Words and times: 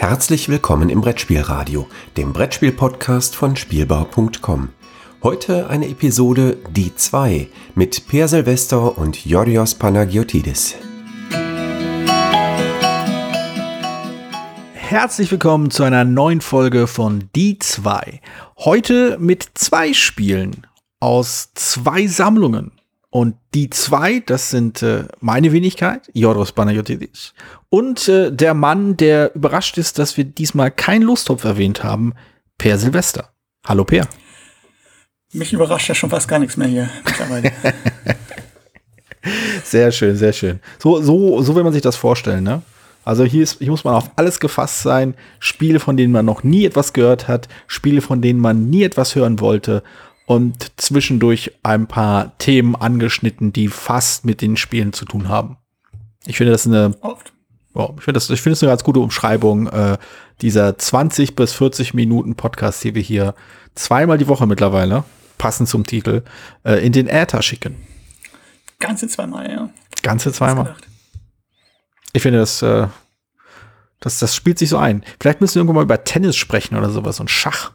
Herzlich 0.00 0.48
willkommen 0.48 0.88
im 0.88 1.02
Brettspielradio, 1.02 1.86
dem 2.16 2.32
Brettspiel-Podcast 2.32 3.36
von 3.36 3.54
Spielbau.com. 3.54 4.70
Heute 5.22 5.68
eine 5.68 5.88
Episode 5.90 6.56
Die 6.70 6.96
2 6.96 7.48
mit 7.74 8.08
Per 8.08 8.26
Silvester 8.26 8.96
und 8.96 9.26
Yorios 9.26 9.74
Panagiotidis. 9.74 10.76
Herzlich 14.72 15.30
willkommen 15.30 15.70
zu 15.70 15.82
einer 15.82 16.06
neuen 16.06 16.40
Folge 16.40 16.86
von 16.86 17.28
Die 17.36 17.58
2. 17.58 18.22
Heute 18.56 19.18
mit 19.20 19.50
zwei 19.54 19.92
Spielen 19.92 20.66
aus 20.98 21.50
zwei 21.54 22.06
Sammlungen. 22.06 22.72
Und 23.10 23.34
die 23.54 23.68
zwei, 23.70 24.20
das 24.20 24.50
sind 24.50 24.82
äh, 24.82 25.04
meine 25.20 25.52
Wenigkeit, 25.52 26.08
Joros 26.14 26.52
Panagiotis, 26.52 27.34
und 27.68 28.08
äh, 28.08 28.30
der 28.30 28.54
Mann, 28.54 28.96
der 28.96 29.34
überrascht 29.34 29.78
ist, 29.78 29.98
dass 29.98 30.16
wir 30.16 30.24
diesmal 30.24 30.70
keinen 30.70 31.02
Lostopf 31.02 31.44
erwähnt 31.44 31.82
haben, 31.82 32.14
Per 32.56 32.78
Silvester. 32.78 33.30
Hallo 33.66 33.84
Per. 33.84 34.06
Mich 35.32 35.52
überrascht 35.52 35.88
ja 35.88 35.94
schon 35.94 36.10
fast 36.10 36.28
gar 36.28 36.38
nichts 36.38 36.56
mehr 36.56 36.68
hier 36.68 36.90
mittlerweile. 37.04 37.52
sehr 39.64 39.90
schön, 39.90 40.14
sehr 40.14 40.32
schön. 40.32 40.60
So, 40.78 41.02
so, 41.02 41.42
so 41.42 41.54
will 41.54 41.64
man 41.64 41.72
sich 41.72 41.82
das 41.82 41.96
vorstellen, 41.96 42.44
ne? 42.44 42.62
Also 43.04 43.24
hier, 43.24 43.42
ist, 43.42 43.58
hier 43.58 43.70
muss 43.70 43.82
man 43.82 43.94
auf 43.94 44.10
alles 44.16 44.38
gefasst 44.40 44.82
sein. 44.82 45.14
Spiele, 45.38 45.80
von 45.80 45.96
denen 45.96 46.12
man 46.12 46.26
noch 46.26 46.44
nie 46.44 46.66
etwas 46.66 46.92
gehört 46.92 47.28
hat, 47.28 47.48
Spiele, 47.66 48.02
von 48.02 48.20
denen 48.20 48.38
man 48.38 48.68
nie 48.68 48.82
etwas 48.84 49.14
hören 49.14 49.40
wollte 49.40 49.82
und 50.30 50.80
zwischendurch 50.80 51.50
ein 51.64 51.88
paar 51.88 52.38
Themen 52.38 52.76
angeschnitten, 52.76 53.52
die 53.52 53.66
fast 53.66 54.24
mit 54.24 54.42
den 54.42 54.56
Spielen 54.56 54.92
zu 54.92 55.04
tun 55.04 55.28
haben. 55.28 55.56
Ich 56.24 56.36
finde 56.36 56.52
das 56.52 56.68
eine, 56.68 56.94
Oft. 57.00 57.32
Oh, 57.74 57.94
ich 57.96 58.04
finde 58.04 58.12
das, 58.12 58.30
ich 58.30 58.40
finde 58.40 58.52
es 58.52 58.62
eine 58.62 58.70
ganz 58.70 58.84
gute 58.84 59.00
Umschreibung 59.00 59.66
äh, 59.66 59.98
dieser 60.40 60.78
20 60.78 61.34
bis 61.34 61.52
40 61.54 61.94
Minuten 61.94 62.36
Podcast, 62.36 62.84
die 62.84 62.94
wir 62.94 63.02
hier 63.02 63.34
zweimal 63.74 64.18
die 64.18 64.28
Woche 64.28 64.46
mittlerweile, 64.46 65.02
passend 65.36 65.68
zum 65.68 65.84
Titel, 65.84 66.22
äh, 66.62 66.74
in 66.74 66.92
den 66.92 67.08
Äther 67.08 67.42
schicken. 67.42 67.74
Ganze 68.78 69.08
zweimal, 69.08 69.50
ja. 69.50 69.70
Ganze 70.04 70.30
zweimal. 70.30 70.76
Ich 72.12 72.22
finde 72.22 72.38
das, 72.38 72.62
äh, 72.62 72.86
das, 73.98 74.20
das 74.20 74.36
spielt 74.36 74.60
sich 74.60 74.68
so 74.68 74.78
ein. 74.78 75.04
Vielleicht 75.18 75.40
müssen 75.40 75.56
wir 75.56 75.62
irgendwann 75.62 75.74
mal 75.74 75.82
über 75.82 76.04
Tennis 76.04 76.36
sprechen 76.36 76.76
oder 76.76 76.90
sowas 76.90 77.18
und 77.18 77.32
Schach. 77.32 77.72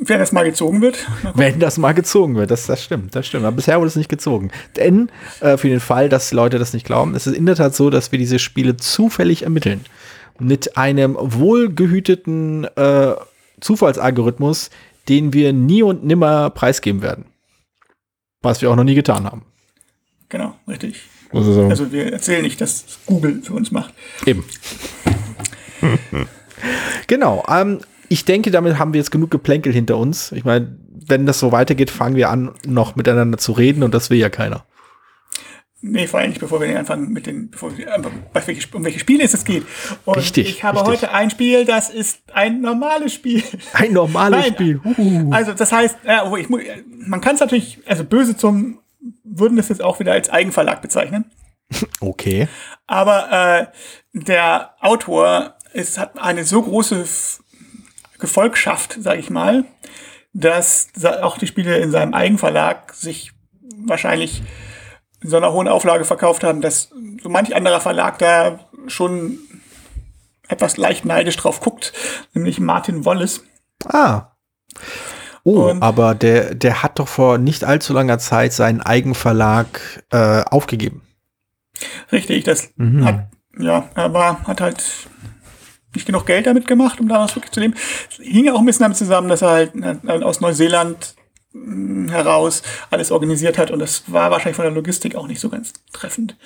Wenn 0.00 0.18
das 0.18 0.32
mal 0.32 0.44
gezogen 0.44 0.80
wird. 0.80 1.06
Wenn 1.34 1.60
das 1.60 1.78
mal 1.78 1.92
gezogen 1.92 2.36
wird, 2.36 2.50
das, 2.50 2.66
das 2.66 2.82
stimmt, 2.82 3.14
das 3.14 3.26
stimmt. 3.26 3.44
Aber 3.44 3.56
bisher 3.56 3.78
wurde 3.78 3.88
es 3.88 3.96
nicht 3.96 4.08
gezogen. 4.08 4.50
Denn 4.76 5.10
äh, 5.40 5.56
für 5.56 5.68
den 5.68 5.80
Fall, 5.80 6.08
dass 6.08 6.32
Leute 6.32 6.58
das 6.58 6.72
nicht 6.72 6.86
glauben, 6.86 7.14
ist 7.14 7.26
es 7.26 7.34
in 7.34 7.46
der 7.46 7.56
Tat 7.56 7.74
so, 7.74 7.90
dass 7.90 8.12
wir 8.12 8.18
diese 8.18 8.38
Spiele 8.38 8.76
zufällig 8.76 9.42
ermitteln. 9.42 9.84
Mit 10.38 10.76
einem 10.76 11.16
wohlgehüteten 11.18 12.64
äh, 12.76 13.14
Zufallsalgorithmus, 13.60 14.70
den 15.08 15.32
wir 15.32 15.52
nie 15.52 15.82
und 15.82 16.04
nimmer 16.04 16.50
preisgeben 16.50 17.02
werden. 17.02 17.24
Was 18.42 18.62
wir 18.62 18.70
auch 18.70 18.76
noch 18.76 18.84
nie 18.84 18.94
getan 18.94 19.24
haben. 19.24 19.44
Genau, 20.28 20.54
richtig. 20.68 21.02
Also, 21.32 21.64
also 21.64 21.92
wir 21.92 22.12
erzählen 22.12 22.42
nicht, 22.42 22.60
dass 22.60 22.84
Google 23.06 23.42
für 23.42 23.54
uns 23.54 23.70
macht. 23.70 23.92
Eben. 24.26 24.44
genau. 27.06 27.44
Ähm, 27.48 27.80
ich 28.08 28.24
denke, 28.24 28.50
damit 28.50 28.78
haben 28.78 28.92
wir 28.92 28.98
jetzt 28.98 29.10
genug 29.10 29.30
Geplänkel 29.30 29.72
hinter 29.72 29.96
uns. 29.96 30.32
Ich 30.32 30.44
meine, 30.44 30.76
wenn 31.06 31.26
das 31.26 31.38
so 31.38 31.52
weitergeht, 31.52 31.90
fangen 31.90 32.16
wir 32.16 32.30
an, 32.30 32.52
noch 32.66 32.96
miteinander 32.96 33.38
zu 33.38 33.52
reden 33.52 33.82
und 33.82 33.94
das 33.94 34.10
will 34.10 34.18
ja 34.18 34.28
keiner. 34.28 34.64
Nee, 35.80 36.08
vor 36.08 36.18
allem 36.18 36.30
nicht, 36.30 36.40
bevor 36.40 36.60
wir 36.60 36.76
anfangen 36.76 37.12
mit 37.12 37.26
den, 37.26 37.50
bevor 37.50 37.76
wir, 37.78 37.94
um 37.94 38.84
welche 38.84 38.98
Spiele 38.98 39.22
es 39.22 39.44
geht. 39.44 39.64
Und 40.04 40.16
richtig. 40.16 40.48
Ich 40.48 40.64
habe 40.64 40.80
richtig. 40.80 41.02
heute 41.02 41.14
ein 41.14 41.30
Spiel, 41.30 41.64
das 41.64 41.88
ist 41.88 42.20
ein 42.32 42.60
normales 42.60 43.14
Spiel. 43.14 43.44
Ein 43.74 43.92
normales 43.92 44.40
Nein, 44.40 44.54
Spiel. 44.54 44.80
Uh. 44.84 45.30
Also 45.32 45.52
das 45.52 45.70
heißt, 45.70 45.98
ja, 46.04 46.36
ich, 46.36 46.48
man 46.48 47.20
kann 47.20 47.36
es 47.36 47.40
natürlich, 47.40 47.78
also 47.86 48.02
böse 48.02 48.36
zum 48.36 48.80
würden 49.22 49.56
das 49.56 49.68
jetzt 49.68 49.82
auch 49.82 50.00
wieder 50.00 50.12
als 50.12 50.30
Eigenverlag 50.30 50.82
bezeichnen. 50.82 51.24
Okay. 52.00 52.48
Aber 52.86 53.30
äh, 53.30 53.66
der 54.14 54.74
Autor 54.80 55.56
ist, 55.74 55.98
hat 55.98 56.18
eine 56.18 56.44
so 56.44 56.62
große 56.62 57.04
Gefolgschaft, 58.18 58.96
sage 59.00 59.20
ich 59.20 59.30
mal, 59.30 59.64
dass 60.32 60.88
auch 61.04 61.38
die 61.38 61.46
Spiele 61.46 61.78
in 61.78 61.90
seinem 61.90 62.14
Eigenverlag 62.14 62.92
sich 62.94 63.32
wahrscheinlich 63.86 64.42
in 65.20 65.30
so 65.30 65.36
einer 65.36 65.52
hohen 65.52 65.68
Auflage 65.68 66.04
verkauft 66.04 66.44
haben, 66.44 66.60
dass 66.60 66.90
so 67.22 67.28
manch 67.28 67.54
anderer 67.54 67.80
Verlag 67.80 68.18
da 68.18 68.60
schon 68.86 69.38
etwas 70.48 70.76
leicht 70.76 71.04
neidisch 71.04 71.36
drauf 71.36 71.60
guckt, 71.60 71.92
nämlich 72.34 72.60
Martin 72.60 73.04
Wallace. 73.04 73.42
Ah. 73.84 74.32
Oh, 75.44 75.70
Und 75.70 75.82
aber 75.82 76.14
der, 76.14 76.54
der 76.54 76.82
hat 76.82 76.98
doch 76.98 77.08
vor 77.08 77.38
nicht 77.38 77.64
allzu 77.64 77.92
langer 77.92 78.18
Zeit 78.18 78.52
seinen 78.52 78.80
Eigenverlag 78.80 80.04
äh, 80.10 80.42
aufgegeben. 80.42 81.02
Richtig, 82.10 82.44
das 82.44 82.70
mhm. 82.76 83.04
hat, 83.04 83.28
ja, 83.58 83.88
er 83.94 84.12
war, 84.12 84.44
hat 84.44 84.60
halt 84.60 84.82
nicht 85.98 86.06
genug 86.06 86.26
Geld 86.26 86.46
damit 86.46 86.66
gemacht, 86.66 87.00
um 87.00 87.08
daraus 87.08 87.34
wirklich 87.36 87.52
zu 87.52 87.60
leben. 87.60 87.74
Es 88.10 88.16
hing 88.16 88.48
auch 88.48 88.58
ein 88.58 88.66
bisschen 88.66 88.84
damit 88.84 88.96
zusammen, 88.96 89.28
dass 89.28 89.42
er 89.42 89.50
halt 89.50 89.72
äh, 89.74 90.22
aus 90.22 90.40
Neuseeland 90.40 91.14
hm, 91.52 92.08
heraus 92.08 92.62
alles 92.90 93.10
organisiert 93.10 93.58
hat 93.58 93.70
und 93.70 93.78
das 93.78 94.04
war 94.06 94.30
wahrscheinlich 94.30 94.56
von 94.56 94.64
der 94.64 94.74
Logistik 94.74 95.14
auch 95.14 95.26
nicht 95.26 95.40
so 95.40 95.48
ganz 95.48 95.72
treffend. 95.92 96.36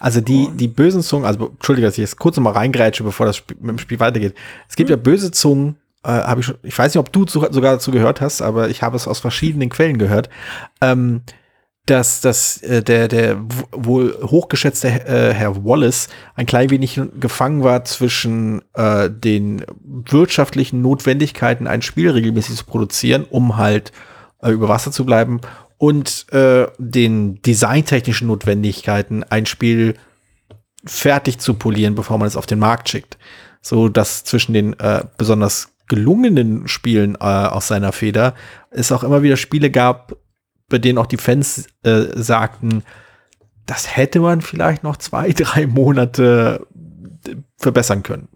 Also 0.00 0.20
die, 0.20 0.48
die 0.54 0.68
bösen 0.68 1.02
Zungen, 1.02 1.26
also 1.26 1.48
entschuldige, 1.48 1.86
dass 1.86 1.94
ich 1.94 2.02
jetzt 2.02 2.18
kurz 2.18 2.36
mal 2.38 2.52
reingrätsche, 2.52 3.04
bevor 3.04 3.26
das 3.26 3.36
Spiel, 3.36 3.56
mit 3.60 3.70
dem 3.70 3.78
Spiel 3.78 4.00
weitergeht. 4.00 4.34
Es 4.68 4.76
gibt 4.76 4.88
mhm. 4.88 4.96
ja 4.96 4.96
böse 4.96 5.30
Zungen, 5.30 5.76
äh, 6.04 6.08
habe 6.10 6.40
ich 6.40 6.46
schon, 6.46 6.56
ich 6.62 6.78
weiß 6.78 6.94
nicht, 6.94 7.00
ob 7.00 7.12
du 7.12 7.24
zu, 7.24 7.40
sogar 7.50 7.72
dazu 7.72 7.90
gehört 7.90 8.20
hast, 8.20 8.42
aber 8.42 8.68
ich 8.68 8.82
habe 8.82 8.96
es 8.96 9.08
aus 9.08 9.18
verschiedenen 9.18 9.68
Quellen 9.68 9.98
gehört. 9.98 10.30
Ähm, 10.80 11.22
dass, 11.90 12.20
dass 12.20 12.58
äh, 12.62 12.82
der, 12.82 13.08
der 13.08 13.38
wohl 13.72 14.18
hochgeschätzte 14.22 14.88
äh, 14.88 15.32
Herr 15.32 15.64
Wallace 15.64 16.08
ein 16.34 16.46
klein 16.46 16.70
wenig 16.70 17.00
gefangen 17.18 17.64
war 17.64 17.84
zwischen 17.84 18.62
äh, 18.74 19.10
den 19.10 19.64
wirtschaftlichen 19.80 20.82
Notwendigkeiten, 20.82 21.66
ein 21.66 21.82
Spiel 21.82 22.10
regelmäßig 22.10 22.56
zu 22.56 22.64
produzieren, 22.64 23.24
um 23.28 23.56
halt 23.56 23.92
äh, 24.42 24.50
über 24.50 24.68
Wasser 24.68 24.92
zu 24.92 25.06
bleiben, 25.06 25.40
und 25.78 26.26
äh, 26.32 26.66
den 26.78 27.40
designtechnischen 27.42 28.26
Notwendigkeiten, 28.26 29.22
ein 29.22 29.46
Spiel 29.46 29.94
fertig 30.84 31.38
zu 31.38 31.54
polieren, 31.54 31.94
bevor 31.94 32.18
man 32.18 32.28
es 32.28 32.36
auf 32.36 32.46
den 32.46 32.58
Markt 32.58 32.88
schickt. 32.88 33.16
So 33.62 33.88
dass 33.88 34.24
zwischen 34.24 34.52
den 34.52 34.78
äh, 34.78 35.04
besonders 35.16 35.70
gelungenen 35.88 36.68
Spielen 36.68 37.14
äh, 37.14 37.24
aus 37.24 37.68
seiner 37.68 37.92
Feder 37.92 38.34
es 38.70 38.92
auch 38.92 39.02
immer 39.02 39.22
wieder 39.22 39.36
Spiele 39.36 39.70
gab, 39.70 40.16
bei 40.68 40.78
denen 40.78 40.98
auch 40.98 41.06
die 41.06 41.16
Fans 41.16 41.66
äh, 41.82 42.04
sagten, 42.14 42.82
das 43.66 43.96
hätte 43.96 44.20
man 44.20 44.40
vielleicht 44.40 44.82
noch 44.82 44.96
zwei, 44.96 45.30
drei 45.36 45.66
Monate 45.66 46.66
äh, 47.26 47.34
verbessern 47.56 48.02
können. 48.02 48.28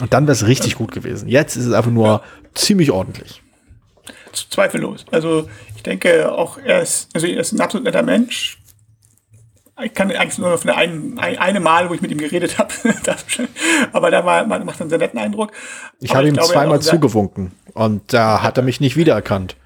Und 0.00 0.12
dann 0.14 0.24
wäre 0.24 0.32
es 0.32 0.46
richtig 0.46 0.76
gut 0.76 0.92
gewesen. 0.92 1.28
Jetzt 1.28 1.56
ist 1.56 1.66
es 1.66 1.72
einfach 1.72 1.90
nur 1.90 2.06
ja. 2.06 2.22
ziemlich 2.54 2.90
ordentlich. 2.90 3.42
Zweifellos. 4.32 5.04
Also 5.10 5.48
ich 5.76 5.82
denke 5.82 6.32
auch, 6.32 6.58
er 6.58 6.80
ist, 6.82 7.08
also 7.14 7.26
er 7.26 7.40
ist 7.40 7.52
ein 7.52 7.60
absolut 7.60 7.84
netter 7.84 8.02
Mensch. 8.02 8.58
Ich 9.82 9.94
kann 9.94 10.10
eigentlich 10.10 10.38
nur 10.38 10.58
von 10.58 10.66
der 10.66 10.76
einen, 10.76 11.18
eine 11.18 11.60
Mal, 11.60 11.88
wo 11.88 11.94
ich 11.94 12.02
mit 12.02 12.10
ihm 12.10 12.18
geredet 12.18 12.58
habe, 12.58 12.72
aber 13.92 14.10
da 14.10 14.24
war, 14.26 14.46
macht 14.46 14.80
einen 14.80 14.90
sehr 14.90 14.98
netten 14.98 15.18
Eindruck. 15.18 15.52
Ich 16.00 16.14
habe 16.14 16.28
ihm 16.28 16.34
glaube, 16.34 16.52
zweimal 16.52 16.80
zugewunken 16.80 17.52
und 17.72 18.12
da 18.12 18.42
hat 18.42 18.58
er 18.58 18.62
mich 18.62 18.80
nicht 18.80 18.96
wiedererkannt. 18.96 19.56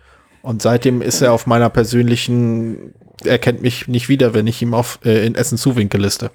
Und 0.44 0.60
seitdem 0.60 1.00
ist 1.00 1.22
er 1.22 1.32
auf 1.32 1.46
meiner 1.46 1.70
persönlichen, 1.70 2.92
er 3.24 3.38
kennt 3.38 3.62
mich 3.62 3.88
nicht 3.88 4.10
wieder, 4.10 4.34
wenn 4.34 4.46
ich 4.46 4.60
ihm 4.60 4.74
auf 4.74 4.98
äh, 5.02 5.24
in 5.24 5.36
Essen 5.36 5.56
Zuwinkelliste. 5.56 6.30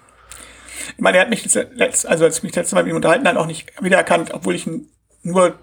Ich 0.96 1.00
meine, 1.00 1.18
er 1.18 1.22
hat 1.22 1.30
mich 1.30 1.48
letzt, 1.76 2.08
also 2.08 2.26
als 2.26 2.38
ich 2.38 2.44
mich 2.44 2.56
letztes 2.56 2.74
Mal 2.74 2.84
mit 2.84 2.92
ihm 2.92 2.96
unterhalten 2.96 3.28
hat, 3.28 3.38
auch 3.38 3.46
nicht 3.46 3.72
wiedererkannt, 3.80 4.34
obwohl 4.34 4.56
ich 4.56 4.66
ihn 4.66 4.90
nur, 5.22 5.60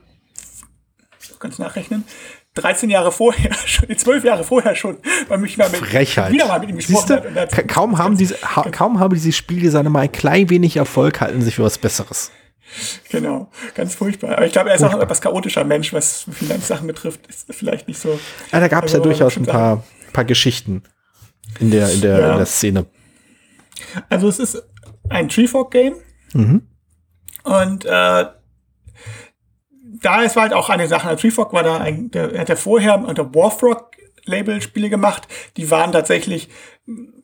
kannst 1.40 1.58
nachrechnen, 1.58 2.04
13 2.54 2.88
Jahre 2.90 3.10
vorher, 3.10 3.52
schon, 3.66 3.88
12 3.96 4.22
Jahre 4.22 4.44
vorher 4.44 4.76
schon, 4.76 4.98
weil 5.26 5.38
mich 5.38 5.56
mal 5.56 5.68
mit, 5.68 5.80
Frechheit. 5.80 6.32
wieder 6.32 6.46
mal 6.46 6.60
mit 6.60 6.68
ihm 6.68 6.76
gesprochen 6.76 7.34
hat. 7.34 7.66
kaum 7.66 7.98
haben 7.98 8.16
diese, 8.16 8.36
ha, 8.42 8.62
kaum 8.70 9.00
haben 9.00 9.12
diese 9.12 9.32
Spiele 9.32 9.72
seine 9.72 9.90
mal 9.90 10.02
ein 10.02 10.12
klein 10.12 10.50
wenig 10.50 10.76
Erfolg, 10.76 11.20
halten 11.20 11.42
sich 11.42 11.56
für 11.56 11.64
was 11.64 11.78
Besseres. 11.78 12.30
Genau, 13.10 13.50
ganz 13.74 13.94
furchtbar. 13.94 14.36
Aber 14.36 14.46
ich 14.46 14.52
glaube, 14.52 14.70
er 14.70 14.74
ist 14.74 14.80
furchtbar. 14.80 14.98
auch 14.98 15.00
ein 15.00 15.04
etwas 15.04 15.20
chaotischer 15.20 15.64
Mensch, 15.64 15.92
was 15.92 16.26
Finanzsachen 16.30 16.86
betrifft. 16.86 17.26
Ist 17.26 17.46
vielleicht 17.50 17.88
nicht 17.88 18.00
so. 18.00 18.18
Ja, 18.52 18.60
da 18.60 18.68
gab 18.68 18.84
es 18.84 18.92
ja 18.92 18.98
durchaus 18.98 19.36
ein 19.36 19.46
paar, 19.46 19.84
paar 20.12 20.24
Geschichten 20.24 20.82
in 21.60 21.70
der, 21.70 21.90
in, 21.90 22.00
der, 22.00 22.18
ja. 22.18 22.32
in 22.32 22.36
der 22.38 22.46
Szene. 22.46 22.86
Also 24.08 24.28
es 24.28 24.38
ist 24.38 24.62
ein 25.08 25.28
Treefork-Game. 25.28 25.94
Mhm. 26.34 26.62
Und 27.44 27.84
äh, 27.84 28.24
da 30.00 30.22
ist 30.22 30.36
halt 30.36 30.52
auch 30.52 30.68
eine 30.68 30.88
Sache. 30.88 31.16
Treefork 31.16 31.52
war 31.52 31.62
da 31.62 31.78
ein, 31.78 32.10
der 32.10 32.38
hat 32.38 32.48
ja 32.48 32.56
vorher 32.56 32.98
unter 32.98 33.34
Warfrog 33.34 33.92
Label 34.24 34.60
Spiele 34.60 34.90
gemacht. 34.90 35.28
Die 35.56 35.70
waren 35.70 35.92
tatsächlich 35.92 36.48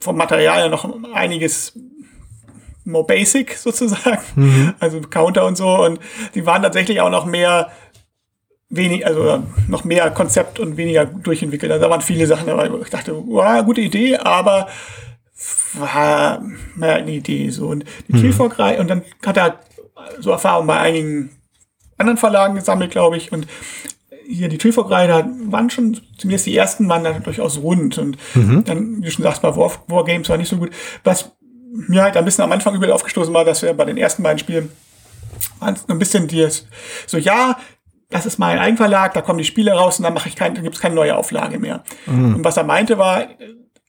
vom 0.00 0.16
Material 0.16 0.60
ja 0.60 0.68
noch 0.68 0.88
einiges 1.12 1.78
more 2.84 3.06
basic 3.06 3.54
sozusagen, 3.56 4.22
mhm. 4.34 4.74
also 4.78 5.00
Counter 5.00 5.46
und 5.46 5.56
so. 5.56 5.84
Und 5.84 6.00
die 6.34 6.46
waren 6.46 6.62
tatsächlich 6.62 7.00
auch 7.00 7.10
noch 7.10 7.26
mehr 7.26 7.70
wenig, 8.68 9.06
also 9.06 9.42
noch 9.68 9.84
mehr 9.84 10.10
Konzept 10.10 10.58
und 10.58 10.76
weniger 10.76 11.04
durchentwickelt. 11.04 11.70
Also 11.70 11.84
da 11.84 11.90
waren 11.90 12.00
viele 12.00 12.26
Sachen 12.26 12.46
dabei, 12.46 12.72
wo 12.72 12.78
ich 12.78 12.90
dachte, 12.90 13.14
wow, 13.14 13.64
gute 13.64 13.82
Idee, 13.82 14.16
aber 14.16 14.68
war 15.74 16.42
mehr 16.74 16.96
eine 16.96 17.10
Idee 17.10 17.50
so. 17.50 17.68
Und 17.68 17.84
die 18.08 18.14
mhm. 18.14 18.20
Treefork-Reihe, 18.20 18.80
und 18.80 18.88
dann 18.88 19.02
hat 19.24 19.36
er 19.36 19.60
so 20.20 20.30
Erfahrungen 20.30 20.66
bei 20.66 20.78
einigen 20.78 21.30
anderen 21.98 22.18
Verlagen 22.18 22.54
gesammelt, 22.54 22.90
glaube 22.90 23.16
ich. 23.16 23.32
Und 23.32 23.46
hier 24.26 24.48
die 24.48 24.58
Treefork-Reihe, 24.58 25.08
da 25.08 25.28
waren 25.46 25.70
schon, 25.70 26.00
zumindest 26.16 26.46
die 26.46 26.56
ersten 26.56 26.88
waren 26.88 27.04
dann 27.04 27.22
durchaus 27.22 27.58
rund. 27.58 27.98
Und 27.98 28.16
mhm. 28.34 28.64
dann, 28.64 28.98
wie 28.98 29.06
du 29.06 29.10
schon 29.10 29.24
sagst, 29.24 29.42
bei 29.42 29.54
War, 29.54 29.72
War 29.88 30.04
Games 30.04 30.28
war 30.28 30.36
nicht 30.36 30.48
so 30.48 30.56
gut. 30.56 30.70
Was 31.04 31.32
mir 31.72 32.02
halt 32.02 32.16
ein 32.16 32.24
bisschen 32.24 32.44
am 32.44 32.52
Anfang 32.52 32.74
übel 32.74 32.92
aufgestoßen 32.92 33.32
war, 33.32 33.44
dass 33.44 33.62
wir 33.62 33.72
bei 33.72 33.84
den 33.84 33.96
ersten 33.96 34.22
beiden 34.22 34.38
Spielen 34.38 34.70
waren 35.58 35.76
ein 35.88 35.98
bisschen 35.98 36.28
die, 36.28 36.46
so, 37.06 37.16
ja, 37.16 37.58
das 38.10 38.26
ist 38.26 38.38
mein 38.38 38.58
Eigenverlag, 38.58 39.14
da 39.14 39.22
kommen 39.22 39.38
die 39.38 39.44
Spiele 39.44 39.72
raus 39.72 39.98
und 39.98 40.04
dann 40.04 40.14
mache 40.14 40.28
ich 40.28 40.36
kein, 40.36 40.54
dann 40.54 40.62
gibt 40.62 40.76
es 40.76 40.80
keine 40.80 40.94
neue 40.94 41.16
Auflage 41.16 41.58
mehr. 41.58 41.82
Mhm. 42.06 42.36
Und 42.36 42.44
was 42.44 42.56
er 42.56 42.64
meinte 42.64 42.98
war, 42.98 43.22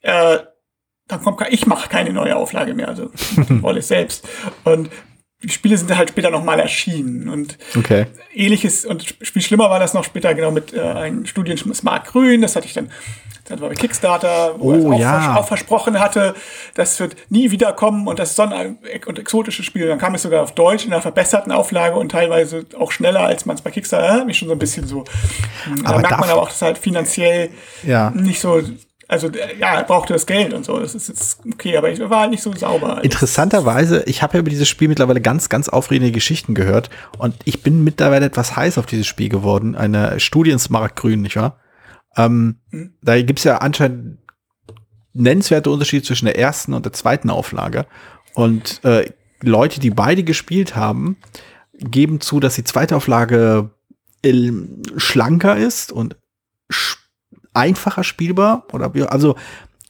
äh, 0.02 0.40
dann 1.08 1.22
kommt, 1.22 1.42
ich 1.50 1.68
mache 1.68 1.90
keine 1.90 2.14
neue 2.14 2.36
Auflage 2.36 2.74
mehr, 2.74 2.88
also 2.88 3.12
Wallace 3.36 3.90
selbst. 3.90 4.28
Und 4.64 4.90
Spiele 5.48 5.78
sind 5.78 5.96
halt 5.96 6.10
später 6.10 6.30
nochmal 6.30 6.60
erschienen 6.60 7.30
und 7.30 7.58
okay. 7.78 8.06
ähnliches 8.34 8.86
und 8.86 9.16
viel 9.22 9.42
schlimmer 9.42 9.70
war 9.70 9.80
das 9.80 9.94
noch 9.94 10.04
später 10.04 10.34
genau 10.34 10.52
mit 10.52 10.74
äh, 10.74 10.82
einem 10.82 11.26
Studien 11.26 11.58
Smart 11.58 12.08
Grün, 12.08 12.42
das 12.42 12.56
hatte 12.56 12.68
ich 12.68 12.74
dann 12.74 12.90
das 13.46 13.60
war 13.60 13.70
bei 13.70 13.76
Kickstarter, 13.76 14.56
wo 14.58 14.72
oh, 14.72 14.74
er 14.74 14.94
auch, 14.94 15.00
ja. 15.00 15.22
vers 15.22 15.38
auch, 15.38 15.48
versprochen 15.48 16.00
hatte, 16.00 16.34
das 16.76 17.00
wird 17.00 17.16
nie 17.30 17.52
wiederkommen 17.52 18.08
und 18.08 18.18
das 18.20 18.30
ist 18.30 18.36
so 18.38 18.44
ein 18.44 18.78
und 19.06 19.20
exotisches 19.20 19.66
Spiel. 19.66 19.88
Dann 19.88 20.00
kam 20.00 20.16
es 20.16 20.22
sogar 20.22 20.44
auf 20.44 20.54
Deutsch 20.54 20.86
in 20.86 20.94
einer 20.94 21.02
verbesserten 21.02 21.52
Auflage 21.52 21.98
und 21.98 22.10
teilweise 22.10 22.66
auch 22.80 22.92
schneller, 22.92 23.22
als 23.22 23.46
man 23.46 23.58
es 23.58 23.62
bei 23.62 23.72
Kickstarter 23.72 24.14
hat. 24.14 24.26
Mich 24.26 24.38
schon 24.38 24.48
so 24.48 24.54
ein 24.54 24.60
bisschen 24.60 24.88
so. 24.88 25.04
Hm, 25.66 25.86
aber 25.86 26.02
da 26.02 26.08
merkt 26.08 26.20
man 26.22 26.30
aber 26.30 26.42
auch, 26.42 26.48
dass 26.48 26.62
halt 26.62 26.78
finanziell 26.78 27.50
ja. 27.86 28.12
nicht 28.12 28.40
so 28.40 28.62
also 29.14 29.30
ja, 29.60 29.76
er 29.76 29.84
brauchte 29.84 30.14
das 30.14 30.26
Geld 30.26 30.54
und 30.54 30.66
so. 30.66 30.80
Das 30.80 30.96
ist 30.96 31.08
jetzt 31.08 31.40
okay, 31.52 31.78
aber 31.78 31.92
ich 31.92 32.00
war 32.00 32.22
halt 32.22 32.32
nicht 32.32 32.44
so 32.44 32.54
sauber. 32.54 33.04
Interessanterweise, 33.04 34.04
ich 34.08 34.22
habe 34.22 34.34
ja 34.34 34.40
über 34.40 34.50
dieses 34.50 34.68
Spiel 34.68 34.88
mittlerweile 34.88 35.22
ganz, 35.22 35.50
ganz 35.50 35.70
aufregende 35.70 36.12
Geschichten 36.12 36.56
gehört 36.56 36.90
und 37.18 37.36
ich 37.46 37.62
bin 37.62 37.84
mittlerweile 37.84 38.26
etwas 38.26 38.56
heiß 38.56 38.78
auf 38.78 38.86
dieses 38.86 39.08
Spiel 39.08 39.30
geworden. 39.30 39.76
Eine 39.76 40.20
Studie 40.20 40.52
ins 40.52 40.70
Markgrün, 40.70 41.22
nicht 41.22 41.36
wahr? 41.36 41.60
Ähm, 42.18 42.58
mhm. 42.72 42.96
Da 43.02 43.22
gibt's 43.22 43.44
ja 43.44 43.58
anscheinend 43.60 44.20
nennenswerte 45.14 45.70
Unterschiede 45.70 46.04
zwischen 46.04 46.26
der 46.26 46.38
ersten 46.38 46.74
und 46.74 46.86
der 46.86 46.94
zweiten 46.94 47.30
Auflage. 47.30 47.86
Und 48.34 48.84
äh, 48.84 49.12
Leute, 49.42 49.80
die 49.80 49.92
beide 49.92 50.24
gespielt 50.24 50.76
haben, 50.76 51.18
geben 51.78 52.20
zu, 52.20 52.40
dass 52.40 52.56
die 52.56 52.64
zweite 52.64 52.96
Auflage 52.96 53.70
schlanker 54.98 55.58
ist 55.58 55.92
und 55.92 56.16
einfacher 57.54 58.04
spielbar 58.04 58.66
oder 58.72 58.92
also 59.12 59.36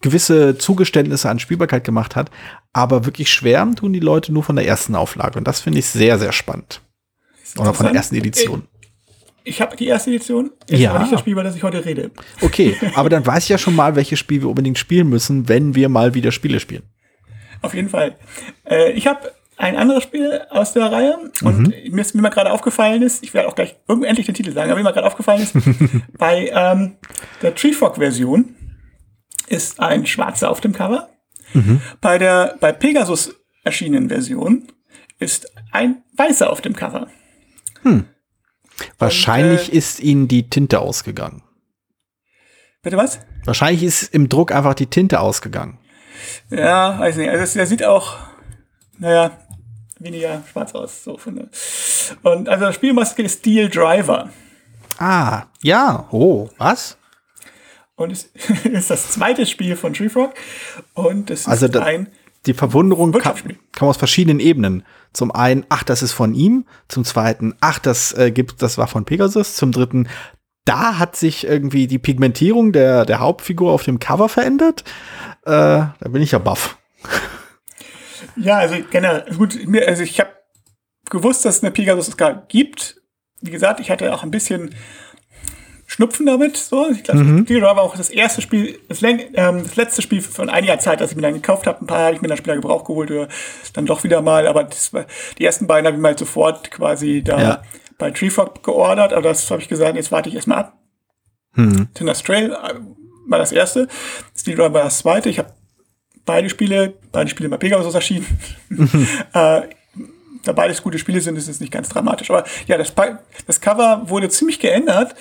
gewisse 0.01 0.57
Zugeständnisse 0.57 1.29
an 1.29 1.39
Spielbarkeit 1.39 1.83
gemacht 1.83 2.15
hat, 2.15 2.29
aber 2.73 3.05
wirklich 3.05 3.31
schwärmen 3.31 3.75
tun 3.75 3.93
die 3.93 3.99
Leute 3.99 4.33
nur 4.33 4.43
von 4.43 4.55
der 4.55 4.67
ersten 4.67 4.95
Auflage 4.95 5.37
und 5.37 5.47
das 5.47 5.61
finde 5.61 5.79
ich 5.79 5.85
sehr, 5.85 6.19
sehr 6.19 6.31
spannend. 6.31 6.81
Oder 7.57 7.73
von 7.73 7.85
der 7.85 7.95
ersten 7.95 8.15
Edition. 8.15 8.67
Ich 9.45 9.61
habe 9.61 9.75
die 9.75 9.87
erste 9.87 10.09
Edition, 10.09 10.51
ist 10.67 10.79
ja. 10.79 10.91
aber 10.91 10.99
nicht 10.99 11.11
das 11.11 11.19
Spiel, 11.19 11.33
über 11.33 11.43
das 11.43 11.55
ich 11.55 11.63
heute 11.63 11.83
rede. 11.83 12.11
Okay, 12.41 12.75
aber 12.95 13.09
dann 13.09 13.25
weiß 13.25 13.43
ich 13.43 13.49
ja 13.49 13.57
schon 13.57 13.75
mal, 13.75 13.95
welches 13.95 14.19
Spiel 14.19 14.41
wir 14.41 14.49
unbedingt 14.49 14.77
spielen 14.77 15.09
müssen, 15.09 15.49
wenn 15.49 15.75
wir 15.75 15.89
mal 15.89 16.13
wieder 16.13 16.31
Spiele 16.31 16.59
spielen. 16.59 16.83
Auf 17.61 17.73
jeden 17.73 17.89
Fall. 17.89 18.17
Äh, 18.65 18.91
ich 18.91 19.07
habe 19.07 19.31
ein 19.63 19.77
anderes 19.77 20.03
Spiel 20.03 20.41
aus 20.49 20.73
der 20.73 20.91
Reihe 20.91 21.31
und 21.41 21.59
mhm. 21.59 21.73
mir 21.91 22.01
ist 22.01 22.13
mir 22.13 22.29
gerade 22.29 22.51
aufgefallen 22.51 23.01
ist, 23.01 23.23
ich 23.23 23.33
werde 23.33 23.47
auch 23.47 23.55
gleich 23.55 23.75
endlich 23.87 24.25
den 24.25 24.35
Titel 24.35 24.51
sagen, 24.51 24.71
aber 24.71 24.81
mir 24.81 24.91
gerade 24.91 25.07
aufgefallen 25.07 25.41
ist, 25.41 25.55
bei 26.17 26.51
ähm, 26.53 26.97
der 27.41 27.55
Treefog-Version 27.55 28.55
ist 29.47 29.79
ein 29.79 30.05
Schwarzer 30.05 30.49
auf 30.49 30.61
dem 30.61 30.73
Cover. 30.73 31.09
Mhm. 31.53 31.81
Bei 32.01 32.17
der 32.17 32.57
bei 32.59 32.71
Pegasus 32.71 33.35
erschienenen 33.63 34.09
Version 34.09 34.67
ist 35.19 35.51
ein 35.71 36.03
Weißer 36.17 36.49
auf 36.49 36.61
dem 36.61 36.75
Cover. 36.75 37.07
Hm. 37.83 38.05
Wahrscheinlich 38.97 39.69
und, 39.69 39.73
äh, 39.73 39.77
ist 39.77 39.99
ihnen 39.99 40.27
die 40.27 40.49
Tinte 40.49 40.79
ausgegangen. 40.79 41.43
Bitte 42.81 42.97
was? 42.97 43.19
Wahrscheinlich 43.45 43.83
ist 43.83 44.13
im 44.13 44.27
Druck 44.27 44.51
einfach 44.51 44.73
die 44.73 44.87
Tinte 44.87 45.19
ausgegangen. 45.19 45.79
Ja, 46.49 46.99
weiß 46.99 47.17
nicht. 47.17 47.29
Also 47.29 47.57
der 47.57 47.67
sieht 47.67 47.83
auch, 47.83 48.17
naja, 48.97 49.37
weniger 50.03 50.43
schwarz 50.51 50.73
aus. 50.73 51.03
So 51.03 51.17
von 51.17 51.49
Und 52.23 52.49
also 52.49 52.65
das 52.65 52.75
Spielmaske 52.75 53.23
ist 53.23 53.39
Steel 53.39 53.69
Driver. 53.69 54.29
Ah, 54.97 55.43
ja. 55.61 56.07
Oh, 56.11 56.49
was? 56.57 56.97
Und 57.95 58.11
es 58.11 58.23
ist 58.63 58.89
das 58.89 59.11
zweite 59.11 59.45
Spiel 59.45 59.75
von 59.75 59.93
Treefrog. 59.93 60.33
Und 60.93 61.29
es 61.29 61.47
also 61.47 61.65
ist 61.65 61.77
ein 61.77 62.07
die 62.45 62.53
Verwunderung 62.53 63.13
kam, 63.13 63.35
kam, 63.71 63.87
aus 63.87 63.97
verschiedenen 63.97 64.39
Ebenen. 64.39 64.83
Zum 65.13 65.31
einen, 65.31 65.65
ach, 65.69 65.83
das 65.83 66.03
ist 66.03 66.11
von 66.11 66.33
ihm. 66.33 66.65
Zum 66.87 67.05
zweiten, 67.05 67.55
ach, 67.61 67.79
das 67.79 68.13
äh, 68.17 68.31
gibt, 68.31 68.61
das 68.61 68.77
war 68.77 68.87
von 68.87 69.05
Pegasus. 69.05 69.55
Zum 69.55 69.71
dritten, 69.71 70.09
da 70.65 70.99
hat 70.99 71.15
sich 71.15 71.45
irgendwie 71.45 71.87
die 71.87 71.99
Pigmentierung 71.99 72.71
der, 72.71 73.05
der 73.05 73.19
Hauptfigur 73.19 73.71
auf 73.71 73.83
dem 73.83 73.99
Cover 73.99 74.27
verändert. 74.27 74.83
Äh, 75.45 75.51
da 75.51 76.09
bin 76.09 76.21
ich 76.21 76.31
ja 76.31 76.39
baff. 76.39 76.77
Ja, 78.35 78.57
also 78.57 78.75
generell, 78.89 79.25
gut, 79.37 79.57
also 79.85 80.03
ich 80.03 80.19
habe 80.19 80.31
gewusst, 81.09 81.45
dass 81.45 81.57
es 81.57 81.63
eine 81.63 81.71
Pegasus 81.71 82.15
gibt. 82.47 83.01
Wie 83.41 83.51
gesagt, 83.51 83.79
ich 83.79 83.91
hatte 83.91 84.13
auch 84.13 84.23
ein 84.23 84.31
bisschen 84.31 84.73
Schnupfen 85.93 86.25
damit. 86.25 86.57
So. 86.57 86.89
Ich 86.89 87.03
glaube, 87.03 87.23
mhm. 87.23 87.43
Steel 87.43 87.59
Driver 87.59 87.75
war 87.75 87.83
auch 87.83 87.95
das 87.95 88.09
erste 88.09 88.41
Spiel, 88.41 88.79
das, 88.89 89.03
ähm, 89.03 89.27
das, 89.33 89.75
letzte 89.75 90.01
Spiel 90.01 90.21
von 90.21 90.49
einiger 90.49 90.79
Zeit, 90.79 91.01
das 91.01 91.11
ich 91.11 91.15
mir 91.15 91.21
dann 91.21 91.35
gekauft 91.35 91.67
habe. 91.67 91.81
Ein 91.81 91.87
paar 91.87 92.05
habe 92.05 92.15
ich 92.15 92.21
mir 92.21 92.27
dann 92.27 92.37
später 92.37 92.55
Gebrauch 92.55 92.83
geholt 92.83 93.11
oder 93.11 93.27
dann 93.73 93.85
doch 93.85 94.03
wieder 94.03 94.21
mal. 94.21 94.47
Aber 94.47 94.67
war, 94.91 95.05
die 95.37 95.45
ersten 95.45 95.67
beiden 95.67 95.85
habe 95.85 95.95
ich 95.95 96.01
mal 96.01 96.17
sofort 96.17 96.71
quasi 96.71 97.21
da 97.23 97.41
ja. 97.41 97.63
bei 97.97 98.11
Treefog 98.11 98.63
geordert. 98.63 99.13
Aber 99.13 99.29
das 99.29 99.49
habe 99.51 99.61
ich 99.61 99.67
gesagt, 99.67 99.95
jetzt 99.95 100.11
warte 100.11 100.29
ich 100.29 100.35
erstmal 100.35 100.59
ab. 100.59 100.77
Mhm. 101.55 101.89
Tinder's 101.93 102.23
Trail 102.23 102.51
äh, 102.51 102.73
war 103.27 103.39
das 103.39 103.51
erste. 103.51 103.87
Steel 104.35 104.55
Driver 104.55 104.73
war 104.73 104.83
das 104.85 104.99
zweite. 104.99 105.29
Ich 105.29 105.37
habe 105.37 105.53
beide 106.25 106.49
Spiele, 106.49 106.93
beide 107.11 107.29
Spiele 107.29 107.49
bei 107.49 107.57
Pegasus 107.57 107.93
erschienen. 107.93 108.25
Mhm. 108.69 109.07
äh, 109.33 109.61
da 110.43 110.51
beides 110.51 110.83
gute 110.83 110.99
Spiele 110.99 111.21
sind, 111.21 111.37
ist 111.37 111.47
es 111.47 111.59
nicht 111.59 111.71
ganz 111.71 111.89
dramatisch. 111.89 112.29
Aber 112.29 112.43
ja, 112.67 112.77
das, 112.77 112.93
das 113.47 113.61
Cover 113.61 114.09
wurde 114.09 114.29
ziemlich 114.29 114.59
geändert 114.59 115.15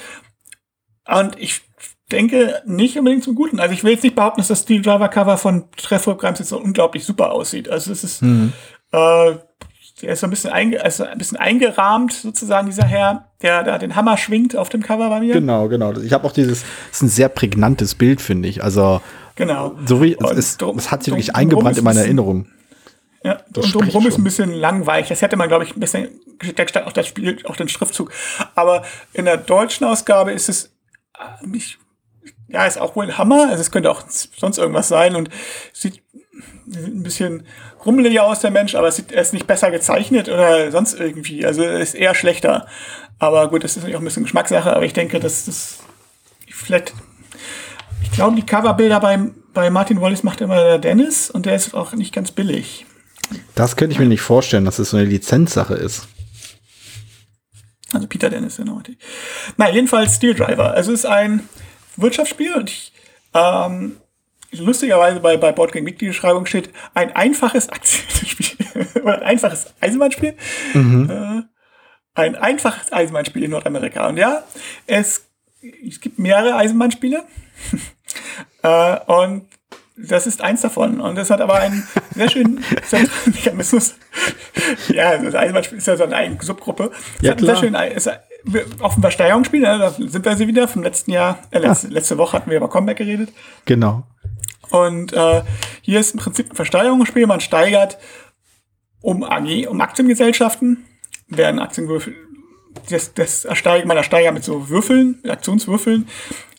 und 1.07 1.39
ich 1.39 1.63
denke 2.11 2.63
nicht 2.67 2.99
unbedingt 2.99 3.25
zum 3.25 3.35
Guten. 3.35 3.61
Also 3.61 3.73
ich 3.73 3.85
will 3.85 3.93
jetzt 3.93 4.03
nicht 4.03 4.17
behaupten, 4.17 4.41
dass 4.41 4.49
das 4.49 4.63
Steel 4.63 4.83
Driver 4.83 5.09
Cover 5.09 5.39
von 5.39 5.71
Treffer 5.77 6.17
Grimes 6.17 6.41
jetzt 6.41 6.49
so 6.49 6.61
unglaublich 6.61 7.05
super 7.05 7.33
aussieht. 7.33 7.69
Also 7.69 7.93
es 7.93 8.05
ist, 8.05 8.23
mhm. 8.23 8.53
äh, 8.93 9.35
der 10.03 10.13
ist 10.13 10.21
so 10.21 10.27
ein 10.27 10.31
bisschen, 10.31 10.51
einge 10.51 10.83
also 10.83 11.05
ein 11.05 11.17
bisschen 11.17 11.39
eingerahmt, 11.39 12.13
sozusagen, 12.13 12.67
dieser 12.67 12.85
Herr, 12.85 13.31
der 13.41 13.63
da 13.63 13.79
den 13.79 13.95
Hammer 13.95 14.17
schwingt 14.17 14.57
auf 14.57 14.69
dem 14.69 14.83
Cover 14.83 15.09
bei 15.09 15.21
mir. 15.21 15.33
Genau, 15.33 15.69
genau. 15.69 15.93
Ich 15.99 16.13
habe 16.13 16.27
auch 16.27 16.33
dieses, 16.33 16.63
das 16.63 16.97
ist 16.97 17.03
ein 17.03 17.09
sehr 17.09 17.29
prägnantes 17.29 17.95
Bild, 17.95 18.21
finde 18.21 18.49
ich. 18.49 18.63
Also, 18.63 19.01
genau. 19.35 19.77
So 19.87 20.03
wie, 20.03 20.17
es, 20.19 20.31
ist, 20.33 20.63
drum, 20.63 20.79
es 20.79 20.91
hat 20.91 21.03
sich 21.03 21.13
wirklich 21.13 21.35
eingebrannt 21.35 21.79
in 21.79 21.85
meiner 21.85 22.01
Erinnerung. 22.01 22.47
Ja, 23.25 23.41
das 23.51 23.67
und 23.67 23.75
drumherum 23.75 24.07
ist 24.07 24.19
ein 24.19 24.25
bisschen 24.25 24.53
langweilig. 24.53 25.09
Das 25.09 25.23
hätte 25.23 25.37
man, 25.37 25.49
glaube 25.49 25.65
ich, 25.65 25.77
ein 25.77 25.81
bisschen, 25.81 26.09
stand 26.43 26.87
auch 26.87 26.93
das 26.93 27.07
Spiel, 27.07 27.39
auch 27.45 27.57
den 27.57 27.69
Schriftzug. 27.69 28.11
Aber 28.55 28.85
in 29.13 29.27
der 29.27 29.37
deutschen 29.37 29.87
Ausgabe 29.87 30.33
ist 30.33 30.49
es 30.49 30.73
mich, 31.43 31.79
ja, 32.49 32.67
ist 32.67 32.81
auch 32.81 32.97
wohl 32.97 33.05
ein 33.05 33.19
Hammer. 33.19 33.49
Also 33.49 33.61
es 33.61 33.71
könnte 33.71 33.91
auch 33.91 34.03
sonst 34.09 34.59
irgendwas 34.59 34.89
sein 34.89 35.15
und 35.15 35.31
sieht 35.73 36.03
ein 36.67 37.03
bisschen 37.03 37.47
rummeliger 37.85 38.25
aus, 38.25 38.41
der 38.41 38.51
Mensch, 38.51 38.75
aber 38.75 38.89
es 38.89 38.97
sieht, 38.97 39.13
er 39.13 39.23
ist 39.23 39.33
nicht 39.33 39.47
besser 39.47 39.71
gezeichnet 39.71 40.29
oder 40.29 40.71
sonst 40.71 40.99
irgendwie. 40.99 41.45
Also 41.45 41.63
er 41.63 41.81
ist 41.81 41.95
eher 41.95 42.15
schlechter. 42.15 42.67
Aber 43.19 43.49
gut, 43.49 43.65
das 43.65 43.73
ist 43.73 43.77
natürlich 43.79 43.97
auch 43.97 44.01
ein 44.01 44.05
bisschen 44.05 44.25
Geschmackssache, 44.25 44.75
aber 44.75 44.85
ich 44.85 44.93
denke, 44.93 45.21
dass 45.21 45.45
das 45.47 45.79
vielleicht, 46.49 46.95
ich 48.13 48.17
glaube, 48.17 48.37
die 48.37 48.45
Coverbilder 48.45 49.01
bei, 49.01 49.19
bei 49.55 49.71
Martin 49.71 50.03
Wallace 50.03 50.23
macht 50.23 50.43
immer 50.43 50.57
der 50.57 50.79
Dennis 50.79 51.31
und 51.31 51.47
der 51.47 51.57
ist 51.57 51.73
auch 51.73 51.95
nicht 51.95 52.13
ganz 52.13 52.31
billig. 52.31 52.85
Das 53.55 53.75
könnte 53.75 53.95
ich 53.95 53.99
mir 53.99 54.07
nicht 54.07 54.21
vorstellen, 54.21 54.67
dass 54.67 54.79
es 54.79 54.91
so 54.91 54.99
eine 54.99 55.07
Lizenzsache 55.07 55.73
ist. 55.73 56.07
Also 57.91 58.07
Peter 58.07 58.29
Dennis, 58.29 58.59
genau. 58.59 58.83
Na, 59.57 59.71
jedenfalls 59.71 60.17
Steel 60.17 60.35
Driver. 60.35 60.73
Also 60.73 60.93
es 60.93 61.01
ist 61.01 61.07
ein 61.07 61.49
Wirtschaftsspiel 61.97 62.55
und 62.55 62.69
ich, 62.69 62.93
ähm, 63.33 63.97
lustigerweise 64.51 65.21
bei, 65.21 65.39
bei 65.39 65.53
Boardgame 65.53 65.87
Week 65.87 65.99
die 65.99 66.09
Beschreibung 66.09 66.45
steht, 66.45 66.69
ein 66.93 67.17
einfaches 67.17 67.71
Aktienspiel 67.71 68.67
oder 69.03 69.17
ein 69.17 69.23
einfaches 69.23 69.73
Eisenbahnspiel. 69.81 70.37
Mhm. 70.75 71.11
Äh, 71.11 71.43
ein 72.15 72.37
einfaches 72.37 72.93
Eisenbahnspiel 72.93 73.45
in 73.45 73.53
Nordamerika. 73.53 74.07
Und 74.07 74.19
ja, 74.19 74.43
es, 74.87 75.31
es 75.63 75.99
gibt 75.99 76.19
mehrere 76.19 76.57
Eisenbahnspiele. 76.57 77.25
äh, 78.63 78.99
und 79.07 79.47
das 79.97 80.27
ist 80.27 80.41
eins 80.43 80.63
davon. 80.63 81.01
Und 81.01 81.19
es 81.19 81.31
hat 81.31 81.41
aber 81.41 81.55
einen 81.57 81.87
sehr 82.15 82.31
schönen 82.31 82.65
Mechanismus. 83.27 83.95
ja, 84.89 85.17
das 85.19 85.35
Eisenbahnspiel 85.35 85.79
ist 85.79 85.87
ja 85.87 85.97
so 85.97 86.05
eine 86.05 86.17
eigene 86.17 86.43
Subgruppe. 86.43 86.91
Es 87.17 87.23
Ja, 87.23 87.33
hat 87.33 87.39
einen 87.39 87.47
sehr 87.47 87.55
klar. 87.71 87.85
schönen, 87.85 87.97
ist 87.97 88.11
auf 88.81 88.95
dem 88.95 89.03
Versteigerungsspiel, 89.03 89.61
ne, 89.61 89.79
da 89.79 89.91
sind 89.93 90.25
wir 90.25 90.37
sie 90.37 90.49
wieder 90.49 90.67
vom 90.67 90.83
letzten 90.83 91.13
Jahr, 91.13 91.39
äh, 91.53 91.59
letzte, 91.61 91.87
letzte 91.89 92.19
Woche 92.19 92.37
hatten 92.37 92.51
wir 92.51 92.57
über 92.57 92.69
Comeback 92.69 92.97
geredet. 92.97 93.33
Genau. 93.67 94.03
Und 94.71 95.13
äh, 95.13 95.43
hier 95.83 96.01
ist 96.01 96.15
im 96.15 96.19
Prinzip 96.21 96.51
ein 96.51 96.57
Versteigerungsspiel. 96.57 97.27
Man 97.27 97.41
steigert 97.41 97.99
um 99.01 99.23
AG, 99.23 99.67
um 99.69 99.81
Aktiengesellschaften, 99.81 100.85
werden 101.29 101.61
Aktienwürfel, 101.61 102.15
das, 102.91 103.15
das 103.15 103.45
ersteigert, 103.45 103.87
man 103.87 103.97
ersteigert 103.97 104.35
mit 104.35 104.45
so 104.45 104.69
Würfeln, 104.69 105.21
mit 105.23 105.31
Aktionswürfeln, 105.31 106.09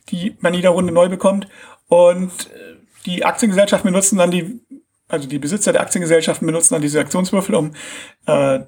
die 0.10 0.36
man 0.39 0.53
jeder 0.53 0.69
Runde 0.69 0.93
neu 0.93 1.10
bekommt. 1.10 1.48
Und 1.88 2.31
äh, 2.51 2.75
die 3.05 3.25
Aktiengesellschaften 3.25 3.91
benutzen 3.91 4.17
dann 4.17 4.31
die, 4.31 4.62
also 5.07 5.27
die 5.27 5.39
Besitzer 5.39 5.72
der 5.72 5.81
Aktiengesellschaften 5.81 6.45
benutzen 6.45 6.74
dann 6.74 6.81
diese 6.81 7.00
Aktionswürfel, 7.00 7.55
um 7.55 7.74
äh, 8.25 8.60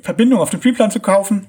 Verbindungen 0.00 0.42
auf 0.42 0.50
dem 0.50 0.60
Spielplan 0.60 0.90
zu 0.90 1.00
kaufen. 1.00 1.48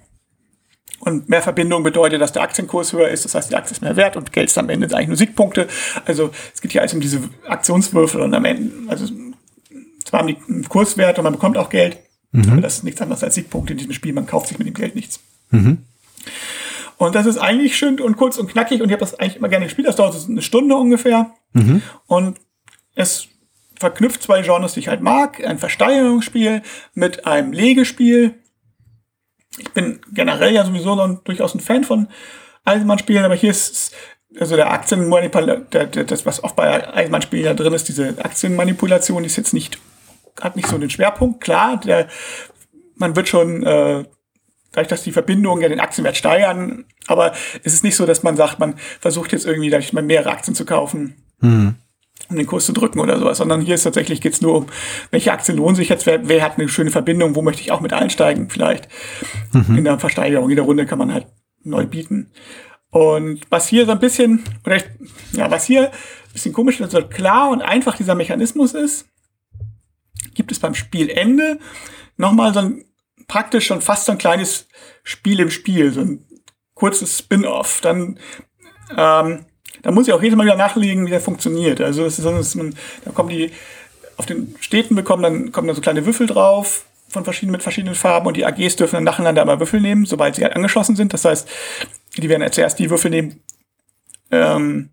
Und 0.99 1.29
mehr 1.29 1.41
Verbindung 1.41 1.81
bedeutet, 1.81 2.21
dass 2.21 2.31
der 2.31 2.43
Aktienkurs 2.43 2.93
höher 2.93 3.09
ist, 3.09 3.25
das 3.25 3.33
heißt, 3.33 3.49
die 3.49 3.55
Aktie 3.55 3.71
ist 3.71 3.81
mehr 3.81 3.95
wert 3.95 4.17
und 4.17 4.31
Geld 4.31 4.49
ist 4.49 4.57
am 4.59 4.69
Ende 4.69 4.85
eigentlich 4.95 5.07
nur 5.07 5.17
Siegpunkte. 5.17 5.67
Also 6.05 6.29
es 6.53 6.61
geht 6.61 6.73
hier 6.73 6.81
alles 6.81 6.93
um 6.93 6.99
diese 6.99 7.21
Aktionswürfel 7.47 8.21
und 8.21 8.35
am 8.35 8.45
Ende, 8.45 8.71
also 8.87 9.07
zwar 10.05 10.19
haben 10.19 10.27
die 10.27 10.37
einen 10.47 10.69
Kurswert 10.69 11.17
und 11.17 11.23
man 11.23 11.33
bekommt 11.33 11.57
auch 11.57 11.71
Geld, 11.71 11.97
aber 12.51 12.61
das 12.61 12.75
ist 12.75 12.83
nichts 12.83 13.01
anderes 13.01 13.23
als 13.23 13.33
Siegpunkte 13.33 13.73
in 13.73 13.79
diesem 13.79 13.93
Spiel, 13.93 14.13
man 14.13 14.27
kauft 14.27 14.49
sich 14.49 14.59
mit 14.59 14.67
dem 14.67 14.75
Geld 14.75 14.93
nichts. 14.93 15.19
Und 17.01 17.15
das 17.15 17.25
ist 17.25 17.39
eigentlich 17.39 17.75
schön 17.79 17.99
und 17.99 18.15
kurz 18.15 18.37
und 18.37 18.47
knackig 18.51 18.79
und 18.79 18.89
ich 18.89 18.93
habe 18.93 18.99
das 18.99 19.19
eigentlich 19.19 19.37
immer 19.37 19.49
gerne 19.49 19.65
gespielt. 19.65 19.87
Das 19.87 19.95
dauert 19.95 20.15
eine 20.29 20.43
Stunde 20.43 20.75
ungefähr. 20.75 21.33
Und 22.05 22.39
es 22.93 23.27
verknüpft 23.73 24.21
zwei 24.21 24.43
Genres, 24.43 24.75
die 24.75 24.81
ich 24.81 24.87
halt 24.87 25.01
mag. 25.01 25.43
Ein 25.43 25.57
Versteigerungsspiel 25.57 26.61
mit 26.93 27.25
einem 27.25 27.53
Legespiel. 27.53 28.35
Ich 29.57 29.71
bin 29.71 29.99
generell 30.13 30.53
ja 30.53 30.63
sowieso 30.63 30.93
noch 30.93 31.23
durchaus 31.23 31.55
ein 31.55 31.59
Fan 31.59 31.83
von 31.83 32.07
Eisenbahnspielen, 32.65 33.25
aber 33.25 33.33
hier 33.33 33.49
ist 33.49 33.95
also 34.39 34.55
der 34.55 34.69
Aktienmanipulation, 34.71 36.05
das, 36.05 36.27
was 36.27 36.43
oft 36.43 36.55
bei 36.55 36.87
Eisenbahnspielen 36.93 37.45
ja 37.45 37.55
drin 37.55 37.73
ist, 37.73 37.87
diese 37.87 38.09
Aktienmanipulation, 38.23 39.23
die 39.23 39.27
ist 39.27 39.37
jetzt 39.37 39.55
nicht, 39.55 39.79
hat 40.39 40.55
nicht 40.55 40.67
so 40.67 40.77
den 40.77 40.91
Schwerpunkt. 40.91 41.41
Klar, 41.41 41.79
der, 41.79 42.09
man 42.93 43.15
wird 43.15 43.27
schon, 43.27 43.63
äh, 43.63 44.03
dadurch, 44.71 44.87
dass 44.87 45.03
die 45.03 45.11
Verbindungen 45.11 45.61
ja 45.61 45.69
den 45.69 45.79
Aktienwert 45.79 46.17
steigern, 46.17 46.85
aber 47.07 47.33
es 47.63 47.73
ist 47.73 47.83
nicht 47.83 47.95
so, 47.95 48.05
dass 48.05 48.23
man 48.23 48.37
sagt, 48.37 48.59
man 48.59 48.75
versucht 48.99 49.31
jetzt 49.31 49.45
irgendwie, 49.45 49.69
dadurch 49.69 49.93
mal 49.93 50.03
mehrere 50.03 50.31
Aktien 50.31 50.55
zu 50.55 50.65
kaufen 50.65 51.15
um 52.29 52.35
den 52.35 52.47
Kurs 52.47 52.65
zu 52.65 52.73
drücken 52.73 52.99
oder 52.99 53.19
sowas, 53.19 53.37
sondern 53.37 53.61
hier 53.61 53.75
ist 53.75 53.83
tatsächlich 53.83 54.21
geht's 54.21 54.41
nur 54.41 54.55
um, 54.55 54.67
welche 55.11 55.31
Aktien 55.31 55.57
lohnen 55.57 55.75
sich 55.75 55.89
jetzt, 55.89 56.05
wer, 56.05 56.27
wer 56.27 56.43
hat 56.43 56.57
eine 56.57 56.69
schöne 56.69 56.91
Verbindung, 56.91 57.35
wo 57.35 57.41
möchte 57.41 57.61
ich 57.61 57.71
auch 57.71 57.81
mit 57.81 57.93
einsteigen 57.93 58.49
vielleicht. 58.49 58.87
In 59.77 59.83
der 59.83 59.99
Versteigerung, 59.99 60.49
jede 60.49 60.61
Runde 60.61 60.85
kann 60.85 60.99
man 60.99 61.13
halt 61.13 61.27
neu 61.63 61.85
bieten. 61.85 62.31
Und 62.89 63.41
was 63.49 63.67
hier 63.67 63.85
so 63.85 63.91
ein 63.91 63.99
bisschen, 63.99 64.43
oder 64.65 64.77
ich, 64.77 64.83
ja, 65.33 65.49
was 65.49 65.65
hier 65.65 65.91
ein 65.91 66.33
bisschen 66.33 66.53
komisch 66.53 66.79
ist, 66.79 66.91
so 66.91 67.01
klar 67.01 67.49
und 67.49 67.61
einfach 67.61 67.95
dieser 67.95 68.15
Mechanismus 68.15 68.73
ist, 68.73 69.07
gibt 70.33 70.51
es 70.51 70.59
beim 70.59 70.75
Spielende 70.75 71.59
nochmal 72.17 72.53
so 72.53 72.59
ein 72.59 72.85
praktisch 73.31 73.67
schon 73.67 73.79
fast 73.79 74.07
so 74.07 74.11
ein 74.11 74.17
kleines 74.17 74.67
Spiel 75.03 75.39
im 75.39 75.49
Spiel, 75.49 75.93
so 75.93 76.01
ein 76.01 76.25
kurzes 76.73 77.17
Spin-off. 77.17 77.79
Dann 77.79 78.19
ähm, 78.97 79.45
da 79.83 79.91
muss 79.91 80.05
ich 80.05 80.13
auch 80.13 80.21
jedes 80.21 80.37
Mal 80.37 80.43
wieder 80.43 80.57
nachlegen, 80.57 81.05
wie 81.05 81.11
der 81.11 81.21
funktioniert. 81.21 81.79
Also 81.79 82.03
es 82.03 82.19
ist 82.19 82.25
so, 82.25 82.31
dass 82.31 82.55
man, 82.55 82.75
da 83.05 83.11
kommen 83.11 83.29
die 83.29 83.51
auf 84.17 84.25
den 84.25 84.53
Städten 84.59 84.95
bekommen, 84.95 85.23
dann 85.23 85.51
kommen 85.53 85.69
da 85.69 85.73
so 85.73 85.79
kleine 85.79 86.05
Würfel 86.05 86.27
drauf 86.27 86.83
von 87.07 87.23
verschiedenen 87.23 87.53
mit 87.53 87.63
verschiedenen 87.63 87.95
Farben 87.95 88.27
und 88.27 88.35
die 88.35 88.45
AGs 88.45 88.75
dürfen 88.75 88.95
dann 88.95 89.05
nacheinander 89.05 89.43
immer 89.43 89.61
Würfel 89.61 89.79
nehmen, 89.79 90.05
sobald 90.05 90.35
sie 90.35 90.43
halt 90.43 90.55
angeschlossen 90.55 90.97
sind. 90.97 91.13
Das 91.13 91.23
heißt, 91.23 91.47
die 92.17 92.27
werden 92.27 92.51
zuerst 92.51 92.79
die 92.79 92.89
Würfel 92.89 93.11
nehmen, 93.11 93.39
ähm, 94.29 94.89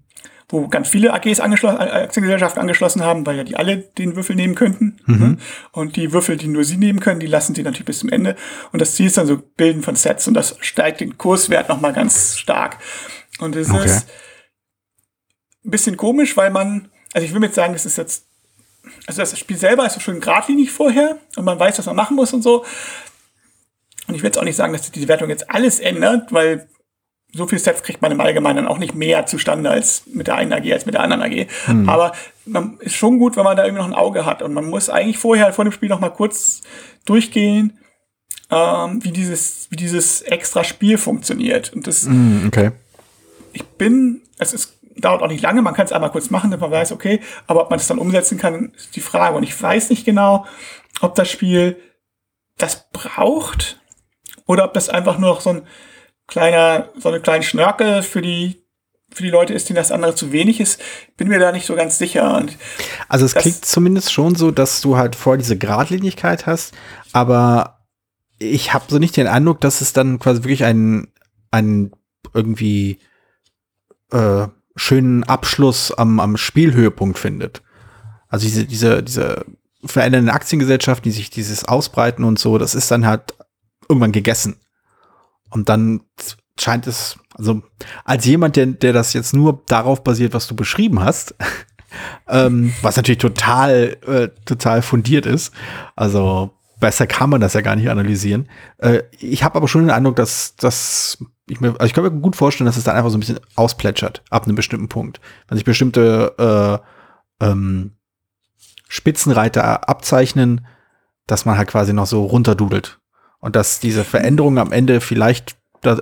wo 0.50 0.66
ganz 0.68 0.88
viele 0.88 1.12
AGs 1.12 1.40
angeschlossen, 1.40 1.76
Aktiengesellschaften 1.78 2.60
angeschlossen 2.60 3.02
haben, 3.02 3.26
weil 3.26 3.36
ja 3.36 3.44
die 3.44 3.56
alle 3.56 3.76
den 3.78 4.16
Würfel 4.16 4.34
nehmen 4.34 4.54
könnten. 4.54 4.98
Ne? 5.06 5.36
Und 5.72 5.96
die 5.96 6.12
Würfel, 6.12 6.38
die 6.38 6.48
nur 6.48 6.64
sie 6.64 6.78
nehmen 6.78 7.00
können, 7.00 7.20
die 7.20 7.26
lassen 7.26 7.54
sie 7.54 7.62
natürlich 7.62 7.84
bis 7.84 7.98
zum 7.98 8.08
Ende. 8.08 8.34
Und 8.72 8.80
das 8.80 8.94
Ziel 8.94 9.06
ist 9.06 9.18
dann 9.18 9.26
so 9.26 9.36
Bilden 9.56 9.82
von 9.82 9.94
Sets 9.94 10.26
und 10.26 10.34
das 10.34 10.56
steigt 10.60 11.00
den 11.00 11.18
Kurswert 11.18 11.68
nochmal 11.68 11.92
ganz 11.92 12.38
stark. 12.38 12.78
Und 13.40 13.56
es 13.56 13.68
Okay. 13.70 13.84
ist 13.84 14.08
ein 15.66 15.70
bisschen 15.70 15.96
komisch, 15.98 16.34
weil 16.36 16.50
man, 16.50 16.88
also 17.12 17.26
ich 17.26 17.34
will 17.34 17.42
jetzt 17.42 17.54
sagen, 17.54 17.74
das 17.74 17.84
ist 17.84 17.98
jetzt, 17.98 18.24
also 19.06 19.20
das 19.20 19.38
Spiel 19.38 19.58
selber 19.58 19.84
ist 19.84 19.94
so 19.94 20.00
schön 20.00 20.18
geradlinig 20.20 20.70
vorher 20.72 21.18
und 21.36 21.44
man 21.44 21.58
weiß, 21.60 21.78
was 21.78 21.84
man 21.86 21.96
machen 21.96 22.16
muss 22.16 22.32
und 22.32 22.40
so. 22.42 22.64
Und 24.06 24.14
ich 24.14 24.22
will 24.22 24.28
jetzt 24.28 24.38
auch 24.38 24.44
nicht 24.44 24.56
sagen, 24.56 24.72
dass 24.72 24.90
diese 24.90 25.08
Wertung 25.08 25.28
jetzt 25.28 25.50
alles 25.50 25.78
ändert, 25.78 26.32
weil 26.32 26.68
so 27.32 27.46
viel 27.46 27.58
Sets 27.58 27.82
kriegt 27.82 28.00
man 28.00 28.10
im 28.10 28.20
Allgemeinen 28.20 28.66
auch 28.66 28.78
nicht 28.78 28.94
mehr 28.94 29.26
zustande 29.26 29.68
als 29.70 30.04
mit 30.06 30.26
der 30.28 30.36
einen 30.36 30.52
AG 30.52 30.72
als 30.72 30.86
mit 30.86 30.94
der 30.94 31.02
anderen 31.02 31.22
AG. 31.22 31.46
Aber 31.86 32.12
man 32.46 32.78
ist 32.80 32.94
schon 32.94 33.18
gut, 33.18 33.36
wenn 33.36 33.44
man 33.44 33.56
da 33.56 33.64
irgendwie 33.64 33.82
noch 33.82 33.88
ein 33.88 33.94
Auge 33.94 34.24
hat. 34.24 34.40
Und 34.42 34.54
man 34.54 34.64
muss 34.64 34.88
eigentlich 34.88 35.18
vorher, 35.18 35.52
vor 35.52 35.64
dem 35.64 35.72
Spiel 35.72 35.90
noch 35.90 36.00
mal 36.00 36.08
kurz 36.08 36.62
durchgehen, 37.04 37.78
ähm, 38.50 39.04
wie 39.04 39.10
dieses, 39.12 39.66
wie 39.70 39.76
dieses 39.76 40.22
extra 40.22 40.64
Spiel 40.64 40.96
funktioniert. 40.96 41.72
Und 41.74 41.86
das, 41.86 42.06
Hm, 42.06 42.44
okay. 42.46 42.70
ich 43.52 43.64
bin, 43.64 44.22
es 44.38 44.54
ist, 44.54 44.78
dauert 44.96 45.22
auch 45.22 45.28
nicht 45.28 45.42
lange, 45.42 45.60
man 45.60 45.74
kann 45.74 45.84
es 45.84 45.92
einmal 45.92 46.10
kurz 46.10 46.30
machen, 46.30 46.50
damit 46.50 46.62
man 46.62 46.70
weiß, 46.70 46.92
okay, 46.92 47.20
aber 47.46 47.60
ob 47.62 47.70
man 47.70 47.78
es 47.78 47.86
dann 47.86 47.98
umsetzen 47.98 48.38
kann, 48.38 48.72
ist 48.74 48.96
die 48.96 49.00
Frage. 49.00 49.36
Und 49.36 49.42
ich 49.42 49.60
weiß 49.62 49.90
nicht 49.90 50.06
genau, 50.06 50.46
ob 51.02 51.14
das 51.14 51.30
Spiel 51.30 51.76
das 52.56 52.88
braucht 52.90 53.78
oder 54.46 54.64
ob 54.64 54.72
das 54.72 54.88
einfach 54.88 55.18
nur 55.18 55.28
noch 55.28 55.40
so 55.42 55.50
ein 55.50 55.62
kleiner, 56.28 56.90
so 56.96 57.08
eine 57.08 57.20
kleine 57.20 57.42
Schnörkel 57.42 58.02
für 58.02 58.22
die, 58.22 58.62
für 59.10 59.24
die 59.24 59.30
Leute 59.30 59.54
ist, 59.54 59.68
denen 59.68 59.76
das 59.76 59.90
andere 59.90 60.14
zu 60.14 60.30
wenig 60.30 60.60
ist. 60.60 60.80
Bin 61.16 61.28
mir 61.28 61.40
da 61.40 61.50
nicht 61.50 61.66
so 61.66 61.74
ganz 61.74 61.98
sicher. 61.98 62.36
Und 62.36 62.56
Also 63.08 63.26
es 63.26 63.34
klingt 63.34 63.64
zumindest 63.64 64.12
schon 64.12 64.36
so, 64.36 64.52
dass 64.52 64.80
du 64.80 64.96
halt 64.96 65.16
vor 65.16 65.36
diese 65.36 65.58
Gradlinigkeit 65.58 66.46
hast, 66.46 66.74
aber 67.12 67.80
ich 68.38 68.72
habe 68.72 68.84
so 68.88 68.98
nicht 68.98 69.16
den 69.16 69.26
Eindruck, 69.26 69.60
dass 69.60 69.80
es 69.80 69.92
dann 69.92 70.20
quasi 70.20 70.44
wirklich 70.44 70.62
einen, 70.64 71.08
einen 71.50 71.90
irgendwie 72.34 73.00
äh, 74.12 74.46
schönen 74.76 75.24
Abschluss 75.24 75.92
am, 75.92 76.20
am 76.20 76.36
Spielhöhepunkt 76.36 77.18
findet. 77.18 77.62
Also 78.28 78.46
diese, 78.46 78.64
diese, 78.64 79.02
diese 79.02 79.44
verändernden 79.84 80.32
Aktiengesellschaften, 80.32 81.10
die 81.10 81.16
sich 81.16 81.30
dieses 81.30 81.64
ausbreiten 81.64 82.24
und 82.24 82.38
so, 82.38 82.58
das 82.58 82.74
ist 82.74 82.90
dann 82.90 83.06
halt 83.06 83.34
irgendwann 83.88 84.12
gegessen. 84.12 84.60
Und 85.50 85.68
dann 85.68 86.02
scheint 86.58 86.86
es, 86.86 87.18
also 87.34 87.62
als 88.04 88.24
jemand, 88.24 88.56
der, 88.56 88.66
der 88.66 88.92
das 88.92 89.12
jetzt 89.12 89.34
nur 89.34 89.62
darauf 89.66 90.02
basiert, 90.02 90.34
was 90.34 90.46
du 90.46 90.56
beschrieben 90.56 91.02
hast, 91.02 91.34
ähm, 92.28 92.72
was 92.82 92.96
natürlich 92.96 93.18
total, 93.18 93.96
äh, 94.06 94.28
total 94.44 94.82
fundiert 94.82 95.26
ist. 95.26 95.52
Also 95.96 96.50
besser 96.80 97.06
kann 97.06 97.30
man 97.30 97.40
das 97.40 97.54
ja 97.54 97.60
gar 97.60 97.76
nicht 97.76 97.90
analysieren. 97.90 98.48
Äh, 98.78 99.02
ich 99.18 99.42
habe 99.42 99.56
aber 99.56 99.68
schon 99.68 99.82
den 99.82 99.90
Eindruck, 99.90 100.16
dass 100.16 100.56
dass 100.56 101.18
ich 101.48 101.60
mir, 101.60 101.70
also 101.70 101.84
ich 101.84 101.94
kann 101.94 102.04
mir 102.04 102.10
gut 102.10 102.36
vorstellen, 102.36 102.66
dass 102.66 102.76
es 102.76 102.84
dann 102.84 102.96
einfach 102.96 103.10
so 103.10 103.16
ein 103.16 103.20
bisschen 103.20 103.40
ausplätschert 103.56 104.22
ab 104.30 104.44
einem 104.44 104.56
bestimmten 104.56 104.88
Punkt. 104.88 105.20
Wenn 105.48 105.56
sich 105.56 105.64
bestimmte 105.64 106.82
äh, 107.40 107.44
ähm, 107.46 107.92
Spitzenreiter 108.88 109.88
abzeichnen, 109.88 110.66
dass 111.26 111.44
man 111.44 111.58
halt 111.58 111.68
quasi 111.68 111.92
noch 111.92 112.06
so 112.06 112.24
runterdudelt. 112.24 112.97
Und 113.40 113.56
dass 113.56 113.80
diese 113.80 114.04
Veränderung 114.04 114.58
am 114.58 114.72
Ende 114.72 115.00
vielleicht 115.00 115.56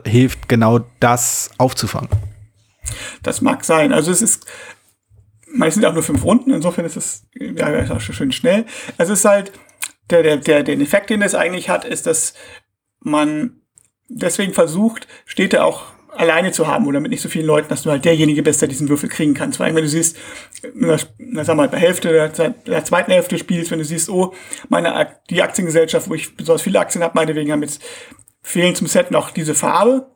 hilft, 0.04 0.48
genau 0.48 0.80
das 1.00 1.50
aufzufangen. 1.58 2.08
Das 3.22 3.40
mag 3.40 3.64
sein. 3.64 3.92
Also 3.92 4.10
es 4.10 4.22
ist, 4.22 4.46
es 5.60 5.74
sind 5.74 5.84
auch 5.84 5.92
nur 5.92 6.02
fünf 6.02 6.24
Runden, 6.24 6.50
insofern 6.50 6.84
ist 6.84 6.96
es 6.96 7.26
ja, 7.34 7.68
ist 7.68 7.90
auch 7.90 8.00
schon 8.00 8.14
schön 8.14 8.32
schnell. 8.32 8.64
Es 8.96 9.10
ist 9.10 9.24
halt, 9.24 9.52
der, 10.10 10.22
der, 10.22 10.36
der, 10.36 10.62
der 10.62 10.80
Effekt, 10.80 11.10
den 11.10 11.22
es 11.22 11.34
eigentlich 11.34 11.68
hat, 11.68 11.84
ist, 11.84 12.06
dass 12.06 12.34
man 13.00 13.60
deswegen 14.08 14.54
versucht, 14.54 15.06
Städte 15.24 15.64
auch 15.64 15.86
alleine 16.16 16.52
zu 16.52 16.66
haben 16.66 16.86
oder 16.86 17.00
mit 17.00 17.10
nicht 17.10 17.20
so 17.20 17.28
vielen 17.28 17.46
Leuten, 17.46 17.68
dass 17.68 17.82
du 17.82 17.90
halt 17.90 18.04
derjenige 18.04 18.42
bist, 18.42 18.60
der 18.60 18.68
diesen 18.68 18.88
Würfel 18.88 19.08
kriegen 19.08 19.34
kannst. 19.34 19.60
Weil 19.60 19.74
wenn 19.74 19.82
du 19.82 19.88
siehst, 19.88 20.16
na, 20.74 20.96
sag 21.44 21.56
mal, 21.56 21.68
bei 21.68 21.78
Hälfte 21.78 22.12
der, 22.12 22.50
der 22.50 22.84
zweiten 22.84 23.12
Hälfte 23.12 23.38
spielst, 23.38 23.70
wenn 23.70 23.78
du 23.78 23.84
siehst, 23.84 24.08
oh, 24.08 24.34
meine, 24.68 25.08
die 25.30 25.42
Aktiengesellschaft, 25.42 26.08
wo 26.08 26.14
ich 26.14 26.36
besonders 26.36 26.62
viele 26.62 26.80
Aktien 26.80 27.04
habe, 27.04 27.12
meinetwegen 27.14 27.52
haben 27.52 27.62
jetzt 27.62 27.82
fehlen 28.42 28.76
zum 28.76 28.86
Set 28.86 29.10
noch 29.10 29.32
diese 29.32 29.56
Farbe, 29.56 30.06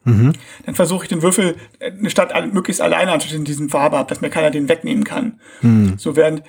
dann 0.64 0.75
versuche 0.76 1.04
ich 1.04 1.09
den 1.09 1.21
Würfel 1.21 1.57
äh, 1.80 1.90
eine 1.90 2.11
Stadt 2.11 2.33
möglichst 2.54 2.80
alleine 2.80 3.11
anzustellen, 3.11 3.42
in 3.42 3.47
diesem 3.47 3.71
Farbe 3.71 3.99
habe, 3.99 4.09
dass 4.09 4.21
mir 4.21 4.30
keiner 4.30 4.52
den 4.52 4.69
wegnehmen 4.69 5.02
kann. 5.02 5.40
So 5.99 6.14
während 6.14 6.45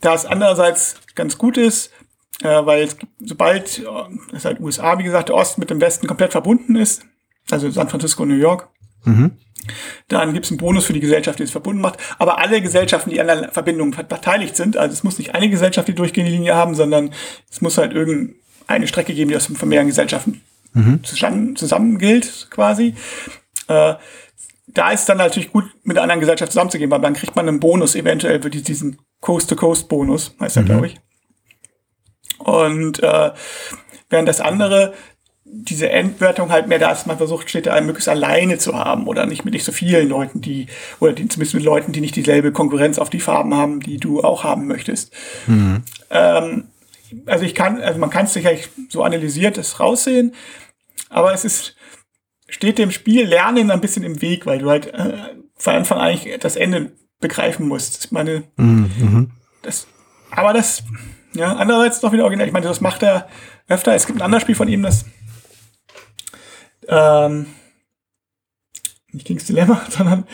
das 0.00 0.26
andererseits 0.26 0.96
ganz 1.14 1.38
gut 1.38 1.56
ist, 1.56 1.92
äh, 2.42 2.66
weil 2.66 2.88
sobald, 3.20 3.78
äh, 3.78 3.84
das 4.32 4.38
ist 4.38 4.44
halt 4.44 4.60
USA, 4.60 4.98
wie 4.98 5.04
gesagt, 5.04 5.28
der 5.28 5.36
Osten 5.36 5.60
mit 5.60 5.70
dem 5.70 5.80
Westen 5.80 6.08
komplett 6.08 6.32
verbunden 6.32 6.74
ist, 6.74 7.04
also 7.50 7.70
San 7.70 7.88
Francisco 7.88 8.24
New 8.24 8.34
York, 8.34 8.68
Mhm. 9.04 9.32
Dann 10.08 10.32
gibt 10.32 10.44
es 10.46 10.50
einen 10.50 10.58
Bonus 10.58 10.86
für 10.86 10.92
die 10.92 11.00
Gesellschaft, 11.00 11.38
die 11.38 11.44
es 11.44 11.52
verbunden 11.52 11.80
macht. 11.80 11.98
Aber 12.18 12.38
alle 12.38 12.60
Gesellschaften, 12.60 13.10
die 13.10 13.20
an 13.20 13.28
der 13.28 13.52
Verbindung 13.52 13.92
beteiligt 13.92 14.56
sind, 14.56 14.76
also 14.76 14.92
es 14.92 15.04
muss 15.04 15.18
nicht 15.18 15.34
eine 15.34 15.48
Gesellschaft 15.48 15.86
die 15.86 15.94
durchgehende 15.94 16.32
Linie 16.32 16.54
haben, 16.56 16.74
sondern 16.74 17.12
es 17.50 17.60
muss 17.60 17.78
halt 17.78 17.92
irgendeine 17.92 18.88
Strecke 18.88 19.14
geben, 19.14 19.30
die 19.30 19.36
aus 19.36 19.48
mehreren 19.48 19.86
Gesellschaften 19.86 20.42
Mhm. 20.74 21.04
zusammen, 21.04 21.54
zusammen 21.54 21.98
gilt, 21.98 22.48
quasi. 22.50 22.94
Äh, 23.68 23.94
da 24.68 24.90
ist 24.90 25.06
dann 25.06 25.18
natürlich 25.18 25.52
gut, 25.52 25.64
mit 25.84 25.96
einer 25.96 26.04
anderen 26.04 26.20
Gesellschaft 26.20 26.50
zusammenzugehen, 26.52 26.90
weil 26.90 27.00
dann 27.00 27.12
kriegt 27.14 27.36
man 27.36 27.46
einen 27.46 27.60
Bonus, 27.60 27.94
eventuell 27.94 28.40
für 28.40 28.48
diesen 28.50 28.98
Coast-to-Coast-Bonus, 29.20 30.34
heißt 30.40 30.56
er, 30.56 30.62
Mhm. 30.62 30.66
glaube 30.66 30.86
ich. 30.86 30.96
Und 32.38 33.02
äh, 33.02 33.30
während 34.08 34.28
das 34.28 34.40
andere 34.40 34.94
diese 35.54 35.90
Endwertung 35.90 36.50
halt 36.50 36.66
mehr 36.66 36.78
da 36.78 36.90
ist, 36.92 37.06
man 37.06 37.18
versucht, 37.18 37.50
Städte 37.50 37.78
möglichst 37.82 38.08
alleine 38.08 38.56
zu 38.56 38.74
haben 38.74 39.06
oder 39.06 39.26
nicht 39.26 39.44
mit 39.44 39.52
nicht 39.52 39.64
so 39.64 39.72
vielen 39.72 40.08
Leuten, 40.08 40.40
die, 40.40 40.66
oder 40.98 41.12
die, 41.12 41.28
zumindest 41.28 41.54
mit 41.54 41.62
Leuten, 41.62 41.92
die 41.92 42.00
nicht 42.00 42.16
dieselbe 42.16 42.52
Konkurrenz 42.52 42.98
auf 42.98 43.10
die 43.10 43.20
Farben 43.20 43.54
haben, 43.54 43.80
die 43.80 43.98
du 43.98 44.22
auch 44.22 44.44
haben 44.44 44.66
möchtest. 44.66 45.12
Ähm, 46.10 46.64
also 47.26 47.44
ich 47.44 47.54
kann, 47.54 47.80
also 47.82 47.98
man 48.00 48.08
kann 48.08 48.24
es 48.24 48.32
sicherlich 48.32 48.70
so 48.88 49.02
analysiert 49.02 49.58
das 49.58 49.78
raussehen, 49.78 50.34
aber 51.10 51.34
es 51.34 51.44
ist, 51.44 51.76
steht 52.48 52.78
dem 52.78 52.90
Spiel 52.90 53.26
Lernen 53.26 53.70
ein 53.70 53.80
bisschen 53.82 54.04
im 54.04 54.22
Weg, 54.22 54.46
weil 54.46 54.58
du 54.58 54.70
halt 54.70 54.86
äh, 54.94 55.12
von 55.56 55.74
Anfang 55.74 55.98
eigentlich 55.98 56.38
das 56.40 56.56
Ende 56.56 56.92
begreifen 57.20 57.68
musst. 57.68 58.06
Ich 58.06 58.12
meine, 58.12 58.44
Mhm. 58.56 59.30
das, 59.60 59.86
aber 60.30 60.54
das, 60.54 60.82
ja, 61.34 61.54
andererseits 61.54 62.00
doch 62.00 62.12
wieder 62.12 62.24
originell. 62.24 62.46
Ich 62.46 62.52
meine, 62.52 62.66
das 62.66 62.80
macht 62.80 63.02
er 63.02 63.28
öfter. 63.68 63.94
Es 63.94 64.06
gibt 64.06 64.18
ein 64.18 64.22
anderes 64.22 64.42
Spiel 64.42 64.54
von 64.54 64.68
ihm, 64.68 64.82
das, 64.82 65.04
ähm, 66.88 67.46
nicht 69.12 69.26
King's 69.26 69.44
Dilemma, 69.44 69.82
sondern 69.90 70.26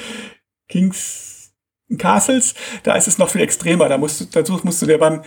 King's 0.68 1.52
Castles. 1.96 2.54
Da 2.82 2.94
ist 2.96 3.08
es 3.08 3.18
noch 3.18 3.30
viel 3.30 3.40
extremer. 3.40 3.88
Da 3.88 3.98
musst 3.98 4.20
du, 4.20 4.24
dazu 4.26 4.60
musst 4.62 4.82
du 4.82 4.86
dir 4.86 4.98
beim, 4.98 5.22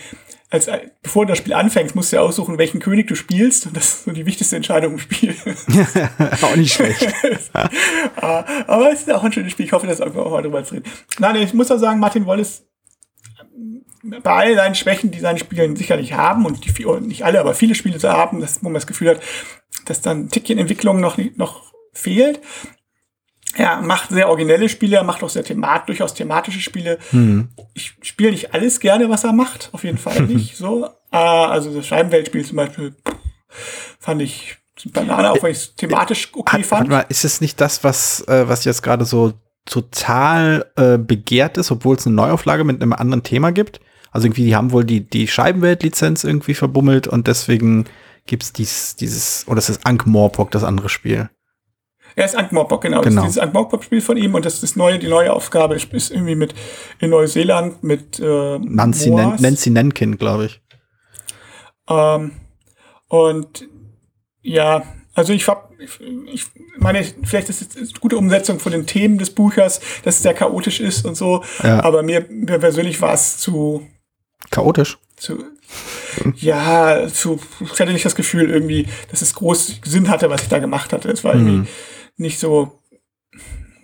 als, 0.49 0.69
bevor 1.01 1.25
du 1.25 1.31
das 1.31 1.39
Spiel 1.39 1.53
anfängst, 1.53 1.95
musst 1.95 2.11
du 2.11 2.17
dir 2.17 2.21
aussuchen, 2.21 2.57
welchen 2.57 2.79
König 2.79 3.07
du 3.07 3.15
spielst. 3.15 3.65
Und 3.65 3.75
das 3.75 3.85
ist 3.85 4.03
so 4.03 4.11
die 4.11 4.25
wichtigste 4.25 4.57
Entscheidung 4.57 4.93
im 4.93 4.99
Spiel. 4.99 5.35
Auch 6.41 6.55
nicht 6.55 6.73
schlecht. 6.73 7.07
Ah, 7.53 8.45
Aber 8.67 8.91
es 8.91 9.01
ist 9.01 9.11
auch 9.11 9.23
ein 9.23 9.33
schönes 9.33 9.51
Spiel. 9.51 9.65
Ich 9.65 9.71
hoffe, 9.71 9.87
dass 9.87 9.99
irgendwann 9.99 10.23
auch 10.23 10.31
mal 10.31 10.41
drüber 10.41 10.63
zu 10.63 10.75
reden. 10.75 10.89
Nein, 11.19 11.35
ich 11.37 11.53
muss 11.53 11.71
auch 11.71 11.77
sagen, 11.77 11.99
Martin 11.99 12.25
Wallace, 12.25 12.63
bei 14.03 14.31
all 14.31 14.55
seinen 14.55 14.75
Schwächen, 14.75 15.11
die 15.11 15.19
seine 15.19 15.39
Spiele 15.39 15.75
sicherlich 15.75 16.13
haben, 16.13 16.45
und 16.45 16.65
die, 16.65 16.85
und 16.85 17.07
nicht 17.07 17.25
alle, 17.25 17.39
aber 17.39 17.53
viele 17.53 17.75
Spiele 17.75 17.99
so 17.99 18.09
haben, 18.09 18.39
dass, 18.39 18.63
wo 18.63 18.67
man 18.67 18.75
das 18.75 18.87
Gefühl 18.87 19.09
hat, 19.09 19.21
dass 19.85 20.01
dann 20.01 20.25
ein 20.25 20.29
Tickchen 20.29 20.57
Entwicklung 20.57 20.99
noch, 20.99 21.17
noch 21.35 21.73
fehlt. 21.93 22.39
Er 23.53 23.81
macht 23.81 24.09
sehr 24.09 24.29
originelle 24.29 24.69
Spiele, 24.69 24.97
er 24.97 25.03
macht 25.03 25.23
auch 25.23 25.29
sehr 25.29 25.43
themat, 25.43 25.87
durchaus 25.89 26.13
thematische 26.13 26.61
Spiele. 26.61 26.99
Ich 27.73 27.95
spiele 28.01 28.31
nicht 28.31 28.53
alles 28.53 28.79
gerne, 28.79 29.09
was 29.09 29.25
er 29.25 29.33
macht, 29.33 29.69
auf 29.73 29.83
jeden 29.83 29.97
Fall 29.97 30.21
nicht 30.27 30.55
so. 30.55 30.85
Äh, 31.11 31.17
also 31.17 31.73
das 31.73 31.85
Scheibenweltspiel 31.87 32.45
zum 32.45 32.57
Beispiel 32.57 32.95
fand 33.99 34.21
ich 34.21 34.57
Banane, 34.85 35.31
auch 35.31 35.43
wenn 35.43 35.51
ich 35.51 35.57
es 35.57 35.75
thematisch 35.75 36.29
okay 36.33 36.59
Hat, 36.59 36.65
fand. 36.65 36.89
mal, 36.89 37.05
ist 37.09 37.25
es 37.25 37.41
nicht 37.41 37.61
das, 37.61 37.83
was, 37.83 38.27
äh, 38.27 38.47
was 38.47 38.65
jetzt 38.65 38.81
gerade 38.81 39.05
so 39.05 39.33
total 39.65 40.65
äh, 40.75 40.97
begehrt 40.97 41.57
ist, 41.57 41.71
obwohl 41.71 41.95
es 41.95 42.07
eine 42.07 42.15
Neuauflage 42.15 42.63
mit 42.63 42.81
einem 42.81 42.93
anderen 42.93 43.21
Thema 43.23 43.51
gibt? 43.51 43.79
Also 44.11 44.25
irgendwie, 44.25 44.45
die 44.45 44.55
haben 44.55 44.71
wohl 44.71 44.83
die, 44.83 45.07
die 45.07 45.27
Scheibenwelt-Lizenz 45.27 46.23
irgendwie 46.23 46.53
verbummelt 46.53 47.07
und 47.07 47.27
deswegen 47.27 47.85
gibt's 48.25 48.53
dies, 48.53 48.95
dieses, 48.95 49.45
oder 49.47 49.59
es 49.59 49.69
ist 49.69 49.85
Ankh 49.85 50.09
Morpok, 50.09 50.51
das 50.51 50.63
andere 50.63 50.89
Spiel. 50.89 51.29
Er 52.15 52.25
ist 52.25 52.35
Ankh-Morpok, 52.35 52.81
genau. 52.81 53.01
Genau. 53.01 53.21
Das 53.21 53.29
ist 53.29 53.35
dieses 53.35 53.43
Ankh-Morpok-Spiel 53.43 54.01
von 54.01 54.17
ihm 54.17 54.35
und 54.35 54.45
das 54.45 54.63
ist 54.63 54.75
neue, 54.75 54.99
die 54.99 55.07
neue 55.07 55.31
Aufgabe 55.31 55.75
ist 55.75 56.11
irgendwie 56.11 56.35
mit 56.35 56.53
in 56.99 57.09
Neuseeland 57.09 57.83
mit 57.83 58.19
äh, 58.19 58.59
Nancy, 58.59 59.11
Nen. 59.11 59.35
Nancy 59.39 59.69
Nenkin, 59.69 60.17
glaube 60.17 60.45
ich. 60.45 60.61
Ähm, 61.89 62.31
und 63.07 63.67
ja, 64.41 64.83
also 65.13 65.33
ich 65.33 65.47
hab, 65.47 65.71
ich, 65.79 65.99
ich 66.31 66.45
meine, 66.77 67.03
vielleicht 67.23 67.49
ist 67.49 67.61
es 67.61 67.77
eine 67.77 67.99
gute 67.99 68.17
Umsetzung 68.17 68.59
von 68.59 68.71
den 68.71 68.85
Themen 68.85 69.17
des 69.17 69.29
Buchers, 69.29 69.79
dass 70.03 70.15
es 70.15 70.23
sehr 70.23 70.33
chaotisch 70.33 70.79
ist 70.79 71.05
und 71.05 71.15
so. 71.15 71.43
Ja. 71.63 71.83
Aber 71.83 72.03
mir, 72.03 72.25
mir 72.29 72.59
persönlich 72.59 73.01
war 73.01 73.13
es 73.13 73.37
zu, 73.37 73.87
Chaotisch. 74.49 74.97
zu, 75.15 75.43
ja, 76.37 77.07
zu, 77.07 77.39
ich 77.61 77.79
hatte 77.79 77.91
nicht 77.93 78.05
das 78.05 78.15
Gefühl 78.15 78.49
irgendwie, 78.49 78.87
dass 79.09 79.21
es 79.21 79.33
groß 79.33 79.81
Sinn 79.85 80.09
hatte, 80.09 80.29
was 80.29 80.43
ich 80.43 80.49
da 80.49 80.59
gemacht 80.59 80.93
hatte. 80.93 81.09
Es 81.09 81.23
war 81.23 81.35
Mhm. 81.35 81.47
irgendwie 81.47 81.69
nicht 82.17 82.39
so, 82.39 82.79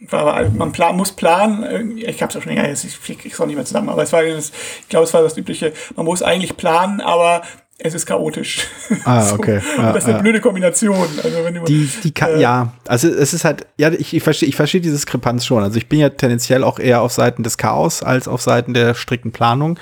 war, 0.09 0.47
man 0.49 0.71
plan, 0.71 0.95
muss 0.95 1.11
planen, 1.11 1.97
ich 1.97 2.21
habe 2.21 2.29
es 2.31 2.37
auch 2.37 2.41
schon 2.43 2.53
länger, 2.53 2.67
jetzt, 2.67 2.83
ich 2.85 3.01
kriege 3.01 3.29
es 3.33 3.41
auch 3.41 3.45
nicht 3.47 3.55
mehr 3.55 3.65
zusammen, 3.65 3.89
aber 3.89 4.03
es 4.03 4.13
war, 4.13 4.23
das, 4.23 4.51
ich 4.81 4.89
glaube, 4.89 5.05
es 5.05 5.13
war 5.13 5.21
das 5.23 5.37
übliche, 5.37 5.73
man 5.95 6.05
muss 6.05 6.21
eigentlich 6.21 6.55
planen, 6.55 7.01
aber 7.01 7.41
es 7.79 7.93
ist 7.93 8.05
chaotisch. 8.07 8.67
Ah, 9.05 9.31
okay. 9.33 9.61
Ja, 9.77 9.93
das 9.93 10.03
ist 10.03 10.09
eine 10.09 10.17
ja. 10.17 10.21
blöde 10.23 10.41
Kombination. 10.41 11.07
Also 11.23 11.43
wenn 11.43 11.53
du, 11.53 11.63
Die, 11.65 11.87
die 12.03 12.11
kann, 12.11 12.31
Äh, 12.31 12.41
ja, 12.41 12.73
also 12.87 13.07
es 13.07 13.33
ist 13.35 13.45
halt, 13.45 13.67
ja, 13.77 13.91
ich, 13.91 14.15
ich 14.15 14.23
verstehe, 14.23 14.49
ich 14.49 14.55
verstehe 14.55 14.81
die 14.81 14.89
Diskrepanz 14.89 15.45
schon. 15.45 15.61
Also 15.61 15.77
ich 15.77 15.87
bin 15.87 15.99
ja 15.99 16.09
tendenziell 16.09 16.63
auch 16.63 16.79
eher 16.79 17.01
auf 17.01 17.11
Seiten 17.11 17.43
des 17.43 17.57
Chaos 17.59 18.01
als 18.01 18.27
auf 18.27 18.41
Seiten 18.41 18.73
der 18.73 18.95
strikten 18.95 19.31
Planung. 19.31 19.77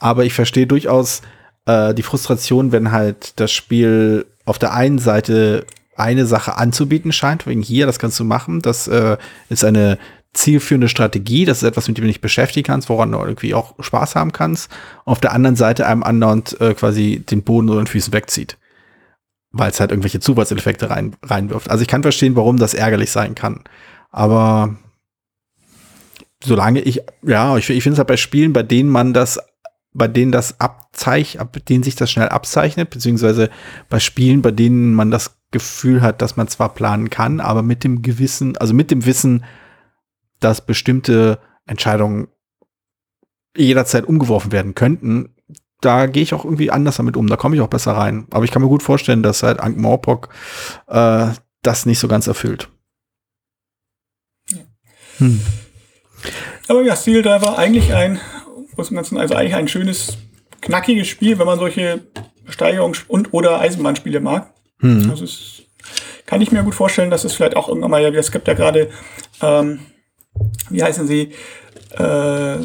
Aber 0.00 0.24
ich 0.24 0.34
verstehe 0.34 0.66
durchaus 0.66 1.22
äh, 1.66 1.94
die 1.94 2.02
Frustration, 2.02 2.72
wenn 2.72 2.92
halt 2.92 3.38
das 3.38 3.52
Spiel 3.52 4.26
auf 4.44 4.58
der 4.58 4.72
einen 4.72 4.98
Seite 4.98 5.66
eine 5.96 6.26
Sache 6.26 6.56
anzubieten 6.56 7.12
scheint, 7.12 7.46
wegen 7.46 7.62
hier, 7.62 7.86
das 7.86 7.98
kannst 7.98 8.20
du 8.20 8.24
machen, 8.24 8.60
das 8.62 8.86
äh, 8.88 9.16
ist 9.48 9.64
eine 9.64 9.98
zielführende 10.34 10.88
Strategie, 10.88 11.46
das 11.46 11.58
ist 11.58 11.68
etwas, 11.68 11.88
mit 11.88 11.96
dem 11.96 12.02
du 12.02 12.08
dich 12.08 12.20
beschäftigen 12.20 12.66
kannst, 12.66 12.88
woran 12.90 13.12
du 13.12 13.18
irgendwie 13.18 13.54
auch 13.54 13.74
Spaß 13.80 14.16
haben 14.16 14.32
kannst. 14.32 14.70
Und 15.04 15.12
auf 15.12 15.20
der 15.20 15.32
anderen 15.32 15.56
Seite 15.56 15.86
einem 15.86 16.02
andauernd 16.02 16.60
äh, 16.60 16.74
quasi 16.74 17.24
den 17.30 17.42
Boden 17.42 17.70
oder 17.70 17.80
den 17.80 17.86
Füßen 17.86 18.12
wegzieht 18.12 18.58
weil 19.58 19.70
es 19.70 19.80
halt 19.80 19.90
irgendwelche 19.90 20.20
Zufallseffekte 20.20 20.90
rein, 20.90 21.16
reinwirft. 21.22 21.70
Also 21.70 21.82
ich 21.82 21.88
kann 21.88 22.02
verstehen, 22.02 22.36
warum 22.36 22.58
das 22.58 22.74
ärgerlich 22.74 23.10
sein 23.10 23.34
kann. 23.34 23.64
Aber 24.10 24.76
solange 26.42 26.80
ich, 26.80 27.00
ja, 27.22 27.56
ich, 27.56 27.68
ich 27.70 27.82
finde 27.82 27.94
es 27.94 27.98
halt 27.98 28.08
bei 28.08 28.16
Spielen, 28.16 28.52
bei 28.52 28.62
denen 28.62 28.90
man 28.90 29.12
das, 29.12 29.38
bei 29.96 30.08
denen 30.08 30.32
das 30.32 30.60
abzeichnet, 30.60 31.40
ab 31.40 31.56
denen 31.68 31.82
sich 31.82 31.96
das 31.96 32.10
schnell 32.10 32.28
abzeichnet, 32.28 32.90
beziehungsweise 32.90 33.50
bei 33.88 33.98
Spielen, 33.98 34.42
bei 34.42 34.50
denen 34.50 34.94
man 34.94 35.10
das 35.10 35.38
Gefühl 35.50 36.02
hat, 36.02 36.22
dass 36.22 36.36
man 36.36 36.48
zwar 36.48 36.74
planen 36.74 37.10
kann, 37.10 37.40
aber 37.40 37.62
mit 37.62 37.82
dem 37.82 38.02
Gewissen, 38.02 38.56
also 38.58 38.74
mit 38.74 38.90
dem 38.90 39.06
Wissen, 39.06 39.44
dass 40.40 40.64
bestimmte 40.64 41.38
Entscheidungen 41.64 42.28
jederzeit 43.56 44.04
umgeworfen 44.04 44.52
werden 44.52 44.74
könnten, 44.74 45.34
da 45.80 46.06
gehe 46.06 46.22
ich 46.22 46.34
auch 46.34 46.44
irgendwie 46.44 46.70
anders 46.70 46.96
damit 46.96 47.16
um. 47.16 47.26
Da 47.26 47.36
komme 47.36 47.54
ich 47.54 47.62
auch 47.62 47.68
besser 47.68 47.92
rein. 47.92 48.26
Aber 48.30 48.44
ich 48.44 48.50
kann 48.50 48.62
mir 48.62 48.68
gut 48.68 48.82
vorstellen, 48.82 49.22
dass 49.22 49.42
halt 49.42 49.60
Ankh 49.60 49.80
Morpok 49.80 50.28
äh, 50.88 51.28
das 51.62 51.86
nicht 51.86 51.98
so 51.98 52.08
ganz 52.08 52.26
erfüllt. 52.26 52.68
Hm. 55.18 55.40
aber 56.68 56.82
ja, 56.82 56.94
Steel 56.94 57.22
Driver 57.22 57.56
eigentlich 57.56 57.94
ein, 57.94 58.20
großen 58.76 58.94
und 58.94 58.96
Ganzen, 58.96 59.18
also 59.18 59.34
eigentlich 59.34 59.54
ein 59.54 59.68
schönes, 59.68 60.16
knackiges 60.60 61.08
Spiel, 61.08 61.38
wenn 61.38 61.46
man 61.46 61.58
solche 61.58 62.02
Steigerungs- 62.48 63.04
und 63.08 63.32
oder 63.32 63.60
Eisenbahnspiele 63.60 64.20
mag. 64.20 64.52
Hm. 64.80 65.10
Also 65.10 65.24
es 65.24 65.62
kann 66.26 66.40
ich 66.40 66.52
mir 66.52 66.62
gut 66.62 66.74
vorstellen, 66.74 67.10
dass 67.10 67.24
es 67.24 67.34
vielleicht 67.34 67.56
auch 67.56 67.68
irgendwann 67.68 67.90
mal, 67.90 68.02
ja, 68.02 68.08
es 68.10 68.30
gibt 68.30 68.46
ja 68.46 68.54
gerade, 68.54 68.90
ähm, 69.42 69.80
wie 70.70 70.82
heißen 70.82 71.06
sie, 71.06 71.32
äh, 71.92 72.58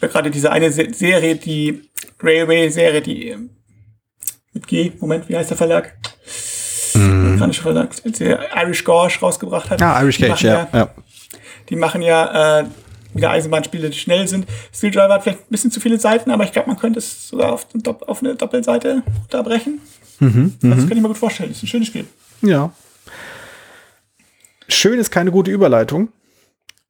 gerade 0.00 0.30
diese 0.30 0.52
eine 0.52 0.70
Se 0.70 0.88
Serie, 0.92 1.36
die 1.36 1.88
Railway-Serie, 2.20 3.02
die 3.02 3.36
mit 4.52 4.66
G, 4.66 4.92
Moment, 5.00 5.28
wie 5.28 5.36
heißt 5.36 5.50
der 5.50 5.56
Verlag? 5.56 5.96
Amerikanischer 6.94 7.62
Verlag, 7.62 7.90
der 8.04 8.40
Irish 8.62 8.84
Gorge 8.84 9.18
rausgebracht 9.20 9.70
hat. 9.70 9.82
Ah, 9.82 10.00
Irish 10.02 10.18
Cage, 10.18 10.42
ja. 10.42 10.68
ja. 10.72 10.90
Die 11.68 11.76
machen 11.76 12.02
ja 12.02 12.60
äh, 12.60 12.64
wieder 13.14 13.30
Eisenbahnspiele, 13.30 13.90
die 13.90 13.98
schnell 13.98 14.26
sind. 14.28 14.46
Steel 14.72 14.90
Driver 14.90 15.14
hat 15.14 15.22
vielleicht 15.22 15.40
ein 15.40 15.50
bisschen 15.50 15.70
zu 15.70 15.80
viele 15.80 15.98
Seiten, 15.98 16.30
aber 16.30 16.44
ich 16.44 16.52
glaube, 16.52 16.68
man 16.68 16.78
könnte 16.78 16.98
es 16.98 17.28
sogar 17.28 17.52
auf, 17.52 17.66
auf 18.06 18.22
eine 18.22 18.34
Doppelseite 18.34 19.02
unterbrechen. 19.22 19.80
Mhm, 20.20 20.54
das 20.60 20.78
kann 20.88 20.96
ich 20.96 21.02
mir 21.02 21.08
gut 21.08 21.18
vorstellen. 21.18 21.50
Das 21.50 21.58
ist 21.58 21.64
ein 21.64 21.68
schönes 21.68 21.88
Spiel. 21.88 22.06
Ja. 22.42 22.72
Schön 24.68 24.98
ist 24.98 25.10
keine 25.10 25.30
gute 25.30 25.50
Überleitung, 25.50 26.08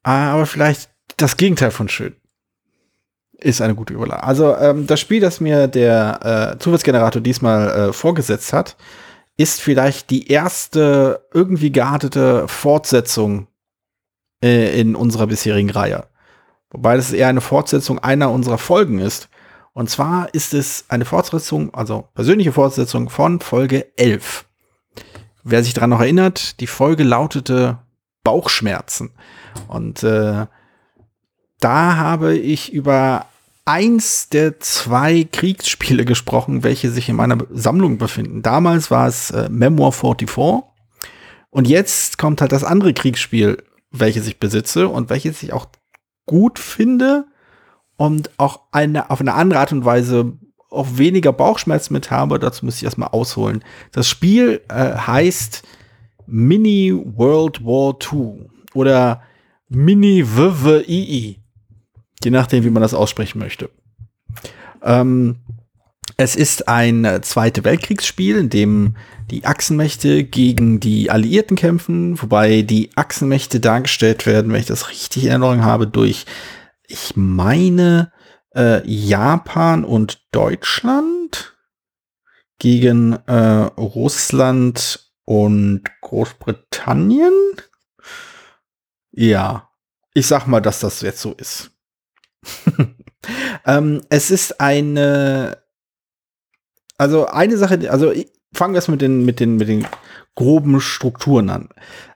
aber 0.03 0.47
vielleicht 0.47 0.91
das 1.17 1.37
Gegenteil 1.37 1.71
von 1.71 1.89
schön 1.89 2.17
ist 3.39 3.61
eine 3.61 3.75
gute 3.75 3.95
Überleitung. 3.95 4.25
Also 4.25 4.57
ähm, 4.57 4.87
das 4.87 5.01
Spiel, 5.01 5.21
das 5.21 5.41
mir 5.41 5.69
der 5.69 6.55
äh, 6.55 6.59
Zufallsgenerator 6.59 7.21
diesmal 7.21 7.71
äh, 7.71 7.93
vorgesetzt 7.93 8.53
hat, 8.53 8.77
ist 9.37 9.61
vielleicht 9.61 10.11
die 10.11 10.29
erste 10.29 11.27
irgendwie 11.35 11.71
geartete 11.71 12.49
Fortsetzung 12.49 13.49
äh, 14.43 14.81
in 14.81 14.95
unserer 14.95 15.27
bisherigen 15.27 15.71
Reihe. 15.71 16.07
Wobei 16.71 16.97
das 16.97 17.13
eher 17.13 17.29
eine 17.29 17.41
Fortsetzung 17.41 17.99
einer 17.99 18.31
unserer 18.31 18.59
Folgen 18.59 18.99
ist. 18.99 19.29
Und 19.73 19.91
zwar 19.91 20.33
ist 20.35 20.55
es 20.55 20.85
eine 20.89 21.05
Fortsetzung, 21.05 21.73
also 21.75 22.09
persönliche 22.15 22.53
Fortsetzung 22.53 23.11
von 23.11 23.41
Folge 23.41 23.87
11. 23.97 24.47
Wer 25.45 25.63
sich 25.63 25.75
daran 25.75 25.91
noch 25.91 26.01
erinnert, 26.01 26.61
die 26.61 26.67
Folge 26.67 27.05
lautete 27.05 27.79
Bauchschmerzen. 28.25 29.11
Und 29.69 30.03
äh, 30.03 30.47
da 31.61 31.97
habe 31.97 32.37
ich 32.37 32.73
über 32.73 33.27
eins 33.65 34.29
der 34.29 34.61
zwei 34.61 35.27
Kriegsspiele 35.31 36.05
gesprochen, 36.05 36.63
welche 36.63 36.91
sich 36.91 37.09
in 37.09 37.17
meiner 37.17 37.39
Sammlung 37.51 37.99
befinden. 37.99 38.43
Damals 38.43 38.91
war 38.91 39.09
es 39.09 39.31
äh, 39.31 39.49
Memoir 39.51 39.93
44. 39.93 40.29
Und 41.51 41.69
jetzt 41.69 42.19
kommt 42.19 42.41
halt 42.41 42.53
das 42.53 42.65
andere 42.65 42.95
Kriegsspiel, 42.95 43.63
welches 43.91 44.27
ich 44.27 44.39
besitze 44.39 44.89
und 44.89 45.11
welches 45.11 45.43
ich 45.43 45.53
auch 45.53 45.67
gut 46.27 46.59
finde 46.59 47.27
und 47.97 48.31
auch 48.37 48.61
eine, 48.73 49.11
auf 49.11 49.21
eine 49.21 49.35
andere 49.35 49.61
Art 49.61 49.73
und 49.73 49.85
Weise 49.85 50.33
auch 50.71 50.99
weniger 50.99 51.33
Bauchschmerzen 51.33 51.95
mit 51.95 52.11
habe. 52.11 52.39
Dazu 52.39 52.65
muss 52.65 52.77
ich 52.77 52.85
erstmal 52.85 53.09
ausholen. 53.09 53.65
Das 53.93 54.09
Spiel 54.09 54.61
äh, 54.69 54.95
heißt 54.95 55.63
Mini 56.27 56.93
World 56.95 57.65
War 57.65 57.97
II 58.13 58.51
oder 58.75 59.23
Mini 59.69 60.25
WWII. 60.27 61.41
Je 62.23 62.31
nachdem, 62.31 62.65
wie 62.65 62.71
man 62.71 62.83
das 62.83 62.95
aussprechen 62.95 63.39
möchte. 63.39 63.71
Ähm, 64.83 65.37
es 66.17 66.35
ist 66.35 66.69
ein 66.69 67.05
äh, 67.05 67.21
Zweite 67.21 67.65
Weltkriegsspiel, 67.65 68.37
in 68.39 68.51
dem 68.51 68.97
die 69.31 69.45
Achsenmächte 69.45 70.25
gegen 70.25 70.81
die 70.81 71.11
Alliierten 71.11 71.57
kämpfen, 71.57 72.21
wobei 72.21 72.63
die 72.63 72.91
Achsenmächte 72.97 73.61
dargestellt 73.61 74.25
werden, 74.25 74.53
wenn 74.53 74.61
ich 74.61 74.67
das 74.67 74.89
richtig 74.89 75.25
in 75.25 75.31
Erinnerung 75.31 75.65
habe, 75.65 75.87
durch, 75.87 76.25
ich 76.87 77.17
meine, 77.17 78.13
äh, 78.55 78.89
Japan 78.89 79.85
und 79.85 80.23
Deutschland 80.33 81.57
gegen 82.59 83.13
äh, 83.27 83.69
Russland 83.77 85.11
und 85.25 85.83
Großbritannien. 86.01 87.33
Ja, 89.11 89.71
ich 90.15 90.27
sag 90.27 90.47
mal, 90.47 90.61
dass 90.61 90.81
das 90.81 91.03
jetzt 91.03 91.21
so 91.21 91.35
ist. 91.35 91.73
ähm, 93.67 94.01
es 94.09 94.31
ist 94.31 94.61
eine, 94.61 95.66
also 96.99 97.27
eine 97.27 97.57
Sache, 97.57 97.91
also 97.91 98.13
fangen 98.53 98.75
wir 98.75 98.79
erst 98.79 98.89
mit 98.89 99.03
den, 99.03 99.25
mit 99.25 99.41
den, 99.41 99.57
mit 99.57 99.69
den 99.69 99.87
groben 100.35 100.81
Strukturen 100.81 101.51
an. 101.51 101.69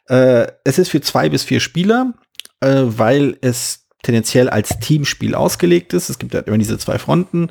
Äh, 0.09 0.49
es 0.65 0.79
ist 0.79 0.91
für 0.91 1.01
zwei 1.01 1.29
bis 1.29 1.45
vier 1.45 1.61
Spieler, 1.61 2.15
äh, 2.61 2.83
weil 2.85 3.37
es 3.41 3.87
tendenziell 4.03 4.49
als 4.49 4.79
Teamspiel 4.81 5.35
ausgelegt 5.35 5.93
ist. 5.93 6.09
Es 6.09 6.19
gibt 6.19 6.35
ja 6.35 6.41
immer 6.41 6.59
diese 6.59 6.79
zwei 6.79 6.99
Fronten. 6.99 7.51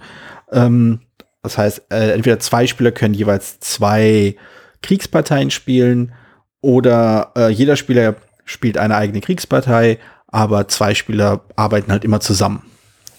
Ähm, 0.52 1.02
das 1.44 1.58
heißt, 1.58 1.84
äh, 1.92 2.12
entweder 2.12 2.40
zwei 2.40 2.68
Spieler 2.68 2.92
können 2.92 3.14
jeweils 3.14 3.60
zwei 3.60 4.36
Kriegsparteien 4.82 5.52
spielen 5.52 6.14
oder 6.62 7.32
äh, 7.38 7.50
jeder 7.50 7.76
Spieler 7.76 8.16
spielt 8.46 8.78
eine 8.78 8.96
eigene 8.96 9.22
Kriegspartei, 9.22 10.00
aber 10.28 10.68
zwei 10.68 10.96
Spieler 10.96 11.46
arbeiten 11.56 11.92
halt 11.92 12.04
immer 12.04 12.20
zusammen 12.20 12.64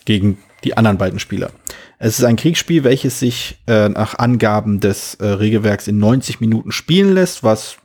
gegen 0.04 0.38
die 0.64 0.76
anderen 0.76 0.98
beiden 0.98 1.18
Spieler. 1.18 1.50
Es 1.98 2.18
ist 2.18 2.24
ein 2.24 2.36
Kriegsspiel, 2.36 2.84
welches 2.84 3.20
sich 3.20 3.60
äh, 3.66 3.88
nach 3.88 4.18
Angaben 4.18 4.80
des 4.80 5.14
äh, 5.16 5.26
Regelwerks 5.26 5.88
in 5.88 5.98
90 5.98 6.40
Minuten 6.40 6.72
spielen 6.72 7.14
lässt, 7.14 7.42
was 7.42 7.76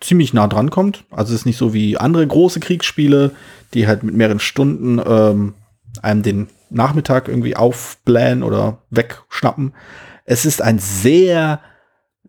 ziemlich 0.00 0.34
nah 0.34 0.48
dran 0.48 0.70
kommt. 0.70 1.04
Also 1.10 1.32
es 1.32 1.40
ist 1.40 1.46
nicht 1.46 1.56
so 1.56 1.72
wie 1.72 1.96
andere 1.96 2.26
große 2.26 2.60
Kriegsspiele, 2.60 3.32
die 3.74 3.86
halt 3.86 4.02
mit 4.02 4.14
mehreren 4.14 4.40
Stunden 4.40 5.00
ähm, 5.04 5.54
einem 6.02 6.22
den 6.22 6.48
Nachmittag 6.70 7.28
irgendwie 7.28 7.56
aufblähen 7.56 8.42
oder 8.42 8.82
wegschnappen. 8.90 9.72
Es 10.24 10.44
ist 10.44 10.60
ein 10.60 10.78
sehr, 10.78 11.60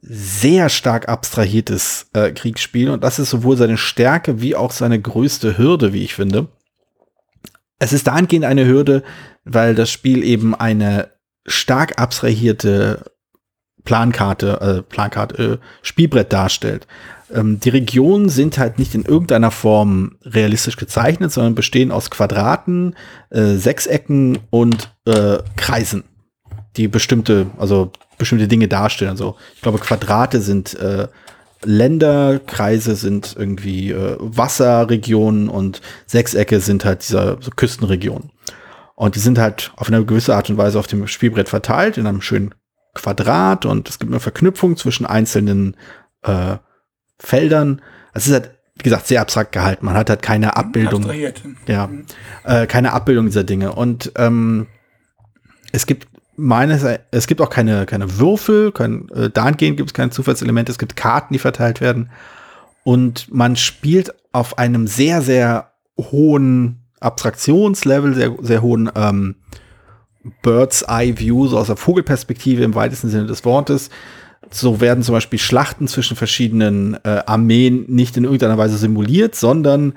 sehr 0.02 0.70
stark 0.70 1.10
abstrahiertes 1.10 2.10
äh, 2.14 2.32
Kriegsspiel 2.32 2.90
und 2.90 3.04
das 3.04 3.20
ist 3.20 3.32
sowohl 3.32 3.58
seine 3.58 3.78
Stärke 3.78 4.42
wie 4.42 4.56
auch 4.56 4.72
seine 4.72 5.02
größte 5.02 5.58
Hürde, 5.58 5.94
wie 5.94 6.04
ich 6.04 6.14
finde. 6.14 6.48
Es 7.80 7.94
ist 7.94 8.08
dahingehend 8.08 8.46
eine 8.46 8.66
Hürde, 8.66 9.04
weil 9.48 9.76
das 9.76 9.90
Spiel 9.90 10.24
eben 10.24 10.56
eine 10.56 11.12
stark 11.46 12.00
abstrahierte 12.00 13.06
Plankarte, 13.84 14.62
äh, 14.62 14.82
Plankarte, 14.84 15.44
äh, 15.44 15.58
Spielbrett 15.82 16.34
darstellt. 16.34 16.88
Ähm, 17.34 17.60
die 17.60 17.70
Regionen 17.70 18.30
sind 18.30 18.58
halt 18.58 18.80
nicht 18.80 18.96
in 18.96 19.04
irgendeiner 19.04 19.52
Form 19.52 20.18
realistisch 20.24 20.76
gezeichnet, 20.76 21.32
sondern 21.32 21.56
bestehen 21.56 21.92
aus 21.92 22.10
Quadraten, 22.10 22.96
äh, 23.30 23.56
Sechsecken 23.56 24.40
und 24.50 24.92
äh, 25.06 25.38
Kreisen, 25.56 26.04
die 26.76 26.88
bestimmte, 26.88 27.48
also 27.58 27.92
bestimmte 28.18 28.48
Dinge 28.48 28.68
darstellen. 28.68 29.12
Also 29.12 29.38
ich 29.56 29.62
glaube, 29.62 29.80
Quadrate 29.80 30.42
sind 30.42 30.78
äh, 30.80 31.08
Länder, 31.64 32.40
Kreise 32.40 32.96
sind 32.96 33.36
irgendwie 33.38 33.92
äh, 33.92 34.18
Wasserregionen 34.20 35.50
und 35.50 35.82
Sechsecke 36.06 36.60
sind 36.60 36.86
halt 36.86 37.08
dieser 37.08 37.38
so 37.42 37.52
Küstenregionen. 37.52 38.32
Und 38.98 39.14
die 39.14 39.20
sind 39.20 39.38
halt 39.38 39.72
auf 39.76 39.90
eine 39.90 40.04
gewisse 40.04 40.36
Art 40.36 40.50
und 40.50 40.58
Weise 40.58 40.80
auf 40.80 40.88
dem 40.88 41.06
Spielbrett 41.06 41.50
verteilt 41.50 42.00
in 42.00 42.08
einem 42.08 42.20
schönen 42.20 42.56
Quadrat 42.96 43.64
und 43.64 43.88
es 43.88 44.00
gibt 44.00 44.12
eine 44.12 44.20
Verknüpfung 44.20 44.76
zwischen 44.76 45.06
einzelnen 45.06 45.78
äh, 46.24 46.58
Feldern. 47.20 47.84
Es 48.16 48.26
ist 48.26 48.34
halt, 48.34 48.50
wie 48.76 48.82
gesagt, 48.82 49.06
sehr 49.06 49.22
abstrakt 49.22 49.52
gehalten. 49.52 49.86
Man 49.86 49.94
hat 49.94 50.10
halt 50.10 50.24
keine 50.24 50.58
Abbildung. 50.58 51.02
Abstrahiert. 51.02 51.44
Ja, 51.68 51.86
mhm. 51.86 52.06
äh, 52.44 52.66
keine 52.66 52.92
Abbildung 52.92 53.28
dieser 53.28 53.44
Dinge. 53.44 53.74
Und 53.74 54.14
ähm, 54.16 54.66
es 55.72 55.86
gibt 55.86 56.08
meines, 56.36 56.84
es 57.12 57.28
gibt 57.28 57.40
auch 57.42 57.52
keine, 57.52 57.86
keine 57.86 58.18
Würfel, 58.18 58.72
kein, 58.72 59.08
äh, 59.10 59.30
dahingehend 59.30 59.78
gibt 59.78 59.92
es 59.92 59.94
keine 59.94 60.10
Zufallselemente, 60.10 60.72
es 60.72 60.80
gibt 60.80 60.96
Karten, 60.96 61.34
die 61.34 61.40
verteilt 61.40 61.82
werden. 61.82 62.10
Und 62.84 63.32
man 63.32 63.58
spielt 63.58 64.16
auf 64.32 64.58
einem 64.58 64.88
sehr, 64.88 65.22
sehr 65.22 65.74
hohen 66.00 66.87
Abstraktionslevel, 67.00 68.14
sehr, 68.14 68.36
sehr 68.42 68.62
hohen 68.62 68.90
ähm, 68.96 69.36
Bird's 70.42 70.84
Eye 70.88 71.18
View, 71.18 71.48
so 71.48 71.58
aus 71.58 71.68
der 71.68 71.78
Vogelperspektive 71.78 72.64
im 72.64 72.76
weitesten 72.76 73.10
Sinne 73.10 73.28
des 73.28 73.46
Wortes. 73.46 73.90
So 74.50 74.80
werden 74.82 75.04
zum 75.04 75.14
Beispiel 75.14 75.40
Schlachten 75.40 75.88
zwischen 75.88 76.16
verschiedenen 76.16 76.96
äh, 77.04 77.22
Armeen 77.26 77.86
nicht 77.88 78.18
in 78.18 78.24
irgendeiner 78.24 78.58
Weise 78.58 78.78
simuliert, 78.78 79.36
sondern 79.36 79.94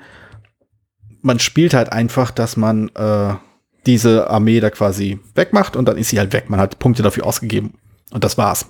man 1.21 1.39
spielt 1.39 1.73
halt 1.73 1.91
einfach, 1.91 2.31
dass 2.31 2.57
man 2.57 2.89
äh, 2.89 3.33
diese 3.85 4.29
Armee 4.29 4.59
da 4.59 4.69
quasi 4.69 5.19
wegmacht 5.35 5.75
und 5.75 5.85
dann 5.85 5.97
ist 5.97 6.09
sie 6.09 6.19
halt 6.19 6.33
weg. 6.33 6.49
Man 6.49 6.59
hat 6.59 6.79
Punkte 6.79 7.03
dafür 7.03 7.25
ausgegeben 7.25 7.73
und 8.11 8.23
das 8.23 8.37
war's. 8.37 8.67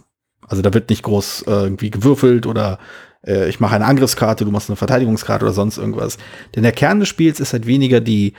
Also 0.48 0.62
da 0.62 0.74
wird 0.74 0.90
nicht 0.90 1.04
groß 1.04 1.44
äh, 1.44 1.52
irgendwie 1.52 1.92
gewürfelt 1.92 2.46
oder 2.46 2.80
äh, 3.26 3.50
ich 3.50 3.60
mache 3.60 3.76
eine 3.76 3.86
Angriffskarte, 3.86 4.46
du 4.46 4.52
machst 4.52 4.70
eine 4.70 4.78
Verteidigungskarte 4.78 5.46
oder 5.46 5.54
sonst 5.54 5.78
irgendwas. 5.78 6.18
Denn 6.56 6.64
der 6.64 6.72
Kern 6.72 7.00
des 7.00 7.10
Spiels 7.10 7.40
ist 7.40 7.54
halt 7.54 7.66
weniger 7.66 8.02
die 8.02 8.34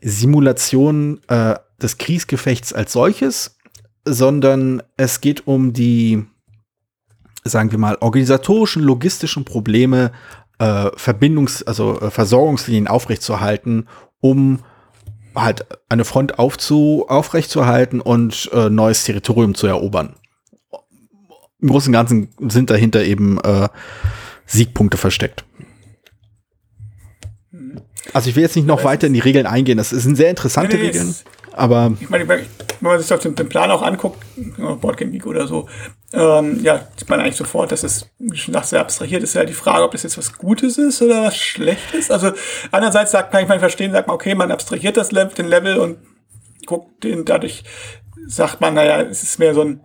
Simulation 0.00 1.20
äh, 1.28 1.56
des 1.80 1.98
Kriegsgefechts 1.98 2.72
als 2.72 2.92
solches, 2.92 3.56
sondern 4.04 4.82
es 4.96 5.20
geht 5.20 5.46
um 5.46 5.72
die 5.72 6.24
sagen 7.48 7.70
wir 7.70 7.78
mal, 7.78 7.96
organisatorischen, 8.00 8.82
logistischen 8.82 9.44
Probleme, 9.44 10.12
äh, 10.58 10.90
Verbindungs-, 10.96 11.64
also 11.64 12.00
äh, 12.00 12.10
Versorgungslinien 12.10 12.88
aufrechtzuerhalten, 12.88 13.88
um 14.20 14.60
halt 15.34 15.66
eine 15.88 16.04
Front 16.04 16.38
aufzu 16.38 17.04
aufrechtzuerhalten 17.08 18.00
und 18.00 18.50
äh, 18.52 18.70
neues 18.70 19.04
Territorium 19.04 19.54
zu 19.54 19.66
erobern. 19.66 20.14
Im 21.60 21.68
Großen 21.68 21.88
und 21.88 21.92
Ganzen 21.92 22.28
sind 22.50 22.70
dahinter 22.70 23.02
eben 23.02 23.38
äh, 23.40 23.68
Siegpunkte 24.46 24.96
versteckt. 24.96 25.44
Also 28.12 28.30
ich 28.30 28.36
will 28.36 28.42
jetzt 28.42 28.56
nicht 28.56 28.66
noch 28.66 28.84
weiter 28.84 29.06
in 29.06 29.14
die 29.14 29.20
Regeln 29.20 29.46
eingehen. 29.46 29.78
Das 29.78 29.90
sind 29.90 30.16
sehr 30.16 30.30
interessante 30.30 30.76
nee, 30.76 30.82
nee, 30.82 30.88
Regeln. 30.88 31.14
Aber 31.52 31.94
ich 31.98 32.10
meine, 32.10 32.28
wenn 32.28 32.44
man 32.80 33.00
sich 33.00 33.18
den, 33.18 33.34
den 33.34 33.48
Plan 33.48 33.70
auch 33.70 33.82
anguckt, 33.82 34.22
Boardgame 34.80 35.10
Geek 35.10 35.26
oder 35.26 35.46
so, 35.46 35.68
ähm, 36.12 36.62
ja, 36.62 36.86
sieht 36.96 37.08
man 37.08 37.20
eigentlich 37.20 37.36
sofort, 37.36 37.72
dass 37.72 37.82
es, 37.82 38.10
schon 38.34 38.54
sehr 38.62 38.80
abstrahiert 38.80 39.22
ist, 39.22 39.34
ja 39.34 39.44
die 39.44 39.54
Frage, 39.54 39.82
ob 39.82 39.92
das 39.92 40.02
jetzt 40.02 40.18
was 40.18 40.34
Gutes 40.34 40.76
ist 40.76 41.00
oder 41.00 41.22
was 41.22 41.36
Schlechtes. 41.36 42.10
Also 42.10 42.32
einerseits 42.70 43.12
sagt, 43.12 43.32
kann 43.32 43.42
ich 43.42 43.48
mal 43.48 43.58
verstehen, 43.58 43.92
sagt 43.92 44.06
man, 44.06 44.14
okay, 44.14 44.34
man 44.34 44.52
abstrahiert 44.52 44.98
das 44.98 45.12
Level, 45.12 45.34
den 45.34 45.46
Level 45.46 45.78
und 45.78 45.98
guckt 46.66 47.04
den, 47.04 47.24
dadurch 47.24 47.64
sagt 48.26 48.60
man, 48.60 48.74
naja, 48.74 49.00
es 49.00 49.22
ist 49.22 49.38
mehr 49.38 49.54
so 49.54 49.62
ein 49.62 49.80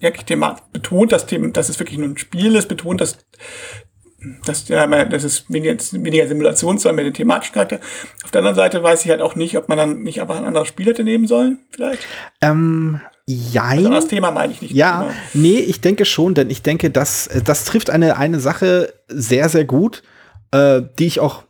wirklich 0.00 0.24
Thema, 0.24 0.56
betont 0.72 1.12
das 1.12 1.26
Thema, 1.26 1.48
dass 1.48 1.68
es 1.68 1.78
wirklich 1.78 1.98
nur 1.98 2.08
ein 2.08 2.18
Spiel 2.18 2.54
ist, 2.54 2.68
betont 2.68 3.00
das 3.00 3.18
das, 4.44 4.66
ja, 4.68 4.86
das 5.04 5.24
ist 5.24 5.50
weniger, 5.52 5.76
weniger 5.92 6.26
Simulation, 6.26 6.78
sondern 6.78 6.96
mehr 6.96 7.04
den 7.04 7.14
thematischen 7.14 7.54
Charakter. 7.54 7.80
Auf 8.24 8.30
der 8.30 8.40
anderen 8.40 8.56
Seite 8.56 8.82
weiß 8.82 9.04
ich 9.04 9.10
halt 9.10 9.20
auch 9.20 9.36
nicht, 9.36 9.56
ob 9.56 9.68
man 9.68 9.78
dann 9.78 10.02
nicht 10.02 10.20
einfach 10.20 10.36
ein 10.36 10.44
anderes 10.44 10.68
Spiel 10.68 10.86
hätte 10.86 11.04
nehmen 11.04 11.26
sollen, 11.26 11.58
vielleicht. 11.70 12.06
Ähm, 12.40 13.00
jein. 13.26 13.78
Also 13.78 13.90
das 13.90 14.08
Thema 14.08 14.30
meine 14.30 14.52
ich 14.52 14.62
nicht. 14.62 14.74
Ja, 14.74 15.02
genau. 15.02 15.12
nee, 15.34 15.58
ich 15.58 15.80
denke 15.80 16.04
schon, 16.04 16.34
denn 16.34 16.50
ich 16.50 16.62
denke, 16.62 16.90
das, 16.90 17.28
das 17.44 17.64
trifft 17.64 17.90
eine, 17.90 18.16
eine 18.16 18.40
Sache 18.40 18.92
sehr, 19.08 19.48
sehr 19.48 19.64
gut, 19.64 20.02
äh, 20.50 20.82
die 20.98 21.06
ich 21.06 21.20
auch 21.20 21.44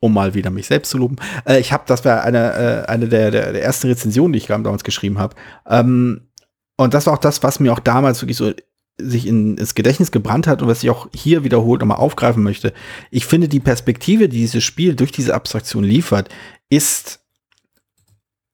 um 0.00 0.12
mal 0.12 0.34
wieder 0.34 0.50
mich 0.50 0.66
selbst 0.66 0.90
zu 0.90 0.98
loben. 0.98 1.16
Äh, 1.46 1.60
ich 1.60 1.72
habe, 1.72 1.84
das 1.86 2.04
war 2.04 2.22
eine, 2.22 2.84
äh, 2.86 2.90
eine 2.90 3.08
der, 3.08 3.30
der, 3.30 3.52
der 3.52 3.62
ersten 3.62 3.88
Rezensionen, 3.88 4.34
die 4.34 4.38
ich 4.38 4.46
damals 4.46 4.84
geschrieben 4.84 5.18
habe. 5.18 5.34
Ähm, 5.66 6.28
und 6.76 6.94
das 6.94 7.06
war 7.06 7.14
auch 7.14 7.18
das, 7.18 7.42
was 7.42 7.60
mir 7.60 7.72
auch 7.72 7.80
damals 7.80 8.20
wirklich 8.22 8.36
so 8.36 8.52
sich 8.96 9.26
in, 9.26 9.56
ins 9.56 9.74
Gedächtnis 9.74 10.12
gebrannt 10.12 10.46
hat 10.46 10.62
und 10.62 10.68
was 10.68 10.82
ich 10.82 10.90
auch 10.90 11.08
hier 11.14 11.42
wiederholt 11.42 11.80
nochmal 11.80 11.98
aufgreifen 11.98 12.42
möchte. 12.42 12.72
Ich 13.10 13.26
finde, 13.26 13.48
die 13.48 13.60
Perspektive, 13.60 14.28
die 14.28 14.38
dieses 14.38 14.62
Spiel 14.62 14.94
durch 14.94 15.10
diese 15.10 15.34
Abstraktion 15.34 15.82
liefert, 15.82 16.28
ist 16.68 17.20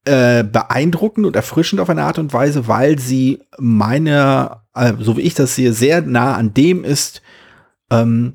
äh, 0.06 0.42
beeindruckend 0.42 1.26
und 1.26 1.37
erfrischend 1.37 1.80
auf 1.80 1.90
eine 1.90 2.04
Art 2.04 2.18
und 2.18 2.33
Weise, 2.33 2.66
weil 2.68 2.98
sie 2.98 3.40
meine, 3.59 4.62
äh, 4.74 4.94
so 4.98 5.18
wie 5.18 5.22
ich 5.22 5.35
das 5.35 5.54
sehe, 5.54 5.74
sehr 5.74 6.00
nah 6.00 6.37
an 6.37 6.54
dem 6.54 6.85
ist, 6.85 7.20
ähm, 7.90 8.35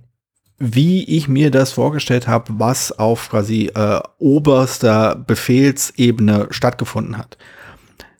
wie 0.57 1.03
ich 1.03 1.27
mir 1.27 1.51
das 1.51 1.71
vorgestellt 1.71 2.27
habe, 2.27 2.53
was 2.59 2.91
auf 2.91 3.29
quasi 3.29 3.71
äh, 3.73 3.99
oberster 4.19 5.15
Befehlsebene 5.15 6.47
stattgefunden 6.51 7.17
hat. 7.17 7.37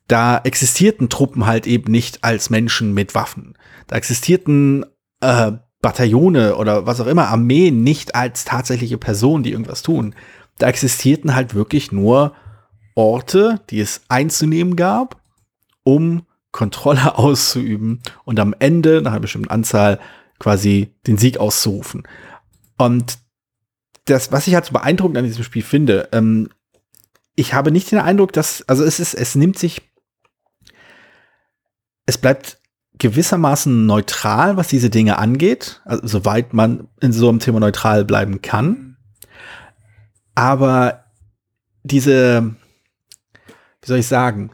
Da 0.07 0.39
existierten 0.43 1.09
Truppen 1.09 1.45
halt 1.45 1.67
eben 1.67 1.91
nicht 1.91 2.23
als 2.23 2.49
Menschen 2.49 2.93
mit 2.93 3.15
Waffen. 3.15 3.57
Da 3.87 3.95
existierten 3.95 4.85
äh, 5.21 5.53
Bataillone 5.81 6.55
oder 6.55 6.85
was 6.85 6.99
auch 6.99 7.07
immer, 7.07 7.27
Armeen 7.27 7.83
nicht 7.83 8.15
als 8.15 8.45
tatsächliche 8.45 8.97
Personen, 8.97 9.43
die 9.43 9.51
irgendwas 9.51 9.81
tun. 9.81 10.15
Da 10.57 10.67
existierten 10.67 11.35
halt 11.35 11.53
wirklich 11.53 11.91
nur 11.91 12.33
Orte, 12.95 13.61
die 13.69 13.79
es 13.79 14.01
einzunehmen 14.07 14.75
gab, 14.75 15.21
um 15.83 16.25
Kontrolle 16.51 17.17
auszuüben 17.17 18.01
und 18.23 18.39
am 18.39 18.55
Ende, 18.57 19.01
nach 19.01 19.11
einer 19.11 19.19
bestimmten 19.19 19.49
Anzahl, 19.49 19.99
quasi 20.39 20.93
den 21.07 21.17
Sieg 21.17 21.37
auszurufen. 21.37 22.03
Und 22.77 23.19
das, 24.05 24.31
was 24.31 24.47
ich 24.47 24.55
halt 24.55 24.65
so 24.65 24.73
beeindruckend 24.73 25.17
an 25.17 25.25
diesem 25.25 25.43
Spiel 25.43 25.63
finde, 25.63 26.09
ähm, 26.11 26.49
ich 27.35 27.53
habe 27.53 27.71
nicht 27.71 27.91
den 27.91 27.99
Eindruck, 27.99 28.33
dass, 28.33 28.67
also 28.67 28.83
es 28.83 28.99
ist, 28.99 29.13
es 29.13 29.35
nimmt 29.35 29.59
sich, 29.59 29.81
es 32.05 32.17
bleibt 32.17 32.59
gewissermaßen 32.97 33.85
neutral, 33.85 34.57
was 34.57 34.67
diese 34.67 34.89
Dinge 34.89 35.17
angeht, 35.17 35.81
also 35.85 36.07
soweit 36.07 36.53
man 36.53 36.87
in 37.01 37.11
so 37.11 37.29
einem 37.29 37.39
Thema 37.39 37.59
neutral 37.59 38.05
bleiben 38.05 38.41
kann. 38.41 38.97
Aber 40.33 41.05
diese, 41.83 42.55
wie 43.81 43.87
soll 43.87 43.99
ich 43.99 44.07
sagen, 44.07 44.51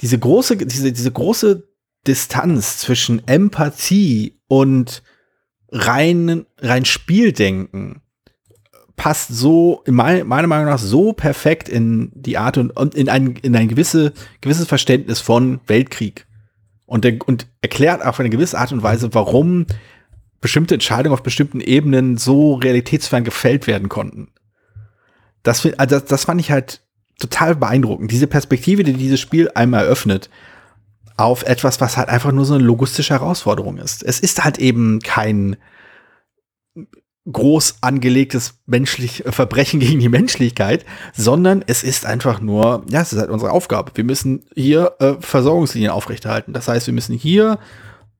diese 0.00 0.18
große, 0.18 0.56
diese, 0.56 0.92
diese 0.92 1.10
große 1.10 1.68
Distanz 2.06 2.78
zwischen 2.78 3.26
Empathie 3.26 4.40
und 4.48 5.02
rein, 5.70 6.46
rein 6.58 6.84
Spieldenken 6.84 8.02
passt 8.96 9.28
so, 9.28 9.82
in 9.84 9.94
mein, 9.94 10.26
meiner 10.26 10.48
Meinung 10.48 10.66
nach, 10.66 10.78
so 10.78 11.12
perfekt 11.12 11.68
in 11.68 12.10
die 12.14 12.38
Art 12.38 12.58
und, 12.58 12.70
und 12.70 12.94
in 12.94 13.08
ein, 13.08 13.36
in 13.36 13.54
ein 13.54 13.68
gewisse, 13.68 14.12
gewisses 14.40 14.66
Verständnis 14.66 15.20
von 15.20 15.60
Weltkrieg. 15.66 16.26
Und, 16.86 17.04
der, 17.04 17.18
und 17.26 17.48
erklärt 17.62 18.04
auf 18.04 18.20
eine 18.20 18.30
gewisse 18.30 18.58
Art 18.58 18.72
und 18.72 18.82
Weise, 18.82 19.12
warum 19.12 19.66
bestimmte 20.40 20.74
Entscheidungen 20.74 21.14
auf 21.14 21.22
bestimmten 21.22 21.60
Ebenen 21.60 22.16
so 22.16 22.54
realitätsfern 22.54 23.24
gefällt 23.24 23.66
werden 23.66 23.88
konnten. 23.88 24.28
Das, 25.42 25.66
also 25.78 25.98
das 25.98 26.24
fand 26.24 26.40
ich 26.40 26.50
halt 26.50 26.82
total 27.18 27.56
beeindruckend. 27.56 28.10
Diese 28.10 28.26
Perspektive, 28.26 28.84
die 28.84 28.92
dieses 28.92 29.20
Spiel 29.20 29.50
einmal 29.54 29.84
eröffnet, 29.84 30.30
auf 31.16 31.44
etwas, 31.44 31.80
was 31.80 31.96
halt 31.96 32.08
einfach 32.08 32.32
nur 32.32 32.44
so 32.44 32.54
eine 32.54 32.64
logistische 32.64 33.14
Herausforderung 33.14 33.78
ist. 33.78 34.02
Es 34.02 34.20
ist 34.20 34.44
halt 34.44 34.58
eben 34.58 35.00
kein 35.00 35.56
groß 37.30 37.78
angelegtes 37.80 38.54
menschlich 38.66 39.24
Verbrechen 39.26 39.80
gegen 39.80 40.00
die 40.00 40.08
Menschlichkeit, 40.08 40.84
sondern 41.12 41.64
es 41.66 41.82
ist 41.82 42.06
einfach 42.06 42.40
nur, 42.40 42.84
ja, 42.88 43.00
es 43.00 43.12
ist 43.12 43.18
halt 43.18 43.30
unsere 43.30 43.52
Aufgabe. 43.52 43.92
Wir 43.94 44.04
müssen 44.04 44.44
hier 44.54 44.94
äh, 45.00 45.14
Versorgungslinien 45.20 45.90
aufrechterhalten. 45.90 46.52
Das 46.52 46.68
heißt, 46.68 46.86
wir 46.86 46.94
müssen 46.94 47.16
hier 47.16 47.58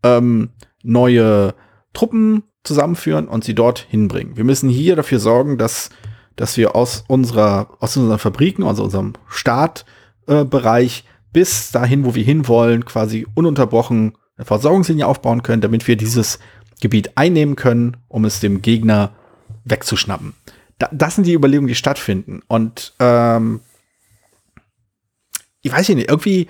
ähm, 0.03 0.51
neue 0.83 1.55
Truppen 1.93 2.43
zusammenführen 2.65 3.29
und 3.29 3.45
sie 3.45 3.55
dort 3.55 3.79
hinbringen. 3.79 4.37
Wir 4.37 4.45
müssen 4.45 4.69
hier 4.69 4.97
dafür 4.97 5.21
sorgen, 5.21 5.57
dass, 5.57 5.91
dass 6.35 6.57
wir 6.57 6.75
aus 6.75 7.05
unserer, 7.07 7.77
aus 7.81 7.97
unseren 7.97 8.19
Fabriken, 8.19 8.65
also 8.65 8.83
unserem 8.85 9.15
Startbereich 9.29 11.05
äh, 11.07 11.11
bis 11.33 11.71
dahin, 11.71 12.05
wo 12.05 12.15
wir 12.15 12.25
hinwollen, 12.25 12.85
quasi 12.85 13.27
ununterbrochen 13.35 14.17
eine 14.37 14.45
Versorgungslinie 14.45 15.07
aufbauen 15.07 15.43
können, 15.43 15.63
damit 15.63 15.87
wir 15.87 15.97
dieses 15.97 16.39
Gebiet 16.81 17.17
einnehmen 17.17 17.57
können, 17.57 17.97
um 18.09 18.25
es 18.25 18.41
dem 18.41 18.63
Gegner 18.63 19.13
wegzuschnappen. 19.65 20.35
Da, 20.79 20.89
das 20.93 21.15
sind 21.15 21.27
die 21.27 21.35
Überlegungen, 21.35 21.69
die 21.69 21.75
stattfinden. 21.75 22.43
Und 22.49 22.95
ähm, 22.99 23.61
ich 25.63 25.73
weiß 25.73 25.89
nicht, 25.89 26.09
irgendwie, 26.09 26.49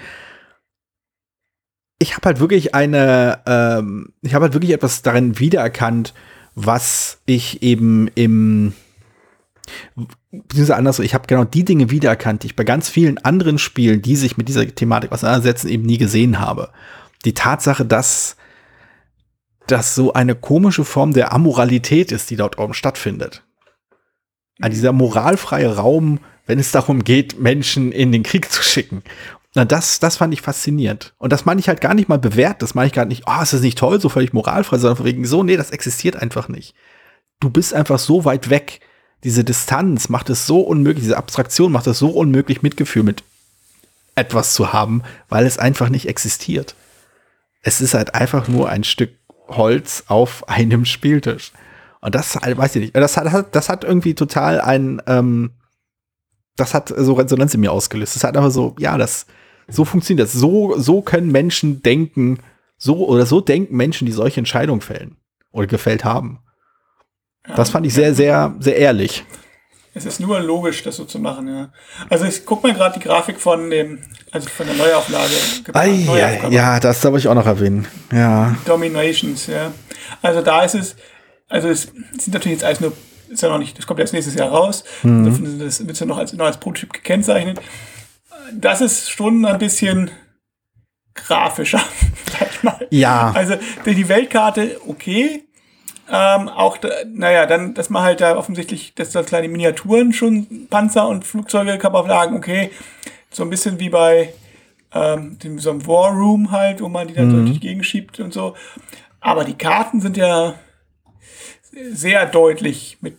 ich 1.99 2.17
habe 2.17 2.27
halt 2.27 2.41
wirklich 2.41 2.75
eine, 2.75 3.41
ähm, 3.47 4.12
ich 4.23 4.35
habe 4.35 4.45
halt 4.45 4.55
wirklich 4.55 4.73
etwas 4.73 5.03
darin 5.03 5.39
wiedererkannt, 5.39 6.12
was 6.55 7.19
ich 7.27 7.62
eben 7.62 8.09
im 8.15 8.75
beziehungsweise 10.31 10.77
anders, 10.77 10.99
ich 10.99 11.15
habe 11.15 11.27
genau 11.27 11.45
die 11.45 11.65
Dinge 11.65 11.91
wiedererkannt, 11.91 12.43
die 12.43 12.49
ich 12.49 12.57
bei 12.57 12.65
ganz 12.65 12.89
vielen 12.89 13.19
anderen 13.19 13.59
Spielen, 13.59 14.03
die 14.03 14.17
sich 14.17 14.37
mit 14.37 14.49
dieser 14.49 14.67
Thematik 14.67 15.12
auseinandersetzen, 15.12 15.69
eben 15.69 15.85
nie 15.85 15.99
gesehen 15.99 16.39
habe. 16.39 16.71
Die 17.25 17.35
Tatsache, 17.35 17.85
dass 17.85 18.37
das 19.66 19.94
so 19.94 20.12
eine 20.12 20.35
komische 20.35 20.85
Form 20.85 21.12
der 21.12 21.33
Amoralität 21.33 22.12
ist, 22.12 22.31
die 22.31 22.37
dort 22.37 22.59
oben 22.59 22.74
stattfindet. 22.74 23.42
An 24.61 24.70
dieser 24.70 24.92
moralfreie 24.92 25.76
Raum, 25.76 26.20
wenn 26.46 26.59
es 26.59 26.72
darum 26.72 27.05
geht, 27.05 27.38
Menschen 27.38 27.92
in 27.92 28.12
den 28.12 28.22
Krieg 28.22 28.50
zu 28.50 28.62
schicken. 28.62 29.02
Na, 29.55 29.64
das, 29.64 30.00
das 30.00 30.18
fand 30.18 30.35
ich 30.35 30.42
faszinierend. 30.42 31.14
Und 31.18 31.33
das 31.33 31.44
meine 31.44 31.61
ich 31.61 31.68
halt 31.68 31.81
gar 31.81 31.94
nicht 31.94 32.09
mal 32.09 32.18
bewährt. 32.18 32.62
Das 32.62 32.74
meine 32.74 32.88
ich 32.88 32.92
gar 32.92 33.05
nicht, 33.05 33.24
oh, 33.26 33.42
ist 33.42 33.52
das 33.52 33.61
nicht 33.61 33.79
toll, 33.79 34.00
so 34.00 34.09
völlig 34.09 34.33
moralfrei, 34.33 34.79
sondern 34.79 35.05
wegen 35.05 35.24
so, 35.24 35.42
nee, 35.42 35.57
das 35.57 35.70
existiert 35.70 36.16
einfach 36.16 36.48
nicht. 36.48 36.74
Du 37.40 37.50
bist 37.50 37.74
einfach 37.74 37.98
so 37.98 38.24
weit 38.24 38.50
weg 38.50 38.81
diese 39.24 39.44
Distanz 39.44 40.09
macht 40.09 40.31
es 40.31 40.46
so 40.46 40.61
unmöglich, 40.61 41.02
diese 41.02 41.16
Abstraktion 41.16 41.72
macht 41.72 41.87
es 41.87 41.98
so 41.98 42.11
unmöglich, 42.11 42.62
Mitgefühl 42.62 43.02
mit 43.02 43.24
etwas 44.14 44.55
zu 44.55 44.72
haben, 44.72 45.02
weil 45.29 45.46
es 45.46 45.59
einfach 45.59 45.88
nicht 45.88 46.09
existiert. 46.09 46.74
Es 47.61 47.81
ist 47.81 47.94
halt 47.94 48.14
einfach 48.14 48.48
nur 48.48 48.68
ein 48.68 48.85
Stück 48.85 49.11
Holz 49.48 50.04
auf 50.09 50.48
einem 50.48 50.85
Spieltisch. 50.85 51.52
Und 52.00 52.14
das, 52.14 52.37
weiß 52.37 52.76
ich 52.76 52.82
nicht, 52.82 52.96
das 52.96 53.16
hat, 53.16 53.54
das 53.54 53.68
hat 53.68 53.85
irgendwie 53.85 54.14
total 54.14 54.61
ein, 54.61 55.02
ähm, 55.06 55.52
das 56.56 56.72
hat 56.72 56.92
so 56.96 57.14
Resonanz 57.14 57.54
in 57.54 57.61
mir 57.61 57.72
ausgelöst. 57.72 58.16
Das 58.16 58.24
hat 58.24 58.37
einfach 58.37 58.50
so, 58.50 58.76
ja, 58.78 58.96
das, 58.96 59.26
so 59.68 59.85
funktioniert 59.85 60.26
das. 60.26 60.32
So, 60.32 60.78
so 60.78 61.02
können 61.02 61.32
Menschen 61.32 61.82
denken, 61.82 62.38
so 62.78 63.06
oder 63.06 63.26
so 63.26 63.40
denken 63.40 63.76
Menschen, 63.76 64.06
die 64.06 64.12
solche 64.12 64.40
Entscheidungen 64.40 64.80
fällen 64.80 65.16
oder 65.50 65.66
gefällt 65.66 66.04
haben. 66.04 66.40
Das 67.54 67.70
fand 67.70 67.87
ich 67.87 67.94
sehr, 67.94 68.14
sehr, 68.14 68.54
sehr 68.59 68.76
ehrlich. 68.76 69.24
Es 69.96 70.04
ist 70.04 70.20
nur 70.20 70.38
logisch, 70.40 70.82
das 70.82 70.96
so 70.96 71.06
zu 71.06 71.18
machen, 71.18 71.48
ja. 71.48 71.70
Also 72.11 72.26
ich 72.26 72.44
guck 72.44 72.62
mal 72.62 72.74
gerade 72.74 72.98
die 72.98 73.02
Grafik 73.02 73.40
von 73.40 73.70
dem, 73.70 74.00
also 74.30 74.46
von 74.50 74.66
der 74.66 74.76
Neuauflage. 74.76 75.32
Ei, 75.72 75.88
ja, 75.88 76.48
ja, 76.50 76.78
das 76.80 77.00
darf 77.00 77.16
ich 77.16 77.26
auch 77.26 77.35
noch 77.35 77.46
erwähnen. 77.46 77.88
Ja. 78.12 78.54
Dominations, 78.66 79.46
ja. 79.46 79.72
Also 80.20 80.42
da 80.42 80.64
ist 80.64 80.74
es, 80.74 80.96
also 81.48 81.68
es 81.68 81.85
sind 82.18 82.35
natürlich 82.35 82.59
jetzt 82.59 82.64
alles 82.64 82.80
nur, 82.80 82.92
ist 83.30 83.42
ja 83.42 83.48
noch 83.48 83.56
nicht, 83.56 83.78
das 83.78 83.87
kommt 83.87 83.98
erst 83.98 84.12
nächstes 84.12 84.35
Jahr 84.35 84.50
raus. 84.50 84.85
Mhm. 85.02 85.61
Das 85.61 85.87
wird 85.87 85.98
ja 85.98 86.04
noch 86.04 86.18
als, 86.18 86.35
noch 86.35 86.44
als 86.44 86.61
Prototyp 86.61 86.92
gekennzeichnet. 86.92 87.59
Das 88.52 88.82
ist 88.82 89.11
schon 89.11 89.46
ein 89.46 89.59
bisschen 89.59 90.11
grafischer. 91.14 91.80
Ja. 92.90 93.32
Also 93.35 93.54
die 93.87 94.09
Weltkarte, 94.09 94.80
okay, 94.87 95.44
ähm, 96.11 96.49
auch, 96.49 96.79
naja, 97.12 97.47
dann, 97.47 97.75
dass 97.75 97.90
man 97.90 98.03
halt 98.03 98.21
da 98.21 98.37
offensichtlich, 98.37 98.95
dass 98.95 99.11
da 99.11 99.23
kleine 99.23 99.49
Miniaturen 99.49 100.12
schon 100.12 100.69
Panzer 100.71 101.09
und 101.09 101.25
Flugzeuge 101.25 101.79
Kapauflagen, 101.79 102.37
okay, 102.37 102.71
so 103.31 103.42
ein 103.42 103.51
bisschen 103.51 103.81
wie 103.81 103.88
bei 103.88 104.33
ähm, 104.95 105.38
dem, 105.40 105.59
so 105.59 105.71
einem 105.71 105.87
War 105.87 106.12
Room 106.12 106.51
halt, 106.51 106.81
wo 106.81 106.88
man 106.88 107.09
die 107.09 107.14
dann 107.14 107.29
mhm. 107.29 107.47
durch 107.47 107.59
die 107.59 107.66
Gegend 107.66 107.87
schiebt 107.87 108.21
und 108.21 108.33
so. 108.33 108.55
Aber 109.21 109.45
die 109.45 109.55
Karten 109.55 110.01
sind 110.01 110.16
ja 110.16 110.55
sehr 111.92 112.27
deutlich 112.27 112.99
mit 113.01 113.16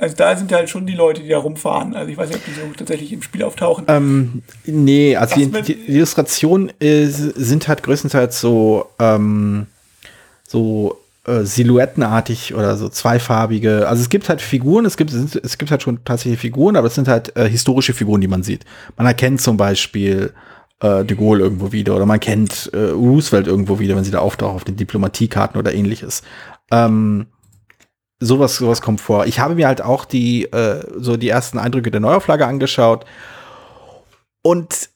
also 0.00 0.16
da 0.16 0.36
sind 0.36 0.52
halt 0.52 0.68
schon 0.68 0.86
die 0.86 0.94
Leute, 0.94 1.22
die 1.22 1.28
da 1.28 1.38
rumfahren. 1.38 1.94
Also 1.94 2.10
ich 2.10 2.18
weiß 2.18 2.28
nicht, 2.28 2.38
ob 2.38 2.44
die 2.44 2.60
so 2.60 2.66
tatsächlich 2.76 3.12
im 3.12 3.22
Spiel 3.22 3.42
auftauchen. 3.42 3.84
Ähm, 3.88 4.42
nee, 4.64 5.16
also 5.16 5.36
die, 5.36 5.62
die, 5.62 5.74
Illustrationen 5.88 6.72
äh, 6.80 7.06
sind 7.06 7.68
halt 7.68 7.82
größtenteils 7.82 8.40
so, 8.40 8.86
ähm, 8.98 9.66
so 10.46 10.98
äh, 11.28 11.44
silhouettenartig 11.44 12.54
oder 12.54 12.76
so 12.76 12.88
zweifarbige. 12.88 13.86
Also 13.86 14.02
es 14.02 14.08
gibt 14.08 14.28
halt 14.28 14.40
Figuren, 14.40 14.84
es 14.84 14.96
gibt, 14.96 15.12
es 15.12 15.58
gibt 15.58 15.70
halt 15.70 15.82
schon 15.82 16.04
tatsächlich 16.04 16.40
Figuren, 16.40 16.76
aber 16.76 16.86
es 16.86 16.94
sind 16.94 17.08
halt 17.08 17.36
äh, 17.36 17.48
historische 17.48 17.92
Figuren, 17.92 18.20
die 18.20 18.28
man 18.28 18.42
sieht. 18.42 18.64
Man 18.96 19.06
erkennt 19.06 19.40
zum 19.40 19.56
Beispiel 19.56 20.32
äh, 20.80 21.04
de 21.04 21.16
Gaulle 21.16 21.44
irgendwo 21.44 21.72
wieder 21.72 21.94
oder 21.94 22.06
man 22.06 22.20
kennt 22.20 22.70
äh, 22.72 22.90
Roosevelt 22.90 23.46
irgendwo 23.46 23.78
wieder, 23.78 23.94
wenn 23.96 24.04
sie 24.04 24.10
da 24.10 24.20
auftauchen 24.20 24.56
auf 24.56 24.64
den 24.64 24.76
Diplomatiekarten 24.76 25.58
oder 25.58 25.74
ähnliches. 25.74 26.22
Ähm, 26.70 27.26
sowas, 28.20 28.56
sowas 28.56 28.80
kommt 28.80 29.00
vor. 29.00 29.26
Ich 29.26 29.38
habe 29.38 29.54
mir 29.54 29.66
halt 29.66 29.82
auch 29.82 30.04
die, 30.04 30.44
äh, 30.44 30.82
so 30.96 31.16
die 31.16 31.28
ersten 31.28 31.58
Eindrücke 31.58 31.90
der 31.90 32.00
Neuauflage 32.00 32.46
angeschaut 32.46 33.04
und 34.42 34.90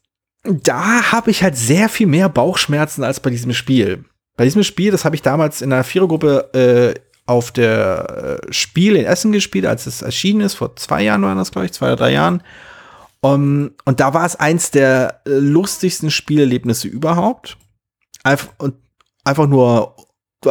da 0.44 1.12
habe 1.12 1.30
ich 1.30 1.42
halt 1.42 1.56
sehr 1.56 1.88
viel 1.88 2.06
mehr 2.06 2.28
Bauchschmerzen 2.28 3.04
als 3.04 3.20
bei 3.20 3.30
diesem 3.30 3.52
Spiel. 3.52 4.04
Bei 4.42 4.46
diesem 4.46 4.64
Spiel, 4.64 4.90
das 4.90 5.04
habe 5.04 5.14
ich 5.14 5.22
damals 5.22 5.62
in 5.62 5.72
einer 5.72 5.84
Vierergruppe 5.84 6.52
äh, 6.52 7.00
auf 7.26 7.52
der 7.52 8.40
äh, 8.42 8.52
Spiel 8.52 8.96
in 8.96 9.04
Essen 9.04 9.30
gespielt, 9.30 9.66
als 9.66 9.86
es 9.86 10.02
erschienen 10.02 10.40
ist, 10.40 10.54
vor 10.54 10.74
zwei 10.74 11.04
Jahren 11.04 11.22
war 11.22 11.32
das, 11.36 11.52
glaube 11.52 11.66
ich, 11.66 11.72
zwei 11.72 11.86
oder 11.86 11.96
drei 11.96 12.12
Jahren. 12.12 12.42
Um, 13.20 13.70
und 13.84 14.00
da 14.00 14.14
war 14.14 14.26
es 14.26 14.34
eins 14.34 14.72
der 14.72 15.20
äh, 15.26 15.30
lustigsten 15.34 16.10
Spielerlebnisse 16.10 16.88
überhaupt. 16.88 17.56
Einf 18.24 18.48
und 18.58 18.74
einfach 19.22 19.46
nur 19.46 19.94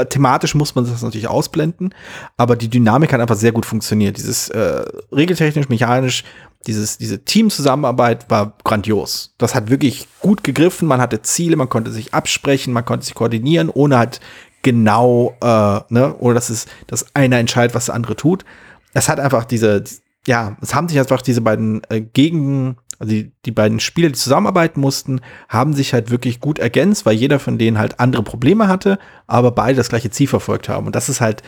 thematisch 0.08 0.56
muss 0.56 0.73
man 0.73 0.86
das 0.86 1.01
natürlich 1.01 1.27
ausblenden, 1.27 1.93
aber 2.38 2.56
die 2.56 2.69
Dynamik 2.69 3.12
hat 3.12 3.19
einfach 3.19 3.36
sehr 3.36 3.51
gut 3.51 3.65
funktioniert. 3.65 4.15
Dieses 4.15 4.47
äh, 4.51 4.86
regeltechnisch, 5.12 5.67
mechanisch, 5.67 6.23
dieses, 6.67 6.97
diese 6.97 7.24
Teamzusammenarbeit 7.24 8.30
war 8.30 8.54
grandios. 8.63 9.34
Das 9.38 9.56
hat 9.56 9.69
wirklich 9.69 10.08
gut 10.19 10.43
gegriffen. 10.43 10.88
Man 10.88 11.02
hatte 11.02 11.21
Ziele, 11.21 11.56
man 11.56 11.69
konnte 11.69 11.91
sich 11.91 12.13
absprechen, 12.13 12.74
man 12.74 12.86
konnte 12.86 13.06
sich 13.06 13.15
koordinieren, 13.15 13.69
ohne 13.69 13.97
halt 13.97 14.19
genau, 14.62 15.36
äh, 15.41 15.80
ne, 15.89 16.15
oder 16.19 16.36
dass 16.36 16.50
es, 16.50 16.67
dass 16.88 17.15
einer 17.15 17.38
entscheidet, 17.38 17.76
was 17.76 17.86
der 17.86 17.95
andere 17.95 18.15
tut. 18.15 18.45
Es 18.93 19.10
hat 19.10 19.19
einfach 19.19 19.45
diese, 19.45 19.84
ja, 20.28 20.58
es 20.62 20.76
haben 20.76 20.88
sich 20.88 21.00
einfach 21.00 21.21
diese 21.21 21.41
beiden 21.41 21.82
äh, 21.89 22.02
Gegen, 22.02 22.78
also 23.00 23.12
die, 23.12 23.32
die 23.45 23.52
beiden 23.52 23.80
Spieler, 23.80 24.10
die 24.10 24.15
zusammenarbeiten 24.15 24.80
mussten, 24.80 25.21
haben 25.50 25.74
sich 25.74 25.93
halt 25.93 26.12
wirklich 26.12 26.39
gut 26.39 26.60
ergänzt, 26.60 27.06
weil 27.06 27.15
jeder 27.15 27.39
von 27.39 27.58
denen 27.58 27.80
halt 27.80 28.00
andere 28.00 28.21
Probleme 28.21 28.67
hatte, 28.67 29.00
aber 29.26 29.52
beide 29.52 29.78
das 29.78 29.89
gleiche 29.89 30.12
Ziel 30.12 30.28
verfolgt 30.28 30.69
haben. 30.69 30.86
Und 30.86 30.95
das 30.95 31.10
ist 31.10 31.21
halt 31.21 31.41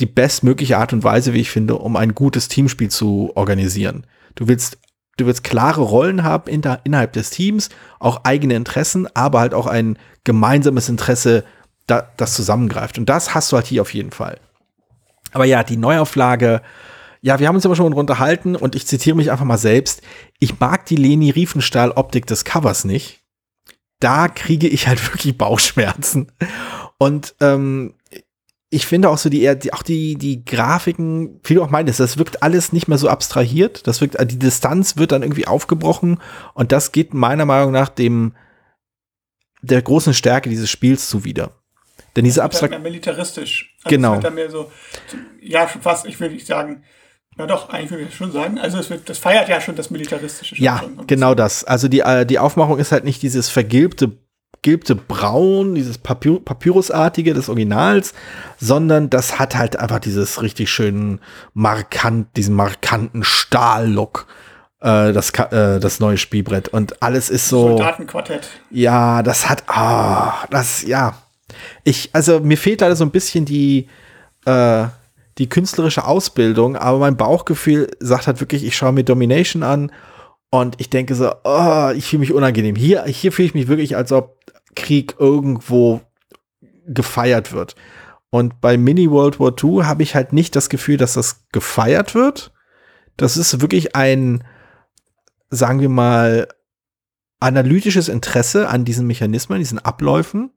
die 0.00 0.06
bestmögliche 0.06 0.78
Art 0.78 0.92
und 0.92 1.04
Weise, 1.04 1.34
wie 1.34 1.40
ich 1.40 1.50
finde, 1.50 1.74
um 1.74 1.96
ein 1.96 2.14
gutes 2.14 2.48
Teamspiel 2.48 2.88
zu 2.88 3.32
organisieren. 3.34 4.06
Du 4.38 4.46
willst, 4.46 4.78
du 5.16 5.26
willst 5.26 5.42
klare 5.42 5.80
Rollen 5.80 6.22
haben 6.22 6.48
in 6.48 6.62
der, 6.62 6.80
innerhalb 6.84 7.12
des 7.12 7.30
Teams, 7.30 7.70
auch 7.98 8.22
eigene 8.22 8.54
Interessen, 8.54 9.08
aber 9.16 9.40
halt 9.40 9.52
auch 9.52 9.66
ein 9.66 9.98
gemeinsames 10.22 10.88
Interesse, 10.88 11.44
da, 11.88 12.08
das 12.16 12.34
zusammengreift. 12.34 12.98
Und 12.98 13.08
das 13.08 13.34
hast 13.34 13.50
du 13.50 13.56
halt 13.56 13.66
hier 13.66 13.82
auf 13.82 13.92
jeden 13.92 14.12
Fall. 14.12 14.38
Aber 15.32 15.44
ja, 15.44 15.64
die 15.64 15.76
Neuauflage, 15.76 16.62
ja, 17.20 17.40
wir 17.40 17.48
haben 17.48 17.56
uns 17.56 17.66
aber 17.66 17.74
schon 17.74 17.92
unterhalten 17.92 18.54
und 18.54 18.76
ich 18.76 18.86
zitiere 18.86 19.16
mich 19.16 19.32
einfach 19.32 19.44
mal 19.44 19.58
selbst. 19.58 20.02
Ich 20.38 20.60
mag 20.60 20.86
die 20.86 20.94
Leni 20.94 21.30
Riefenstahl-Optik 21.30 22.26
des 22.26 22.44
Covers 22.44 22.84
nicht. 22.84 23.24
Da 23.98 24.28
kriege 24.28 24.68
ich 24.68 24.86
halt 24.86 25.04
wirklich 25.12 25.36
Bauchschmerzen. 25.36 26.30
Und 26.96 27.34
ähm, 27.40 27.94
ich 28.70 28.86
finde 28.86 29.08
auch 29.08 29.18
so 29.18 29.30
die, 29.30 29.58
die 29.58 29.72
auch 29.72 29.82
die, 29.82 30.16
die 30.16 30.44
Grafiken, 30.44 31.40
wie 31.44 31.54
du 31.54 31.62
auch 31.62 31.70
meintest, 31.70 32.00
das 32.00 32.18
wirkt 32.18 32.42
alles 32.42 32.72
nicht 32.72 32.86
mehr 32.86 32.98
so 32.98 33.08
abstrahiert. 33.08 33.86
Das 33.86 34.00
wirkt, 34.00 34.16
die 34.30 34.38
Distanz 34.38 34.96
wird 34.96 35.12
dann 35.12 35.22
irgendwie 35.22 35.46
aufgebrochen 35.46 36.20
und 36.54 36.70
das 36.70 36.92
geht 36.92 37.14
meiner 37.14 37.46
Meinung 37.46 37.72
nach 37.72 37.88
dem, 37.88 38.34
der 39.62 39.80
großen 39.80 40.12
Stärke 40.12 40.50
dieses 40.50 40.70
Spiels 40.70 41.08
zuwider. 41.08 41.52
Denn 42.14 42.24
diese 42.24 42.42
Abstrakt. 42.42 42.74
Halt 42.74 42.82
militaristisch. 42.82 43.74
Also 43.84 43.96
genau. 43.96 44.20
So, 44.48 44.70
ja, 45.40 45.66
fast, 45.66 46.06
ich 46.06 46.18
will 46.20 46.30
nicht 46.30 46.46
sagen, 46.46 46.82
ja, 47.38 47.46
doch, 47.46 47.68
eigentlich 47.70 47.90
würde 47.90 48.04
ich 48.04 48.14
schon 48.14 48.32
sagen. 48.32 48.58
Also 48.58 48.78
es 48.78 48.90
wird, 48.90 49.08
das 49.08 49.18
feiert 49.18 49.48
ja 49.48 49.60
schon 49.60 49.76
das 49.76 49.90
Militaristische. 49.90 50.56
Ja, 50.56 50.82
genau 51.06 51.34
das. 51.34 51.64
Also 51.64 51.88
die, 51.88 52.00
äh, 52.00 52.26
die 52.26 52.38
Aufmachung 52.38 52.78
ist 52.78 52.90
halt 52.90 53.04
nicht 53.04 53.22
dieses 53.22 53.48
vergilbte, 53.48 54.18
gilbte 54.62 54.94
Braun, 54.94 55.74
dieses 55.74 55.98
Papy 55.98 56.38
Papyrusartige 56.40 57.34
des 57.34 57.48
Originals, 57.48 58.14
sondern 58.58 59.10
das 59.10 59.38
hat 59.38 59.56
halt 59.56 59.78
einfach 59.78 60.00
dieses 60.00 60.42
richtig 60.42 60.70
schönen 60.70 61.20
markant, 61.54 62.36
diesen 62.36 62.54
markanten 62.54 63.24
Stahllook. 63.24 64.26
Äh, 64.80 65.12
das, 65.12 65.30
äh, 65.30 65.80
das 65.80 66.00
neue 66.00 66.18
Spielbrett 66.18 66.68
und 66.68 67.02
alles 67.02 67.30
ist 67.30 67.48
so. 67.48 67.68
Soldatenquartett. 67.68 68.48
Ja, 68.70 69.22
das 69.22 69.48
hat, 69.48 69.64
ah, 69.66 70.46
das, 70.50 70.82
ja. 70.82 71.14
Ich, 71.82 72.10
also 72.12 72.40
mir 72.40 72.56
fehlt 72.58 72.80
leider 72.80 72.94
so 72.94 73.04
ein 73.04 73.10
bisschen 73.10 73.44
die, 73.44 73.88
äh, 74.44 74.84
die 75.38 75.48
künstlerische 75.48 76.04
Ausbildung, 76.04 76.76
aber 76.76 76.98
mein 76.98 77.16
Bauchgefühl 77.16 77.90
sagt 78.00 78.26
halt 78.26 78.40
wirklich, 78.40 78.64
ich 78.64 78.76
schaue 78.76 78.92
mir 78.92 79.04
Domination 79.04 79.62
an 79.62 79.90
und 80.50 80.80
ich 80.80 80.90
denke 80.90 81.14
so, 81.14 81.32
oh, 81.44 81.90
ich 81.94 82.06
fühle 82.06 82.20
mich 82.20 82.32
unangenehm. 82.32 82.76
Hier, 82.76 83.04
hier 83.04 83.32
fühle 83.32 83.46
ich 83.46 83.54
mich 83.54 83.68
wirklich, 83.68 83.96
als 83.96 84.12
ob 84.12 84.37
Krieg 84.74 85.16
irgendwo 85.18 86.00
gefeiert 86.86 87.52
wird. 87.52 87.74
Und 88.30 88.60
bei 88.60 88.76
Mini 88.76 89.10
World 89.10 89.40
War 89.40 89.52
II 89.62 89.84
habe 89.84 90.02
ich 90.02 90.14
halt 90.14 90.32
nicht 90.32 90.54
das 90.54 90.68
Gefühl, 90.68 90.96
dass 90.96 91.14
das 91.14 91.46
gefeiert 91.52 92.14
wird. 92.14 92.52
Das 93.16 93.36
ist 93.36 93.60
wirklich 93.60 93.96
ein, 93.96 94.44
sagen 95.50 95.80
wir 95.80 95.88
mal, 95.88 96.48
analytisches 97.40 98.08
Interesse 98.08 98.68
an 98.68 98.84
diesen 98.84 99.06
Mechanismen, 99.06 99.58
diesen 99.58 99.78
Abläufen 99.78 100.50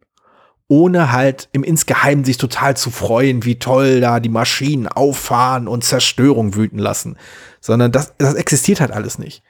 ohne 0.72 1.12
halt 1.12 1.50
im 1.52 1.66
Insgeheimen 1.66 2.24
sich 2.24 2.38
total 2.38 2.78
zu 2.78 2.92
freuen, 2.92 3.44
wie 3.44 3.60
toll 3.60 4.00
da 4.00 4.22
die 4.22 4.30
Maschinen 4.30 4.88
auffahren 4.88 5.68
und 5.68 5.84
Zerstörung 5.84 6.56
wüten 6.56 6.78
lassen. 6.78 7.18
Sondern 7.60 7.92
das, 7.92 8.14
das 8.18 8.36
existiert 8.36 8.80
halt 8.80 8.92
alles 8.92 9.20
nicht. 9.20 9.44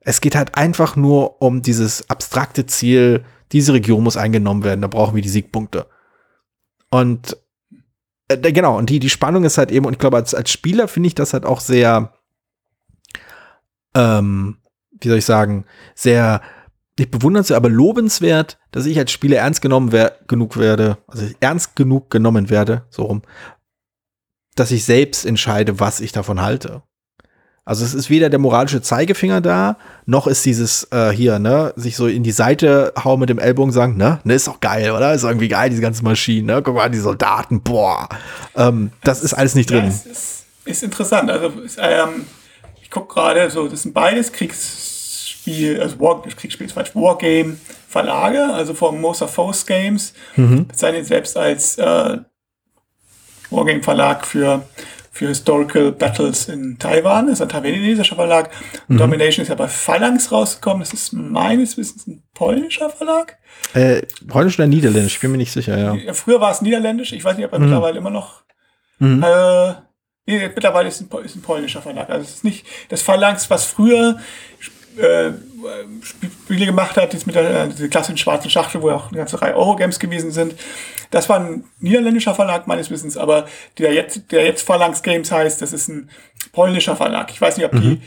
Es 0.00 0.22
geht 0.22 0.34
halt 0.34 0.54
einfach 0.54 0.96
nur 0.96 1.42
um 1.42 1.60
dieses 1.60 2.08
abstrakte 2.08 2.64
Ziel, 2.64 3.26
diese 3.54 3.72
Region 3.72 4.02
muss 4.02 4.16
eingenommen 4.16 4.64
werden, 4.64 4.82
da 4.82 4.88
brauchen 4.88 5.14
wir 5.14 5.22
die 5.22 5.28
Siegpunkte. 5.28 5.86
Und 6.90 7.36
äh, 8.28 8.52
genau, 8.52 8.76
und 8.76 8.90
die, 8.90 8.98
die 8.98 9.08
Spannung 9.08 9.44
ist 9.44 9.58
halt 9.58 9.70
eben, 9.70 9.86
und 9.86 9.92
ich 9.92 9.98
glaube, 10.00 10.16
als, 10.16 10.34
als 10.34 10.50
Spieler 10.50 10.88
finde 10.88 11.06
ich 11.06 11.14
das 11.14 11.32
halt 11.32 11.46
auch 11.46 11.60
sehr, 11.60 12.12
ähm, 13.94 14.58
wie 14.90 15.08
soll 15.08 15.18
ich 15.18 15.24
sagen, 15.24 15.66
sehr 15.94 16.42
nicht 16.98 17.12
bewundernswert, 17.12 17.56
aber 17.56 17.68
lobenswert, 17.68 18.58
dass 18.72 18.86
ich 18.86 18.98
als 18.98 19.12
Spieler 19.12 19.38
ernst 19.38 19.62
genommen 19.62 19.92
wer 19.92 20.18
genug 20.26 20.56
werde, 20.56 20.98
also 21.06 21.24
ernst 21.38 21.76
genug 21.76 22.10
genommen 22.10 22.50
werde, 22.50 22.86
so 22.90 23.04
rum, 23.04 23.22
dass 24.56 24.72
ich 24.72 24.84
selbst 24.84 25.26
entscheide, 25.26 25.78
was 25.78 26.00
ich 26.00 26.10
davon 26.10 26.40
halte. 26.40 26.82
Also 27.66 27.84
es 27.84 27.94
ist 27.94 28.10
weder 28.10 28.28
der 28.28 28.38
moralische 28.38 28.82
Zeigefinger 28.82 29.40
da, 29.40 29.78
noch 30.04 30.26
ist 30.26 30.44
dieses 30.44 30.86
äh, 30.90 31.10
hier, 31.10 31.38
ne, 31.38 31.72
sich 31.76 31.96
so 31.96 32.06
in 32.06 32.22
die 32.22 32.30
Seite 32.30 32.92
hauen 33.02 33.18
mit 33.20 33.30
dem 33.30 33.38
Ellbogen 33.38 33.72
sagen, 33.72 33.96
ne, 33.96 34.20
ne, 34.24 34.34
ist 34.34 34.46
doch 34.46 34.60
geil, 34.60 34.90
oder? 34.90 35.14
Ist 35.14 35.24
irgendwie 35.24 35.48
geil, 35.48 35.70
diese 35.70 35.80
ganzen 35.80 36.04
Maschinen, 36.04 36.46
ne? 36.46 36.60
Guck 36.62 36.74
mal, 36.74 36.90
die 36.90 36.98
Soldaten, 36.98 37.62
boah. 37.62 38.08
Ähm, 38.54 38.90
das 39.02 39.22
ist 39.22 39.32
alles 39.32 39.54
nicht 39.54 39.70
drin. 39.70 39.84
Ja, 39.84 40.10
ist, 40.10 40.44
ist, 40.66 40.82
interessant. 40.82 41.30
Also 41.30 41.52
ähm, 41.78 42.26
ich 42.82 42.90
gucke 42.90 43.14
gerade, 43.14 43.50
so, 43.50 43.66
das 43.66 43.82
sind 43.82 43.94
beides 43.94 44.30
Kriegs 44.30 44.92
Spiel, 45.44 45.80
also 45.80 46.00
War, 46.00 46.22
Kriegsspiel 46.22 46.66
ist 46.66 46.72
falsch, 46.72 46.94
Wargame 46.94 47.56
Verlage, 47.88 48.44
also 48.52 48.72
von 48.74 49.00
Mosa 49.00 49.26
Force 49.26 49.66
Games, 49.66 50.14
mhm. 50.36 50.66
bezeichnet 50.66 51.06
selbst 51.06 51.36
als 51.36 51.78
äh, 51.78 52.18
Wargame 53.50 53.82
Verlag 53.82 54.26
für, 54.26 54.62
für 55.14 55.28
Historical 55.28 55.92
Battles 55.92 56.48
in 56.48 56.76
Taiwan, 56.76 57.28
das 57.28 57.34
ist 57.34 57.42
ein 57.42 57.48
taiwanesischer 57.48 58.16
Verlag. 58.16 58.50
Mhm. 58.88 58.98
Domination 58.98 59.44
ist 59.44 59.48
ja 59.48 59.54
bei 59.54 59.68
Phalanx 59.68 60.32
rausgekommen, 60.32 60.80
das 60.80 60.92
ist 60.92 61.12
meines 61.12 61.78
Wissens 61.78 62.08
ein 62.08 62.24
polnischer 62.34 62.90
Verlag. 62.90 63.38
Äh, 63.74 64.02
polnisch 64.26 64.58
oder 64.58 64.66
niederländisch, 64.66 65.14
ich 65.14 65.20
bin 65.20 65.30
mir 65.30 65.36
nicht 65.38 65.52
sicher, 65.52 65.78
ja. 65.78 66.14
Früher 66.14 66.40
war 66.40 66.50
es 66.50 66.62
niederländisch, 66.62 67.12
ich 67.12 67.24
weiß 67.24 67.36
nicht, 67.36 67.46
ob 67.46 67.52
er 67.52 67.60
mhm. 67.60 67.66
mittlerweile 67.66 67.98
immer 67.98 68.10
noch 68.10 68.42
mhm. 68.98 69.22
äh, 69.22 69.74
Nee, 70.26 70.50
mittlerweile 70.54 70.88
ist 70.88 71.02
ein, 71.02 71.24
ist 71.24 71.36
ein 71.36 71.42
polnischer 71.42 71.82
Verlag. 71.82 72.08
Also 72.08 72.22
es 72.22 72.36
ist 72.36 72.44
nicht 72.44 72.64
das 72.88 73.02
Phalanx, 73.02 73.50
was 73.50 73.66
früher 73.66 74.18
äh, 74.96 75.32
Spiele 76.02 76.66
gemacht 76.66 76.96
hat, 76.96 77.12
jetzt 77.12 77.26
mit 77.26 77.36
der 77.36 77.66
diese 77.68 77.88
klassischen 77.88 78.18
schwarzen 78.18 78.50
Schachtel, 78.50 78.82
wo 78.82 78.90
auch 78.90 79.08
eine 79.08 79.18
ganze 79.18 79.40
Reihe 79.40 79.56
Eurogames 79.56 79.98
gewesen 79.98 80.30
sind. 80.30 80.54
Das 81.10 81.28
war 81.28 81.40
ein 81.40 81.64
niederländischer 81.78 82.34
Verlag 82.34 82.66
meines 82.66 82.90
Wissens, 82.90 83.16
aber 83.16 83.46
der 83.78 83.92
jetzt, 83.92 84.30
der 84.32 84.44
jetzt 84.44 84.62
Phalanx 84.62 85.02
Games 85.02 85.30
heißt, 85.30 85.62
das 85.62 85.72
ist 85.72 85.88
ein 85.88 86.10
polnischer 86.52 86.96
Verlag. 86.96 87.30
Ich 87.30 87.40
weiß 87.40 87.56
nicht, 87.56 87.66
ob 87.66 87.72
mhm. 87.72 88.02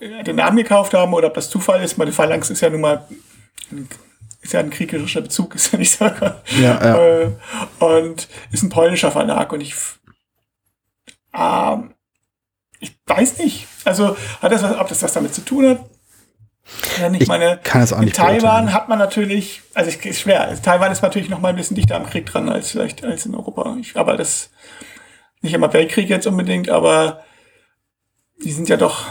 die 0.00 0.04
äh, 0.04 0.24
den 0.24 0.36
Namen 0.36 0.56
gekauft 0.56 0.94
haben 0.94 1.14
oder 1.14 1.28
ob 1.28 1.34
das 1.34 1.50
Zufall 1.50 1.82
ist, 1.82 1.98
weil 1.98 2.06
die 2.06 2.12
Phalanx 2.12 2.50
ist 2.50 2.60
ja 2.60 2.70
nun 2.70 2.80
mal 2.80 3.06
ist 4.42 4.52
ja 4.52 4.60
ein 4.60 4.70
kriegerischer 4.70 5.22
Bezug, 5.22 5.54
ist 5.56 5.72
ja 5.72 5.78
nicht 5.78 5.92
so. 5.92 6.04
Ja, 6.04 6.40
ja. 6.60 6.96
Äh, 6.96 7.30
und 7.78 8.28
ist 8.52 8.62
ein 8.62 8.70
polnischer 8.70 9.10
Verlag 9.10 9.52
und 9.52 9.60
ich 9.60 9.74
ähm, 11.34 11.94
ich 12.78 12.96
weiß 13.06 13.38
nicht. 13.38 13.66
Also 13.84 14.16
hat 14.42 14.52
das 14.52 14.62
was, 14.62 14.78
ob 14.78 14.88
das 14.88 15.02
was 15.02 15.12
damit 15.12 15.34
zu 15.34 15.44
tun 15.44 15.68
hat? 15.68 15.80
Ja. 17.00 17.10
Ich 17.12 17.28
meine, 17.28 17.60
kann 17.62 17.82
es 17.82 17.92
auch 17.92 18.00
nicht 18.00 18.18
in 18.18 18.24
Taiwan 18.24 18.72
hat 18.72 18.88
man 18.88 18.98
natürlich, 18.98 19.62
also 19.74 19.90
es 19.90 20.04
ist 20.04 20.20
schwer. 20.20 20.42
Also 20.42 20.62
Taiwan 20.62 20.90
ist 20.90 21.02
natürlich 21.02 21.28
noch 21.28 21.40
mal 21.40 21.50
ein 21.50 21.56
bisschen 21.56 21.76
dichter 21.76 21.96
am 21.96 22.06
Krieg 22.06 22.26
dran 22.26 22.48
als 22.48 22.70
vielleicht 22.70 23.04
als 23.04 23.26
in 23.26 23.34
Europa. 23.34 23.76
Ich, 23.80 23.96
aber 23.96 24.16
das 24.16 24.50
nicht 25.42 25.54
immer 25.54 25.72
Weltkrieg 25.72 26.08
jetzt 26.08 26.26
unbedingt, 26.26 26.68
aber 26.68 27.22
die 28.42 28.52
sind 28.52 28.68
ja 28.68 28.76
doch, 28.76 29.06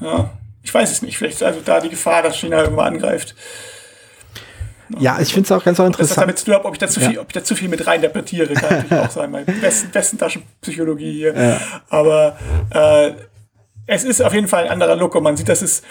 ja, 0.00 0.30
ich 0.62 0.72
weiß 0.72 0.90
es 0.90 1.02
nicht. 1.02 1.18
Vielleicht 1.18 1.36
ist 1.36 1.42
also 1.42 1.60
da 1.64 1.80
die 1.80 1.88
Gefahr, 1.88 2.22
dass 2.22 2.36
China 2.36 2.62
irgendwann 2.62 2.94
angreift. 2.94 3.34
Ja, 4.98 5.20
ich 5.20 5.32
finde 5.32 5.46
es 5.46 5.52
auch 5.52 5.64
ganz 5.64 5.78
interessant. 5.78 6.10
Das 6.10 6.16
hat 6.16 6.22
damit 6.22 6.38
zu 6.38 6.46
tun, 6.46 6.54
ob 6.54 6.72
ich 6.72 6.78
da 6.78 6.88
zu 6.88 7.00
viel, 7.00 7.14
ja. 7.14 7.20
ob 7.20 7.28
ich 7.28 7.34
da 7.34 7.44
zu 7.44 7.54
viel 7.54 7.68
mit 7.68 7.86
rein 7.86 8.00
interpretiere, 8.00 8.54
kann 8.54 8.70
natürlich 8.78 9.04
auch 9.04 9.10
sein. 9.10 9.30
Meine 9.30 9.44
besten, 9.44 9.90
besten 9.90 10.18
Taschenpsychologie 10.18 11.12
hier. 11.12 11.34
Ja. 11.34 11.60
Aber 11.88 12.36
äh, 12.70 13.12
es 13.90 14.04
ist 14.04 14.22
auf 14.22 14.32
jeden 14.32 14.48
Fall 14.48 14.64
ein 14.64 14.70
anderer 14.70 14.96
Look 14.96 15.14
und 15.16 15.24
man 15.24 15.36
sieht, 15.36 15.48
dass 15.48 15.62
es, 15.62 15.82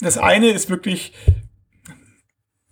das 0.00 0.16
eine 0.16 0.50
ist 0.50 0.70
wirklich, 0.70 1.12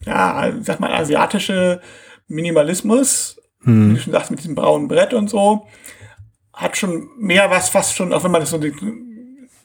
ja, 0.04 0.52
sag 0.62 0.80
mal, 0.80 0.92
asiatische 0.92 1.80
Minimalismus 2.28 3.36
hm. 3.66 3.90
wie 3.90 3.94
du 3.94 4.00
schon 4.00 4.12
sagst, 4.12 4.30
mit 4.30 4.40
diesem 4.40 4.54
braunen 4.54 4.88
Brett 4.88 5.12
und 5.12 5.28
so. 5.28 5.66
Hat 6.52 6.76
schon 6.76 7.08
mehr 7.18 7.50
was, 7.50 7.68
fast 7.68 7.94
schon, 7.94 8.12
auch 8.12 8.24
wenn 8.24 8.30
man 8.30 8.40
das 8.40 8.50
so, 8.50 8.60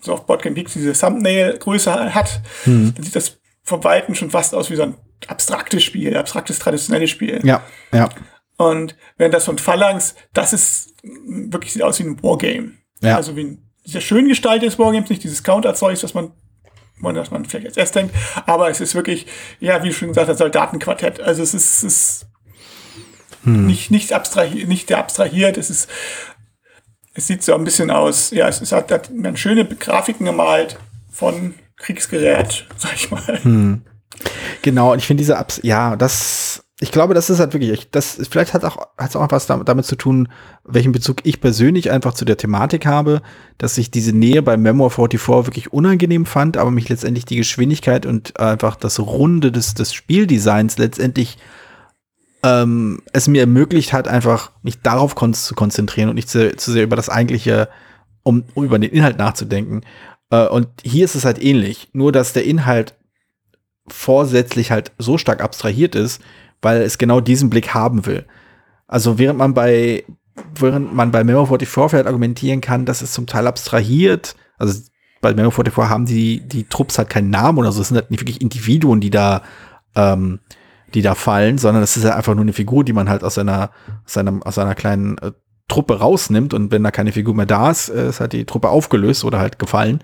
so 0.01 0.13
auf 0.13 0.25
Boardgame 0.25 0.55
Peaks 0.55 0.73
diese 0.73 0.93
Thumbnail-Größe 0.93 2.13
hat, 2.13 2.41
hm. 2.63 2.93
dann 2.95 3.03
sieht 3.03 3.15
das 3.15 3.39
vom 3.63 3.83
Weiten 3.83 4.15
schon 4.15 4.31
fast 4.31 4.55
aus 4.55 4.69
wie 4.69 4.75
so 4.75 4.83
ein 4.83 4.95
abstraktes 5.27 5.83
Spiel, 5.83 6.17
abstraktes, 6.17 6.59
traditionelles 6.59 7.11
Spiel. 7.11 7.39
Ja, 7.43 7.63
ja. 7.93 8.09
Und 8.57 8.97
wenn 9.17 9.31
das 9.31 9.45
von 9.45 9.57
Phalanx, 9.57 10.15
das 10.33 10.51
ist 10.53 10.95
wirklich 11.03 11.73
sieht 11.73 11.83
aus 11.83 11.99
wie 11.99 12.03
ein 12.03 12.21
Wargame. 12.21 12.73
Ja. 13.01 13.15
Also 13.15 13.35
wie 13.35 13.43
ein 13.43 13.70
sehr 13.91 14.01
schön 14.01 14.27
gestaltetes 14.27 14.79
Wargame, 14.79 15.05
nicht 15.09 15.23
dieses 15.23 15.43
Counter-Zeug, 15.43 15.99
das 15.99 16.13
man, 16.13 16.31
das 17.01 17.31
man 17.31 17.45
vielleicht 17.45 17.67
als 17.67 17.77
erst 17.77 17.95
denkt, 17.95 18.15
aber 18.45 18.69
es 18.69 18.81
ist 18.81 18.95
wirklich, 18.95 19.27
ja, 19.59 19.83
wie 19.83 19.89
du 19.89 19.93
schon 19.93 20.09
gesagt 20.09 20.29
hast, 20.29 20.37
Soldatenquartett. 20.37 21.19
Also 21.19 21.43
es 21.43 21.53
ist, 21.53 21.77
es 21.77 21.83
ist 21.83 22.25
hm. 23.43 23.65
nicht, 23.67 23.91
nicht, 23.91 24.13
abstrahiert, 24.13 24.67
nicht 24.67 24.89
der 24.89 24.99
abstrahiert, 24.99 25.57
es 25.57 25.69
ist, 25.69 25.89
es 27.13 27.27
sieht 27.27 27.43
so 27.43 27.53
ein 27.53 27.63
bisschen 27.63 27.91
aus, 27.91 28.31
ja, 28.31 28.47
es 28.47 28.61
ist, 28.61 28.71
hat, 28.71 28.91
hat 28.91 29.11
man 29.13 29.37
schöne 29.37 29.65
Grafiken 29.65 30.25
gemalt 30.25 30.77
von 31.11 31.55
Kriegsgerät, 31.77 32.67
sag 32.77 32.95
ich 32.95 33.11
mal. 33.11 33.39
Hm. 33.43 33.81
Genau, 34.61 34.91
und 34.91 34.99
ich 34.99 35.07
finde 35.07 35.21
diese 35.21 35.37
Abs, 35.37 35.59
ja, 35.63 35.95
das, 35.95 36.50
ich 36.83 36.91
glaube, 36.91 37.13
das 37.13 37.29
ist 37.29 37.39
halt 37.39 37.53
wirklich, 37.53 37.91
das 37.91 38.19
vielleicht 38.27 38.55
hat 38.55 38.65
auch 38.65 38.87
hat 38.97 39.15
auch 39.15 39.31
was 39.31 39.45
damit 39.45 39.85
zu 39.85 39.95
tun, 39.95 40.29
welchen 40.63 40.91
Bezug 40.91 41.17
ich 41.23 41.39
persönlich 41.39 41.91
einfach 41.91 42.15
zu 42.15 42.25
der 42.25 42.37
Thematik 42.37 42.87
habe, 42.87 43.21
dass 43.59 43.77
ich 43.77 43.91
diese 43.91 44.13
Nähe 44.13 44.41
bei 44.41 44.57
Memoir 44.57 44.89
44 44.89 45.45
wirklich 45.45 45.71
unangenehm 45.71 46.25
fand, 46.25 46.57
aber 46.57 46.71
mich 46.71 46.89
letztendlich 46.89 47.25
die 47.25 47.35
Geschwindigkeit 47.35 48.07
und 48.07 48.39
einfach 48.39 48.75
das 48.75 48.99
Runde 48.99 49.51
des 49.51 49.75
des 49.75 49.93
Spieldesigns 49.93 50.79
letztendlich 50.79 51.37
ähm, 52.41 53.03
es 53.13 53.27
mir 53.27 53.41
ermöglicht 53.41 53.93
hat, 53.93 54.07
einfach 54.07 54.51
mich 54.63 54.81
darauf 54.81 55.13
kon 55.13 55.35
zu 55.35 55.53
konzentrieren 55.53 56.09
und 56.09 56.15
nicht 56.15 56.29
zu, 56.29 56.55
zu 56.55 56.71
sehr 56.71 56.83
über 56.83 56.95
das 56.95 57.09
eigentliche, 57.09 57.69
um, 58.23 58.45
um 58.55 58.63
über 58.65 58.79
den 58.79 58.91
Inhalt 58.91 59.19
nachzudenken. 59.19 59.81
Äh, 60.31 60.47
und 60.47 60.67
hier 60.83 61.05
ist 61.05 61.13
es 61.13 61.25
halt 61.25 61.39
ähnlich, 61.43 61.89
nur 61.93 62.11
dass 62.11 62.33
der 62.33 62.45
Inhalt 62.45 62.95
vorsätzlich 63.87 64.71
halt 64.71 64.93
so 64.97 65.19
stark 65.19 65.43
abstrahiert 65.43 65.93
ist, 65.93 66.21
weil 66.61 66.81
es 66.81 66.97
genau 66.97 67.21
diesen 67.21 67.49
Blick 67.49 67.73
haben 67.73 68.05
will. 68.05 68.25
Also 68.87 69.17
während 69.17 69.39
man 69.39 69.53
bei, 69.53 70.03
während 70.55 70.93
man 70.93 71.11
bei 71.11 71.23
Memo 71.23 71.45
44 71.45 71.67
vielleicht 71.89 72.07
argumentieren 72.07 72.61
kann, 72.61 72.85
dass 72.85 73.01
es 73.01 73.13
zum 73.13 73.27
Teil 73.27 73.47
abstrahiert, 73.47 74.35
also 74.57 74.79
bei 75.21 75.33
Memo 75.33 75.51
44 75.51 75.89
haben 75.89 76.05
die, 76.05 76.41
die 76.47 76.65
Trupps 76.65 76.97
halt 76.97 77.09
keinen 77.09 77.29
Namen 77.29 77.59
oder 77.59 77.71
so, 77.71 77.81
es 77.81 77.89
sind 77.89 77.97
halt 77.97 78.11
nicht 78.11 78.21
wirklich 78.21 78.41
Individuen, 78.41 79.01
die 79.01 79.11
da, 79.11 79.43
ähm, 79.95 80.39
die 80.93 81.01
da 81.01 81.15
fallen, 81.15 81.57
sondern 81.57 81.83
es 81.83 81.95
ist 81.95 82.03
ja 82.03 82.15
einfach 82.15 82.33
nur 82.35 82.43
eine 82.43 82.53
Figur, 82.53 82.83
die 82.83 82.93
man 82.93 83.09
halt 83.09 83.23
aus 83.23 83.35
seiner, 83.35 83.71
aus 84.05 84.13
seinem, 84.13 84.43
aus 84.43 84.55
seiner 84.55 84.75
kleinen 84.75 85.17
äh, 85.19 85.31
Truppe 85.67 85.99
rausnimmt 85.99 86.53
und 86.53 86.71
wenn 86.71 86.83
da 86.83 86.91
keine 86.91 87.13
Figur 87.13 87.33
mehr 87.33 87.45
da 87.45 87.71
ist, 87.71 87.89
äh, 87.89 88.09
ist 88.09 88.19
halt 88.19 88.33
die 88.33 88.45
Truppe 88.45 88.69
aufgelöst 88.69 89.23
oder 89.23 89.39
halt 89.39 89.57
gefallen. 89.57 90.03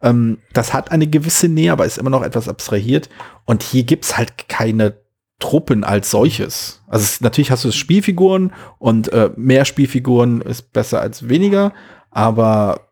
Ähm, 0.00 0.38
das 0.52 0.72
hat 0.72 0.92
eine 0.92 1.08
gewisse 1.08 1.48
Nähe, 1.48 1.72
aber 1.72 1.86
ist 1.86 1.98
immer 1.98 2.10
noch 2.10 2.22
etwas 2.22 2.48
abstrahiert. 2.48 3.08
Und 3.44 3.64
hier 3.64 3.82
gibt's 3.82 4.16
halt 4.16 4.48
keine 4.48 4.94
Truppen 5.38 5.84
als 5.84 6.10
solches. 6.10 6.82
Also 6.88 7.04
es, 7.04 7.20
natürlich 7.20 7.50
hast 7.50 7.64
du 7.64 7.70
Spielfiguren 7.70 8.52
und 8.78 9.12
äh, 9.12 9.30
mehr 9.36 9.64
Spielfiguren 9.64 10.40
ist 10.40 10.72
besser 10.72 11.00
als 11.00 11.28
weniger, 11.28 11.72
aber 12.10 12.88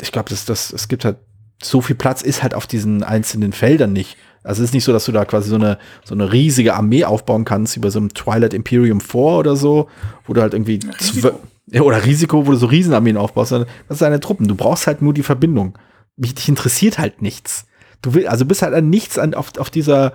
ich 0.00 0.12
glaube, 0.12 0.28
das, 0.28 0.44
das, 0.44 0.72
es 0.72 0.88
gibt 0.88 1.04
halt 1.04 1.16
so 1.62 1.80
viel 1.80 1.96
Platz 1.96 2.22
ist 2.22 2.42
halt 2.42 2.54
auf 2.54 2.66
diesen 2.66 3.02
einzelnen 3.02 3.52
Feldern 3.52 3.92
nicht. 3.92 4.16
Also 4.42 4.62
es 4.62 4.68
ist 4.70 4.74
nicht 4.74 4.84
so, 4.84 4.92
dass 4.92 5.06
du 5.06 5.12
da 5.12 5.24
quasi 5.24 5.48
so 5.48 5.56
eine, 5.56 5.78
so 6.04 6.14
eine 6.14 6.32
riesige 6.32 6.74
Armee 6.74 7.04
aufbauen 7.04 7.44
kannst, 7.44 7.74
wie 7.76 7.80
bei 7.80 7.90
so 7.90 7.98
einem 7.98 8.14
Twilight 8.14 8.54
Imperium 8.54 9.00
4 9.00 9.20
oder 9.20 9.56
so, 9.56 9.88
wo 10.26 10.34
du 10.34 10.40
halt 10.40 10.54
irgendwie 10.54 10.78
Risiko. 11.00 11.40
oder 11.80 12.04
Risiko, 12.04 12.46
wo 12.46 12.52
du 12.52 12.56
so 12.56 12.66
Riesenarmeen 12.66 13.16
aufbaust. 13.16 13.52
Das 13.52 13.66
sind 13.88 14.00
deine 14.02 14.20
Truppen. 14.20 14.46
Du 14.46 14.54
brauchst 14.54 14.86
halt 14.86 15.02
nur 15.02 15.14
die 15.14 15.24
Verbindung. 15.24 15.76
Dich 16.16 16.48
interessiert 16.48 16.98
halt 16.98 17.22
nichts. 17.22 17.66
Du 18.02 18.14
willst, 18.14 18.28
also 18.28 18.44
bist 18.44 18.62
halt 18.62 18.74
an 18.74 18.88
nichts 18.88 19.18
an, 19.18 19.34
auf, 19.34 19.56
auf 19.58 19.70
dieser 19.70 20.12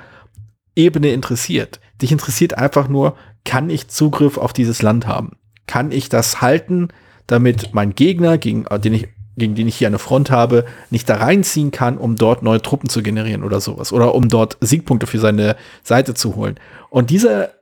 Ebene 0.76 1.12
interessiert. 1.12 1.80
Dich 2.02 2.12
interessiert 2.12 2.58
einfach 2.58 2.88
nur, 2.88 3.16
kann 3.46 3.70
ich 3.70 3.88
Zugriff 3.88 4.38
auf 4.38 4.54
dieses 4.54 4.82
Land 4.82 5.08
haben? 5.08 5.38
Kann 5.68 5.92
ich 5.92 6.10
das 6.10 6.42
halten, 6.42 6.90
damit 7.28 7.74
mein 7.74 7.96
Gegner, 7.96 8.38
gegen 8.38 8.66
äh, 8.68 8.80
den 8.80 8.94
ich 8.94 9.10
gegen 9.38 9.56
den 9.56 9.68
ich 9.68 9.78
hier 9.78 9.88
eine 9.88 9.98
Front 9.98 10.30
habe, 10.30 10.66
nicht 10.90 11.10
da 11.10 11.16
reinziehen 11.16 11.72
kann, 11.72 11.98
um 11.98 12.16
dort 12.16 12.44
neue 12.44 12.62
Truppen 12.62 12.90
zu 12.90 13.02
generieren 13.02 13.44
oder 13.44 13.62
sowas. 13.62 13.94
Oder 13.94 14.14
um 14.14 14.28
dort 14.28 14.58
Siegpunkte 14.60 15.08
für 15.08 15.20
seine 15.20 15.56
Seite 15.84 16.14
zu 16.14 16.36
holen. 16.36 16.60
Und 16.90 17.10
diese, 17.10 17.54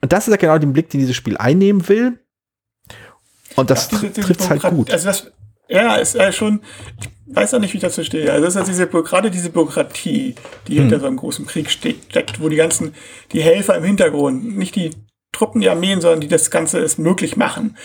und 0.00 0.12
das 0.12 0.26
ist 0.26 0.32
ja 0.32 0.38
genau 0.38 0.58
den 0.58 0.72
Blick, 0.72 0.88
den 0.88 1.00
dieses 1.00 1.14
Spiel 1.14 1.36
einnehmen 1.36 1.86
will. 1.88 2.18
Und 3.56 3.70
das 3.70 3.90
ja, 3.90 3.98
trifft 3.98 4.40
es 4.40 4.50
halt 4.50 4.62
gut. 4.62 4.90
Also 4.90 5.06
das, 5.06 5.30
ja, 5.68 5.96
ist 5.96 6.14
ja 6.14 6.32
schon, 6.32 6.60
weiß 7.30 7.54
auch 7.54 7.60
nicht, 7.60 7.72
wie 7.72 7.78
ich 7.78 7.82
dazu 7.82 8.04
stehe. 8.04 8.32
Also 8.32 8.44
das 8.44 8.54
ist 8.54 8.78
ja 8.78 8.86
diese, 8.86 9.02
gerade 9.02 9.30
diese 9.30 9.50
Bürokratie, 9.50 10.34
die 10.66 10.74
hm. 10.74 10.82
hinter 10.82 11.00
so 11.00 11.06
einem 11.06 11.16
großen 11.16 11.46
Krieg 11.46 11.70
steckt, 11.70 12.40
wo 12.40 12.48
die 12.48 12.56
ganzen, 12.56 12.94
die 13.32 13.42
Helfer 13.42 13.76
im 13.76 13.84
Hintergrund, 13.84 14.56
nicht 14.56 14.74
die 14.76 14.90
Truppen, 15.32 15.60
die 15.60 15.68
Armeen, 15.68 16.00
sondern 16.00 16.20
die 16.20 16.28
das 16.28 16.50
Ganze 16.50 16.78
es 16.78 16.98
möglich 16.98 17.36
machen, 17.36 17.76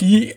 die 0.00 0.34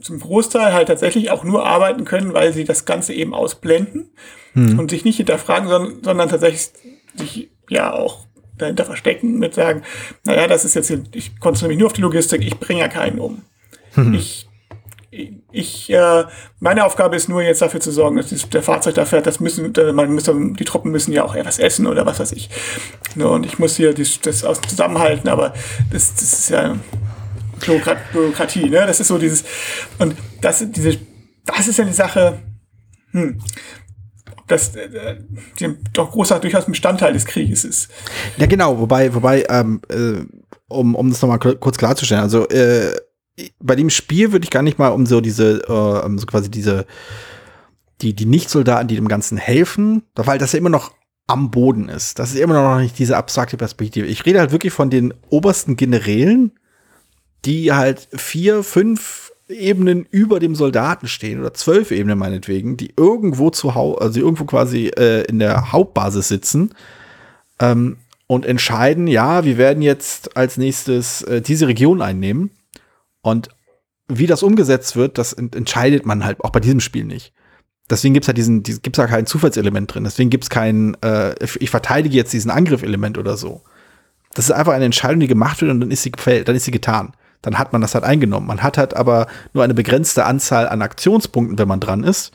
zum 0.00 0.20
Großteil 0.20 0.72
halt 0.72 0.88
tatsächlich 0.88 1.30
auch 1.30 1.44
nur 1.44 1.66
arbeiten 1.66 2.04
können, 2.04 2.32
weil 2.32 2.52
sie 2.52 2.64
das 2.64 2.84
Ganze 2.84 3.12
eben 3.12 3.34
ausblenden 3.34 4.10
hm. 4.52 4.78
und 4.78 4.90
sich 4.90 5.04
nicht 5.04 5.16
hinterfragen, 5.16 5.68
sondern, 5.68 6.02
sondern 6.02 6.28
tatsächlich 6.28 6.70
sich 7.16 7.50
ja 7.68 7.92
auch 7.92 8.26
dahinter 8.56 8.84
verstecken 8.84 9.38
mit 9.38 9.54
sagen, 9.54 9.82
naja, 10.24 10.46
das 10.46 10.64
ist 10.64 10.74
jetzt, 10.74 10.92
ich 11.14 11.38
konzentriere 11.38 11.68
mich 11.68 11.78
nur 11.78 11.86
auf 11.86 11.92
die 11.92 12.00
Logistik, 12.00 12.42
ich 12.42 12.58
bringe 12.58 12.80
ja 12.80 12.88
keinen 12.88 13.18
um. 13.18 13.42
Hm. 13.94 14.14
Ich 14.14 14.47
ich, 15.10 15.90
äh, 15.90 16.24
meine 16.60 16.84
Aufgabe 16.84 17.16
ist 17.16 17.28
nur 17.28 17.42
jetzt 17.42 17.62
dafür 17.62 17.80
zu 17.80 17.90
sorgen, 17.90 18.16
dass 18.16 18.28
der 18.50 18.62
Fahrzeug 18.62 18.94
da 18.94 19.06
fährt, 19.06 19.26
das 19.26 19.40
müssen, 19.40 19.72
man 19.94 20.12
müssen, 20.12 20.54
die 20.54 20.64
Truppen 20.64 20.90
müssen 20.90 21.12
ja 21.12 21.24
auch 21.24 21.34
etwas 21.34 21.58
essen 21.58 21.86
oder 21.86 22.04
was 22.04 22.20
weiß 22.20 22.32
ich. 22.32 22.50
Ne, 23.14 23.26
und 23.26 23.46
ich 23.46 23.58
muss 23.58 23.76
hier 23.76 23.94
das, 23.94 24.20
das 24.20 24.44
zusammenhalten, 24.68 25.28
aber 25.28 25.54
das, 25.90 26.14
das 26.14 26.32
ist 26.32 26.50
ja 26.50 26.76
Bürokratie, 28.12 28.68
ne? 28.68 28.86
Das 28.86 29.00
ist 29.00 29.08
so 29.08 29.18
dieses, 29.18 29.44
und 29.98 30.14
das, 30.40 30.64
diese, 30.70 30.98
das 31.46 31.68
ist 31.68 31.78
ja 31.78 31.84
die 31.84 31.92
Sache, 31.92 32.40
hm, 33.12 33.40
das 34.46 34.76
äh, 34.76 35.16
doch 35.92 36.10
großer 36.10 36.38
durchaus 36.38 36.66
Bestandteil 36.66 37.14
des 37.14 37.24
Krieges 37.24 37.64
ist. 37.64 37.88
Ja, 38.36 38.46
genau, 38.46 38.78
wobei, 38.78 39.12
wobei, 39.14 39.44
ähm, 39.48 39.80
äh, 39.88 40.24
um, 40.68 40.94
um 40.94 41.08
das 41.08 41.22
nochmal 41.22 41.38
kurz 41.38 41.78
klarzustellen, 41.78 42.22
also 42.22 42.46
äh, 42.48 42.94
bei 43.60 43.76
dem 43.76 43.90
Spiel 43.90 44.32
würde 44.32 44.44
ich 44.44 44.50
gar 44.50 44.62
nicht 44.62 44.78
mal 44.78 44.88
um 44.88 45.06
so 45.06 45.20
diese, 45.20 45.62
äh, 45.62 46.18
so 46.18 46.26
quasi 46.26 46.50
diese, 46.50 46.86
die, 48.00 48.14
die 48.14 48.26
Nicht-Soldaten, 48.26 48.88
die 48.88 48.96
dem 48.96 49.08
Ganzen 49.08 49.38
helfen, 49.38 50.02
weil 50.14 50.38
das 50.38 50.52
ja 50.52 50.58
immer 50.58 50.70
noch 50.70 50.92
am 51.26 51.50
Boden 51.50 51.88
ist. 51.88 52.18
Das 52.18 52.32
ist 52.32 52.40
immer 52.40 52.54
noch 52.54 52.80
nicht 52.80 52.98
diese 52.98 53.16
abstrakte 53.16 53.56
Perspektive. 53.56 54.06
Ich 54.06 54.24
rede 54.24 54.40
halt 54.40 54.50
wirklich 54.50 54.72
von 54.72 54.90
den 54.90 55.12
obersten 55.28 55.76
Generälen, 55.76 56.52
die 57.44 57.72
halt 57.72 58.08
vier, 58.12 58.62
fünf 58.62 59.32
Ebenen 59.48 60.06
über 60.10 60.40
dem 60.40 60.54
Soldaten 60.54 61.06
stehen 61.06 61.40
oder 61.40 61.54
zwölf 61.54 61.90
Ebenen 61.90 62.18
meinetwegen, 62.18 62.76
die 62.76 62.92
irgendwo 62.96 63.50
zu 63.50 63.70
also 63.70 64.20
irgendwo 64.20 64.44
quasi 64.44 64.88
äh, 64.88 65.22
in 65.24 65.38
der 65.38 65.72
Hauptbasis 65.72 66.28
sitzen 66.28 66.74
ähm, 67.58 67.98
und 68.26 68.44
entscheiden, 68.44 69.06
ja, 69.06 69.44
wir 69.44 69.56
werden 69.56 69.82
jetzt 69.82 70.36
als 70.36 70.56
nächstes 70.56 71.22
äh, 71.22 71.40
diese 71.40 71.68
Region 71.68 72.02
einnehmen. 72.02 72.50
Und 73.22 73.48
wie 74.08 74.26
das 74.26 74.42
umgesetzt 74.42 74.96
wird, 74.96 75.18
das 75.18 75.32
ent 75.32 75.54
entscheidet 75.54 76.06
man 76.06 76.24
halt 76.24 76.42
auch 76.42 76.50
bei 76.50 76.60
diesem 76.60 76.80
Spiel 76.80 77.04
nicht. 77.04 77.32
Deswegen 77.90 78.14
gibt 78.14 78.24
es 78.24 78.28
halt 78.28 78.38
diesen, 78.38 78.62
diesen 78.62 78.82
gibt's 78.82 78.98
da 78.98 79.06
kein 79.06 79.26
Zufallselement 79.26 79.92
drin. 79.92 80.04
Deswegen 80.04 80.30
gibt 80.30 80.44
es 80.44 80.50
kein, 80.50 80.96
äh, 81.02 81.34
ich 81.42 81.70
verteidige 81.70 82.16
jetzt 82.16 82.32
diesen 82.32 82.50
Angriff-Element 82.50 83.18
oder 83.18 83.36
so. 83.36 83.62
Das 84.34 84.46
ist 84.46 84.52
einfach 84.52 84.74
eine 84.74 84.84
Entscheidung, 84.84 85.20
die 85.20 85.26
gemacht 85.26 85.60
wird 85.60 85.70
und 85.70 85.80
dann 85.80 85.90
ist 85.90 86.02
sie 86.02 86.12
gefällt, 86.12 86.48
dann 86.48 86.56
ist 86.56 86.64
sie 86.64 86.70
getan 86.70 87.12
dann 87.42 87.58
hat 87.58 87.72
man 87.72 87.80
das 87.80 87.94
halt 87.94 88.04
eingenommen. 88.04 88.46
Man 88.46 88.62
hat 88.62 88.78
halt 88.78 88.94
aber 88.94 89.26
nur 89.52 89.64
eine 89.64 89.74
begrenzte 89.74 90.24
Anzahl 90.24 90.68
an 90.68 90.82
Aktionspunkten, 90.82 91.58
wenn 91.58 91.68
man 91.68 91.80
dran 91.80 92.04
ist. 92.04 92.32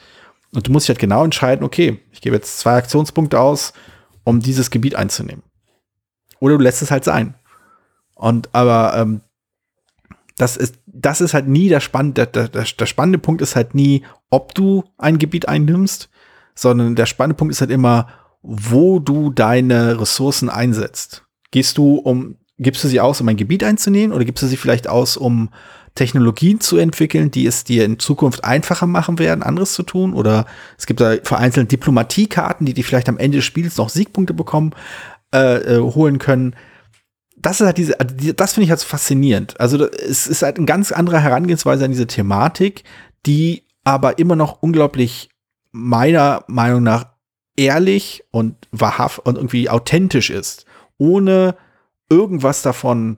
Und 0.53 0.67
du 0.67 0.71
musst 0.71 0.86
dich 0.86 0.89
halt 0.89 0.99
genau 0.99 1.23
entscheiden, 1.23 1.65
okay, 1.65 1.99
ich 2.11 2.21
gebe 2.21 2.36
jetzt 2.36 2.59
zwei 2.59 2.77
Aktionspunkte 2.77 3.39
aus, 3.39 3.73
um 4.23 4.39
dieses 4.39 4.69
Gebiet 4.71 4.95
einzunehmen. 4.95 5.43
Oder 6.39 6.57
du 6.57 6.63
lässt 6.63 6.81
es 6.81 6.91
halt 6.91 7.03
sein. 7.03 7.36
Und 8.15 8.49
aber 8.53 8.93
ähm, 8.95 9.21
das 10.38 10.57
ist, 10.57 10.75
das 10.86 11.21
ist 11.21 11.34
halt 11.34 11.47
nie 11.47 11.69
der 11.69 11.79
spannende, 11.79 12.25
der, 12.27 12.47
der, 12.47 12.63
der 12.63 12.86
spannende 12.86 13.19
Punkt 13.19 13.41
ist 13.41 13.55
halt 13.55 13.75
nie, 13.75 14.03
ob 14.29 14.55
du 14.55 14.84
ein 14.97 15.19
Gebiet 15.19 15.47
einnimmst, 15.47 16.09
sondern 16.55 16.95
der 16.95 17.05
spannende 17.05 17.36
Punkt 17.36 17.53
ist 17.53 17.61
halt 17.61 17.71
immer, 17.71 18.07
wo 18.41 18.99
du 18.99 19.29
deine 19.29 19.99
Ressourcen 19.99 20.49
einsetzt. 20.49 21.23
Gehst 21.51 21.77
du, 21.77 21.95
um 21.95 22.36
gibst 22.59 22.84
du 22.84 22.88
sie 22.88 22.99
aus, 22.99 23.21
um 23.21 23.27
ein 23.27 23.38
Gebiet 23.38 23.63
einzunehmen 23.63 24.15
oder 24.15 24.25
gibst 24.25 24.43
du 24.43 24.47
sie 24.47 24.57
vielleicht 24.57 24.88
aus, 24.88 25.17
um 25.17 25.49
Technologien 25.95 26.59
zu 26.59 26.77
entwickeln, 26.77 27.29
die 27.29 27.45
es 27.45 27.63
dir 27.63 27.86
in 27.86 27.99
Zukunft 27.99 28.43
einfacher 28.43 28.88
machen 28.88 29.19
werden, 29.19 29.43
anderes 29.43 29.73
zu 29.73 29.84
tun? 29.84 30.13
Oder 30.13 30.45
es 30.77 30.86
gibt 30.86 31.01
da 31.01 31.15
vereinzelt 31.23 31.71
Diplomatiekarten, 31.71 32.65
die 32.65 32.73
dir 32.73 32.84
vielleicht 32.84 33.09
am 33.09 33.17
Ende 33.17 33.38
des 33.38 33.45
Spiels 33.45 33.77
noch 33.77 33.89
Siegpunkte 33.89 34.34
bekommen, 34.34 34.71
äh, 35.34 35.77
äh, 35.77 35.79
holen 35.79 36.17
können. 36.17 36.55
Das 37.43 37.59
ist 37.59 37.67
halt 37.67 37.77
diese, 37.77 37.93
das 38.35 38.53
finde 38.53 38.65
ich 38.65 38.69
halt 38.69 38.79
so 38.79 38.87
faszinierend. 38.87 39.59
Also 39.59 39.85
es 39.85 40.27
ist 40.27 40.41
halt 40.41 40.57
eine 40.57 40.65
ganz 40.65 40.91
andere 40.91 41.19
Herangehensweise 41.19 41.85
an 41.85 41.91
diese 41.91 42.07
Thematik, 42.07 42.83
die 43.25 43.63
aber 43.83 44.17
immer 44.17 44.35
noch 44.35 44.61
unglaublich 44.61 45.29
meiner 45.71 46.45
Meinung 46.47 46.83
nach 46.83 47.07
ehrlich 47.57 48.23
und 48.31 48.55
wahrhaft 48.71 49.19
und 49.19 49.35
irgendwie 49.35 49.69
authentisch 49.69 50.29
ist, 50.29 50.65
ohne 50.97 51.55
irgendwas 52.09 52.61
davon 52.61 53.17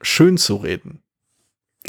schön 0.00 0.38
zu 0.38 0.56
reden. 0.56 1.02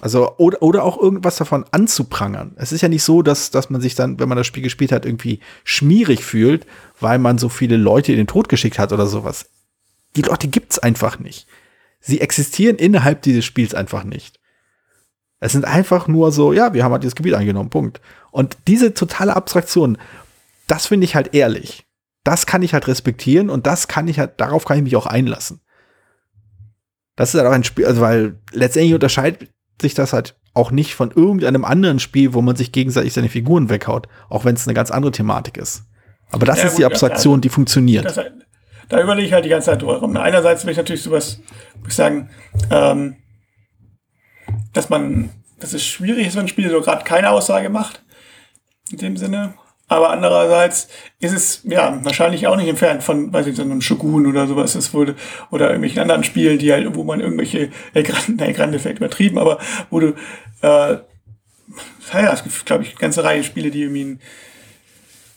Also, 0.01 0.35
oder, 0.37 0.61
oder 0.61 0.83
auch 0.83 0.97
irgendwas 0.99 1.37
davon 1.37 1.65
anzuprangern. 1.71 2.53
Es 2.55 2.71
ist 2.71 2.81
ja 2.81 2.89
nicht 2.89 3.03
so, 3.03 3.21
dass, 3.21 3.51
dass 3.51 3.69
man 3.69 3.81
sich 3.81 3.95
dann, 3.95 4.19
wenn 4.19 4.29
man 4.29 4.37
das 4.37 4.47
Spiel 4.47 4.63
gespielt 4.63 4.91
hat, 4.91 5.05
irgendwie 5.05 5.39
schmierig 5.63 6.23
fühlt, 6.23 6.65
weil 6.99 7.19
man 7.19 7.37
so 7.37 7.49
viele 7.49 7.77
Leute 7.77 8.11
in 8.11 8.17
den 8.17 8.27
Tod 8.27 8.49
geschickt 8.49 8.79
hat 8.79 8.91
oder 8.91 9.05
sowas. 9.05 9.49
Die 10.15 10.23
Leute 10.23 10.47
gibt's 10.47 10.79
einfach 10.79 11.19
nicht. 11.19 11.47
Sie 12.01 12.19
existieren 12.19 12.75
innerhalb 12.75 13.21
dieses 13.21 13.45
Spiels 13.45 13.73
einfach 13.73 14.03
nicht. 14.03 14.39
Es 15.39 15.53
sind 15.53 15.65
einfach 15.65 16.07
nur 16.07 16.31
so, 16.31 16.51
ja, 16.51 16.73
wir 16.73 16.83
haben 16.83 16.91
halt 16.91 17.03
dieses 17.03 17.15
Gebiet 17.15 17.35
eingenommen, 17.35 17.69
Punkt. 17.69 18.01
Und 18.31 18.57
diese 18.67 18.93
totale 18.93 19.35
Abstraktion, 19.35 19.97
das 20.67 20.87
finde 20.87 21.05
ich 21.05 21.15
halt 21.15 21.33
ehrlich. 21.33 21.85
Das 22.23 22.45
kann 22.45 22.61
ich 22.61 22.73
halt 22.73 22.87
respektieren 22.87 23.49
und 23.49 23.65
das 23.65 23.87
kann 23.87 24.07
ich 24.07 24.19
halt, 24.19 24.39
darauf 24.39 24.65
kann 24.65 24.77
ich 24.77 24.83
mich 24.83 24.95
auch 24.95 25.07
einlassen. 25.07 25.61
Das 27.15 27.33
ist 27.33 27.39
halt 27.39 27.47
auch 27.47 27.53
ein 27.53 27.63
Spiel, 27.63 27.85
also 27.85 28.01
weil 28.01 28.39
letztendlich 28.51 28.93
unterscheidet 28.93 29.49
sich 29.81 29.93
das 29.93 30.13
halt 30.13 30.35
auch 30.53 30.71
nicht 30.71 30.95
von 30.95 31.11
irgendeinem 31.11 31.65
anderen 31.65 31.99
Spiel, 31.99 32.33
wo 32.33 32.41
man 32.41 32.55
sich 32.55 32.71
gegenseitig 32.71 33.13
seine 33.13 33.29
Figuren 33.29 33.69
weghaut, 33.69 34.07
auch 34.29 34.45
wenn 34.45 34.55
es 34.55 34.67
eine 34.67 34.73
ganz 34.73 34.91
andere 34.91 35.11
Thematik 35.11 35.57
ist. 35.57 35.83
Aber 36.31 36.45
das 36.45 36.59
ja, 36.59 36.65
ist 36.65 36.71
gut, 36.71 36.79
die 36.79 36.85
Abstraktion, 36.85 37.39
ja, 37.39 37.41
die 37.41 37.49
funktioniert. 37.49 38.05
Das, 38.05 38.19
da 38.91 39.01
überlege 39.01 39.25
ich 39.25 39.33
halt 39.33 39.45
die 39.45 39.49
ganze 39.49 39.67
Zeit 39.67 39.81
drüber 39.81 39.99
rum. 39.99 40.15
Einerseits 40.17 40.65
will 40.65 40.71
ich 40.71 40.77
natürlich 40.77 41.01
sowas, 41.01 41.39
muss 41.79 41.89
ich 41.89 41.95
sagen, 41.95 42.29
ähm, 42.69 43.15
dass 44.73 44.89
man, 44.89 45.29
dass 45.59 45.71
es 45.71 45.85
schwierig 45.85 46.27
ist, 46.27 46.35
wenn 46.35 46.43
ein 46.43 46.49
Spiel 46.49 46.69
so 46.69 46.81
gerade 46.81 47.05
keine 47.05 47.29
Aussage 47.29 47.69
macht. 47.69 48.03
In 48.91 48.97
dem 48.97 49.15
Sinne. 49.15 49.53
Aber 49.87 50.09
andererseits 50.09 50.89
ist 51.19 51.31
es 51.31 51.61
ja 51.63 52.03
wahrscheinlich 52.03 52.47
auch 52.47 52.57
nicht 52.57 52.67
entfernt 52.67 53.01
von, 53.01 53.31
weiß 53.31 53.47
ich, 53.47 53.55
so 53.55 53.61
einem 53.61 53.79
Shogun 53.79 54.27
oder 54.27 54.45
sowas 54.45 54.75
ist 54.75 54.93
wohl, 54.93 55.15
oder 55.51 55.67
irgendwelchen 55.67 56.01
anderen 56.01 56.25
Spielen, 56.25 56.59
die 56.59 56.73
halt, 56.73 56.93
wo 56.93 57.05
man 57.05 57.21
irgendwelche, 57.21 57.69
äh, 57.93 58.03
nein, 58.27 58.53
Grande 58.53 58.77
vielleicht 58.79 58.97
übertrieben, 58.97 59.37
aber 59.37 59.57
wo 59.89 60.01
du, 60.01 60.15
äh, 60.61 60.97
ja, 62.13 62.33
es 62.33 62.43
gibt, 62.43 62.65
glaube 62.65 62.83
ich, 62.83 62.89
eine 62.89 62.99
ganze 62.99 63.23
Reihe 63.23 63.43
Spiele, 63.45 63.71
die 63.71 63.83
irgendwie 63.83 64.01
in 64.01 64.19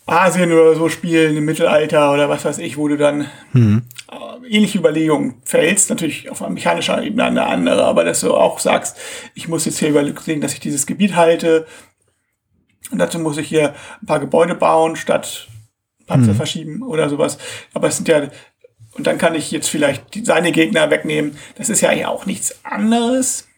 Asien 0.07 0.53
oder 0.53 0.75
so 0.75 0.89
spielen, 0.89 1.37
im 1.37 1.45
Mittelalter 1.45 2.13
oder 2.13 2.29
was 2.29 2.45
weiß 2.45 2.59
ich, 2.59 2.77
wo 2.77 2.89
du 2.89 2.97
dann 2.97 3.27
mhm. 3.53 3.83
äh, 4.11 4.49
ähnliche 4.49 4.79
Überlegungen 4.79 5.37
fällst, 5.45 5.89
natürlich 5.91 6.31
auf 6.31 6.47
mechanischer 6.49 7.03
Ebene 7.03 7.25
eine 7.25 7.47
andere, 7.47 7.85
aber 7.85 8.05
dass 8.05 8.21
du 8.21 8.35
auch 8.35 8.59
sagst, 8.59 8.99
ich 9.35 9.49
muss 9.49 9.65
jetzt 9.65 9.79
hier 9.79 9.89
überlegen, 9.89 10.41
dass 10.41 10.53
ich 10.53 10.61
dieses 10.61 10.87
Gebiet 10.87 11.17
halte, 11.17 11.67
und 12.91 12.99
dazu 12.99 13.19
muss 13.19 13.39
ich 13.39 13.49
hier 13.49 13.75
ein 14.03 14.07
paar 14.07 14.21
Gebäude 14.21 14.55
bauen, 14.55 14.97
statt 14.97 15.49
Panzer 16.07 16.33
mhm. 16.33 16.37
verschieben 16.37 16.83
oder 16.83 17.09
sowas. 17.09 17.39
Aber 17.73 17.89
es 17.89 17.97
sind 17.97 18.09
ja, 18.09 18.29
und 18.93 19.07
dann 19.07 19.19
kann 19.19 19.35
ich 19.35 19.51
jetzt 19.51 19.69
vielleicht 19.69 20.05
seine 20.25 20.53
Gegner 20.53 20.91
wegnehmen. 20.91 21.37
Das 21.57 21.71
ist 21.71 21.81
ja 21.81 21.91
eigentlich 21.91 22.07
auch 22.07 22.27
nichts 22.27 22.65
anderes. 22.65 23.49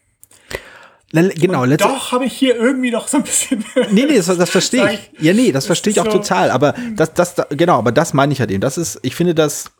Genau, 1.11 1.63
und 1.63 1.79
doch 1.79 2.11
habe 2.11 2.25
ich 2.25 2.33
hier 2.33 2.55
irgendwie 2.55 2.91
noch 2.91 3.07
so 3.07 3.17
ein 3.17 3.23
bisschen. 3.23 3.63
nee, 3.91 4.05
nee, 4.05 4.17
das, 4.17 4.25
das 4.25 4.49
verstehe 4.49 4.91
ich. 4.91 5.11
Ja, 5.23 5.33
nee, 5.33 5.51
das, 5.51 5.65
verstehe 5.65 5.91
ich 5.91 6.01
auch 6.01 6.05
so 6.05 6.11
total. 6.11 6.51
Aber 6.51 6.73
das, 6.95 7.13
das, 7.13 7.35
genau, 7.51 7.77
aber 7.77 7.93
das 7.93 8.13
meine 8.13 8.33
ich 8.33 8.41
halt 8.41 8.51
eben. 8.51 8.61
Das 8.61 8.77
ist, 8.77 8.99
ich 9.03 9.15
finde 9.15 9.33
das. 9.33 9.71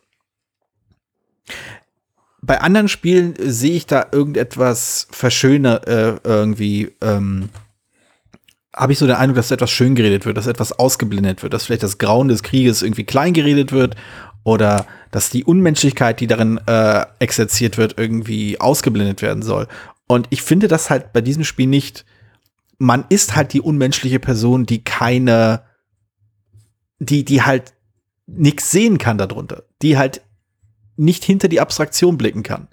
Bei 2.41 2.61
anderen 2.61 2.87
Spielen 2.87 3.33
sehe 3.39 3.75
ich 3.75 3.87
da 3.87 4.05
irgendetwas 4.11 5.07
verschöner 5.11 5.85
äh, 5.85 6.15
irgendwie 6.23 6.95
ähm, 7.01 7.49
habe 8.77 8.93
ich 8.93 8.99
so 8.99 9.07
den 9.07 9.15
Eindruck, 9.15 9.37
dass 9.37 9.51
etwas 9.51 9.71
schön 9.71 9.95
geredet 9.95 10.25
wird, 10.25 10.37
dass 10.37 10.47
etwas 10.47 10.71
ausgeblendet 10.71 11.41
wird, 11.41 11.53
dass 11.53 11.65
vielleicht 11.65 11.83
das 11.83 11.97
Grauen 11.97 12.27
des 12.27 12.43
Krieges 12.43 12.83
irgendwie 12.83 13.03
klein 13.03 13.33
geredet 13.33 13.71
wird 13.71 13.95
oder 14.43 14.85
dass 15.11 15.29
die 15.29 15.43
Unmenschlichkeit, 15.43 16.19
die 16.19 16.27
darin 16.27 16.59
äh, 16.67 17.05
exerziert 17.19 17.77
wird, 17.77 17.97
irgendwie 17.97 18.59
ausgeblendet 18.61 19.21
werden 19.21 19.41
soll. 19.41 19.67
Und 20.07 20.27
ich 20.29 20.41
finde 20.41 20.67
das 20.67 20.89
halt 20.89 21.13
bei 21.13 21.21
diesem 21.21 21.43
Spiel 21.43 21.67
nicht. 21.67 22.05
Man 22.77 23.05
ist 23.09 23.35
halt 23.35 23.53
die 23.53 23.61
unmenschliche 23.61 24.19
Person, 24.19 24.65
die 24.65 24.83
keine, 24.83 25.63
die, 26.99 27.25
die 27.25 27.41
halt 27.41 27.73
nichts 28.25 28.71
sehen 28.71 28.97
kann 28.97 29.17
darunter, 29.17 29.63
die 29.81 29.97
halt 29.97 30.21
nicht 30.95 31.23
hinter 31.23 31.47
die 31.47 31.59
Abstraktion 31.59 32.17
blicken 32.17 32.43
kann. 32.43 32.67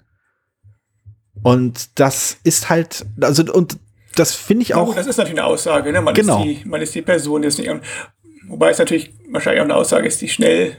Und 1.43 1.99
das 1.99 2.37
ist 2.43 2.69
halt, 2.69 3.05
also, 3.21 3.43
und 3.53 3.77
das 4.15 4.33
finde 4.33 4.63
ich 4.63 4.73
auch. 4.73 4.89
Oh, 4.89 4.93
das 4.93 5.07
ist 5.07 5.17
natürlich 5.17 5.39
eine 5.39 5.47
Aussage, 5.47 5.91
ne? 5.91 6.01
Man, 6.01 6.13
genau. 6.13 6.39
ist, 6.39 6.45
die, 6.45 6.67
man 6.67 6.81
ist 6.81 6.95
die 6.95 7.01
Person, 7.01 7.41
die 7.41 7.49
ist 7.49 7.59
nicht. 7.59 7.69
Wobei 8.47 8.69
es 8.69 8.77
natürlich 8.77 9.13
wahrscheinlich 9.29 9.61
auch 9.61 9.65
eine 9.65 9.75
Aussage 9.75 10.07
ist, 10.07 10.21
die 10.21 10.29
schnell 10.29 10.77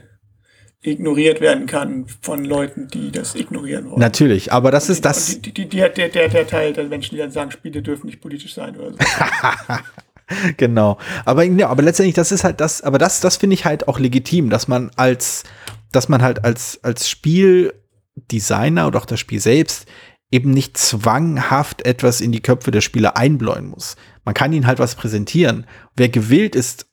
ignoriert 0.87 1.41
werden 1.41 1.67
kann 1.67 2.07
von 2.21 2.45
Leuten, 2.45 2.89
die 2.89 3.11
das 3.11 3.35
ignorieren 3.35 3.91
wollen. 3.91 4.01
Natürlich, 4.01 4.53
aber 4.53 4.71
das 4.71 4.89
ist 4.89 5.05
das. 5.05 5.41
Die, 5.41 5.53
die, 5.53 5.69
die, 5.69 5.79
der, 5.79 5.91
der, 5.91 6.29
der 6.29 6.47
Teil 6.47 6.73
der 6.73 6.85
Menschen, 6.85 7.15
die 7.15 7.21
dann 7.21 7.31
sagen, 7.31 7.51
Spiele 7.51 7.83
dürfen 7.83 8.07
nicht 8.07 8.21
politisch 8.21 8.55
sein 8.55 8.77
oder 8.77 8.93
so. 8.93 8.99
genau. 10.57 10.99
Aber, 11.25 11.45
ja, 11.45 11.69
aber 11.69 11.83
letztendlich, 11.83 12.15
das 12.15 12.33
ist 12.33 12.45
halt 12.45 12.61
das, 12.61 12.83
aber 12.83 12.99
das, 12.99 13.21
das 13.21 13.37
finde 13.37 13.55
ich 13.55 13.65
halt 13.65 13.89
auch 13.89 13.99
legitim, 13.99 14.51
dass 14.51 14.69
man 14.69 14.91
als, 14.97 15.45
dass 15.93 16.09
man 16.09 16.23
halt 16.23 16.45
als, 16.45 16.81
als 16.83 17.09
Spieldesigner 17.09 18.87
oder 18.87 19.01
auch 19.01 19.07
das 19.07 19.21
Spiel 19.21 19.41
selbst 19.41 19.87
eben 20.31 20.51
nicht 20.51 20.77
zwanghaft 20.77 21.87
etwas 21.87 22.21
in 22.21 22.33
die 22.33 22.43
Köpfe 22.43 22.71
der 22.71 22.81
Spieler 22.81 23.17
einbläuen 23.17 23.69
muss. 23.69 23.97
Man 24.25 24.35
kann 24.35 24.53
ihnen 24.53 24.67
halt 24.67 24.79
was 24.79 24.97
präsentieren. 24.97 25.67
Wer 25.95 26.09
gewillt 26.09 26.57
ist, 26.57 26.87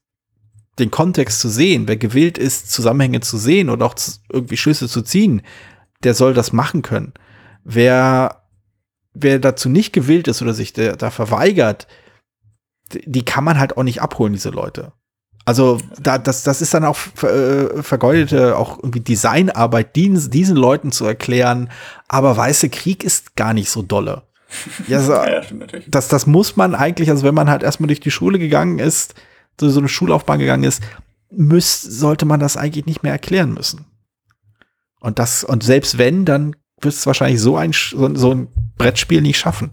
den 0.80 0.92
Kontext 0.92 1.40
zu 1.40 1.50
sehen, 1.50 1.88
wer 1.88 1.98
gewillt 1.98 2.38
ist, 2.38 2.72
Zusammenhänge 2.72 3.22
zu 3.22 3.38
sehen 3.38 3.70
und 3.70 3.82
auch 3.84 3.96
irgendwie 4.32 4.58
Schlüsse 4.58 4.88
zu 4.88 5.02
ziehen, 5.02 5.42
der 6.04 6.14
soll 6.14 6.34
das 6.34 6.52
machen 6.52 6.82
können. 6.82 7.14
Wer, 7.64 8.44
wer 9.14 9.40
dazu 9.40 9.70
nicht 9.70 9.94
gewillt 9.94 10.28
ist 10.28 10.42
oder 10.42 10.54
sich 10.54 10.74
da 10.74 11.12
verweigert, 11.12 11.88
die 12.92 13.24
kann 13.24 13.44
man 13.44 13.60
halt 13.60 13.78
auch 13.78 13.84
nicht 13.84 14.02
abholen, 14.02 14.34
diese 14.34 14.50
Leute. 14.50 14.94
Also 15.46 15.80
da, 16.00 16.18
das, 16.18 16.44
das 16.44 16.62
ist 16.62 16.74
dann 16.74 16.86
auch 16.86 16.98
äh, 17.22 17.84
vergeudete 17.84 18.58
auch 18.58 18.78
irgendwie 18.78 19.02
Designarbeit, 19.02 19.96
diesen, 19.96 20.32
diesen 20.32 20.56
Leuten 20.56 20.92
zu 20.92 21.06
erklären, 21.06 21.70
aber 22.08 22.38
weiße 22.38 22.70
Krieg 22.70 23.04
ist 23.04 23.36
gar 23.36 23.54
nicht 23.54 23.70
so 23.70 23.82
dolle. 23.82 24.24
Ja, 24.88 25.02
so, 25.02 25.14
ja, 25.14 25.42
das, 25.88 26.08
das 26.10 26.28
muss 26.28 26.56
man 26.56 26.76
eigentlich, 26.76 27.10
also 27.10 27.24
wenn 27.24 27.34
man 27.34 27.50
halt 27.50 27.64
erstmal 27.64 27.88
durch 27.88 28.00
die 28.00 28.12
Schule 28.12 28.38
gegangen 28.38 28.78
ist, 28.78 29.16
so, 29.60 29.70
so 29.70 29.80
eine 29.80 29.90
Schullaufbahn 29.90 30.40
gegangen 30.40 30.64
ist, 30.64 30.82
müß, 31.32 31.82
sollte 31.82 32.26
man 32.26 32.40
das 32.40 32.58
eigentlich 32.58 32.86
nicht 32.86 33.04
mehr 33.04 33.12
erklären 33.12 33.54
müssen. 33.54 33.86
Und 35.00 35.20
das, 35.20 35.44
und 35.44 35.64
selbst 35.64 35.98
wenn, 35.98 36.26
dann 36.26 36.56
wird 36.80 36.94
es 36.94 37.06
wahrscheinlich 37.06 37.42
so 37.42 37.58
ein, 37.58 37.72
so, 37.74 38.16
so 38.16 38.32
ein 38.32 38.48
Brettspiel 38.78 39.22
nicht 39.22 39.38
schaffen. 39.38 39.72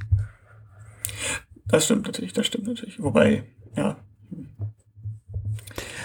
Das 1.66 1.84
stimmt 1.84 2.06
natürlich, 2.06 2.32
das 2.32 2.46
stimmt 2.46 2.66
natürlich. 2.66 3.00
Wobei, 3.00 3.44
ja, 3.76 3.96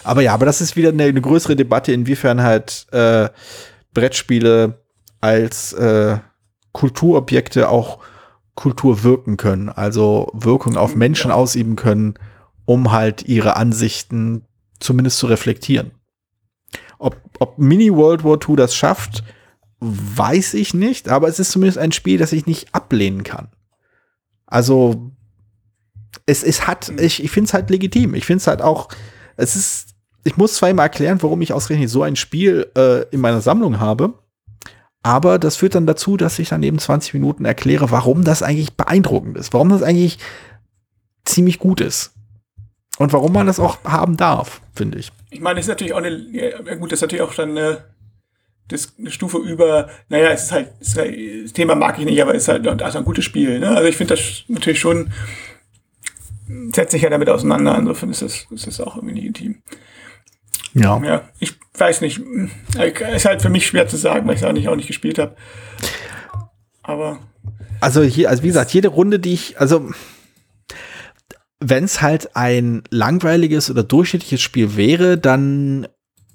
aber 0.05 0.21
ja, 0.21 0.33
aber 0.33 0.45
das 0.45 0.61
ist 0.61 0.75
wieder 0.75 0.89
eine, 0.89 1.03
eine 1.03 1.21
größere 1.21 1.55
Debatte, 1.55 1.91
inwiefern 1.91 2.43
halt 2.43 2.87
äh, 2.91 3.29
Brettspiele 3.93 4.79
als 5.19 5.73
äh, 5.73 6.19
Kulturobjekte 6.73 7.69
auch 7.69 7.99
Kultur 8.53 9.03
wirken 9.03 9.35
können, 9.35 9.69
also 9.69 10.31
Wirkung 10.33 10.77
auf 10.77 10.95
Menschen 10.95 11.29
ja. 11.29 11.35
ausüben 11.35 11.75
können, 11.75 12.13
um 12.65 12.91
halt 12.91 13.23
ihre 13.23 13.55
Ansichten 13.55 14.43
zumindest 14.79 15.17
zu 15.17 15.27
reflektieren. 15.27 15.91
Ob, 16.97 17.17
ob 17.39 17.57
Mini 17.57 17.93
World 17.93 18.23
War 18.23 18.39
II 18.47 18.55
das 18.55 18.75
schafft, 18.75 19.23
weiß 19.79 20.53
ich 20.55 20.73
nicht, 20.73 21.09
aber 21.09 21.27
es 21.27 21.39
ist 21.39 21.51
zumindest 21.51 21.77
ein 21.77 21.91
Spiel, 21.91 22.17
das 22.17 22.31
ich 22.31 22.45
nicht 22.45 22.73
ablehnen 22.73 23.23
kann. 23.23 23.49
Also 24.45 25.11
es, 26.25 26.43
es 26.43 26.67
hat, 26.67 26.87
hm. 26.87 26.99
ich, 26.99 27.23
ich 27.23 27.31
finde 27.31 27.47
es 27.47 27.53
halt 27.53 27.69
legitim. 27.69 28.15
Ich 28.15 28.25
finde 28.25 28.37
es 28.37 28.47
halt 28.47 28.61
auch, 28.61 28.89
es 29.37 29.55
ist 29.55 29.95
ich 30.25 30.37
muss 30.37 30.55
zweimal 30.55 30.87
erklären, 30.87 31.21
warum 31.21 31.41
ich 31.41 31.53
ausgerechnet 31.53 31.89
so 31.89 32.01
ein 32.01 32.15
Spiel 32.15 32.69
äh, 32.75 33.03
in 33.11 33.21
meiner 33.21 33.41
Sammlung 33.41 33.79
habe. 33.79 34.15
Aber 35.03 35.37
das 35.37 35.55
führt 35.55 35.75
dann 35.75 35.85
dazu, 35.85 36.17
dass 36.17 36.39
ich 36.39 36.49
dann 36.49 36.63
eben 36.63 36.79
20 36.79 37.13
Minuten 37.13 37.45
erkläre, 37.45 37.91
warum 37.91 38.23
das 38.23 38.41
eigentlich 38.41 38.75
beeindruckend 38.75 39.37
ist, 39.37 39.53
warum 39.53 39.69
das 39.69 39.83
eigentlich 39.83 40.17
ziemlich 41.25 41.59
gut 41.59 41.79
ist. 41.79 42.14
Und 42.97 43.11
warum 43.13 43.33
man 43.33 43.47
das 43.47 43.59
auch 43.59 43.83
haben 43.83 44.17
darf, 44.17 44.61
finde 44.73 44.99
ich. 44.99 45.11
Ich 45.29 45.41
meine, 45.41 45.59
es 45.59 45.65
ist 45.65 45.69
natürlich 45.69 45.93
auch 45.93 45.97
eine, 45.97 46.09
ja, 46.31 46.75
gut, 46.75 46.91
das 46.91 46.97
ist 46.97 47.01
natürlich 47.01 47.23
auch 47.23 47.33
dann 47.33 47.51
eine, 47.51 47.83
eine 48.71 49.11
Stufe 49.11 49.37
über, 49.37 49.89
naja, 50.09 50.29
es 50.29 50.45
ist 50.45 50.51
halt, 50.51 50.69
es 50.79 50.89
ist 50.89 50.97
halt, 50.97 51.15
das 51.43 51.53
Thema 51.53 51.75
mag 51.75 51.99
ich 51.99 52.05
nicht, 52.05 52.21
aber 52.21 52.33
es 52.33 52.43
ist 52.43 52.47
halt 52.47 52.67
also 52.81 52.97
ein 52.97 53.05
gutes 53.05 53.25
Spiel. 53.25 53.59
Ne? 53.59 53.69
Also 53.69 53.87
ich 53.87 53.97
finde 53.97 54.15
das 54.15 54.43
natürlich 54.47 54.79
schon, 54.79 55.11
setzt 56.73 56.91
sich 56.91 57.01
ja 57.01 57.09
damit 57.09 57.29
auseinander, 57.29 57.77
insofern 57.77 58.11
ist 58.11 58.21
das, 58.21 58.47
ist 58.49 58.67
das 58.67 58.79
auch 58.79 58.95
irgendwie 58.95 59.15
legitim. 59.15 59.61
Ja. 60.73 61.01
Ja, 61.03 61.29
ich 61.39 61.53
weiß 61.77 62.01
nicht. 62.01 62.21
Ist 62.77 63.25
halt 63.25 63.41
für 63.41 63.49
mich 63.49 63.65
schwer 63.65 63.87
zu 63.87 63.95
sagen, 63.95 64.27
weil 64.27 64.35
ich 64.35 64.41
es 64.41 64.47
eigentlich 64.47 64.67
auch 64.67 64.75
nicht 64.75 64.87
gespielt 64.87 65.17
habe. 65.17 65.35
Aber. 66.83 67.19
Also 67.79 68.03
hier, 68.03 68.29
also 68.29 68.43
wie 68.43 68.47
gesagt, 68.47 68.71
jede 68.73 68.89
Runde, 68.89 69.19
die 69.19 69.33
ich, 69.33 69.59
also 69.59 69.89
wenn 71.59 71.83
es 71.83 72.01
halt 72.01 72.35
ein 72.35 72.83
langweiliges 72.89 73.69
oder 73.69 73.83
durchschnittliches 73.83 74.41
Spiel 74.41 74.75
wäre, 74.75 75.17
dann 75.17 75.87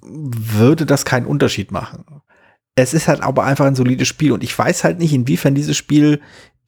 würde 0.03 0.87
das 0.87 1.05
keinen 1.05 1.27
Unterschied 1.27 1.73
machen. 1.73 2.05
Es 2.75 2.95
ist 2.95 3.09
halt 3.09 3.23
aber 3.23 3.45
einfach 3.45 3.67
ein 3.67 3.75
solides 3.75 4.09
Spiel 4.09 4.33
und 4.33 4.43
ich 4.43 4.57
weiß 4.59 4.85
halt 4.85 4.99
nicht, 4.99 5.13
inwiefern 5.13 5.55
dieses 5.55 5.77
Spiel 5.77 6.21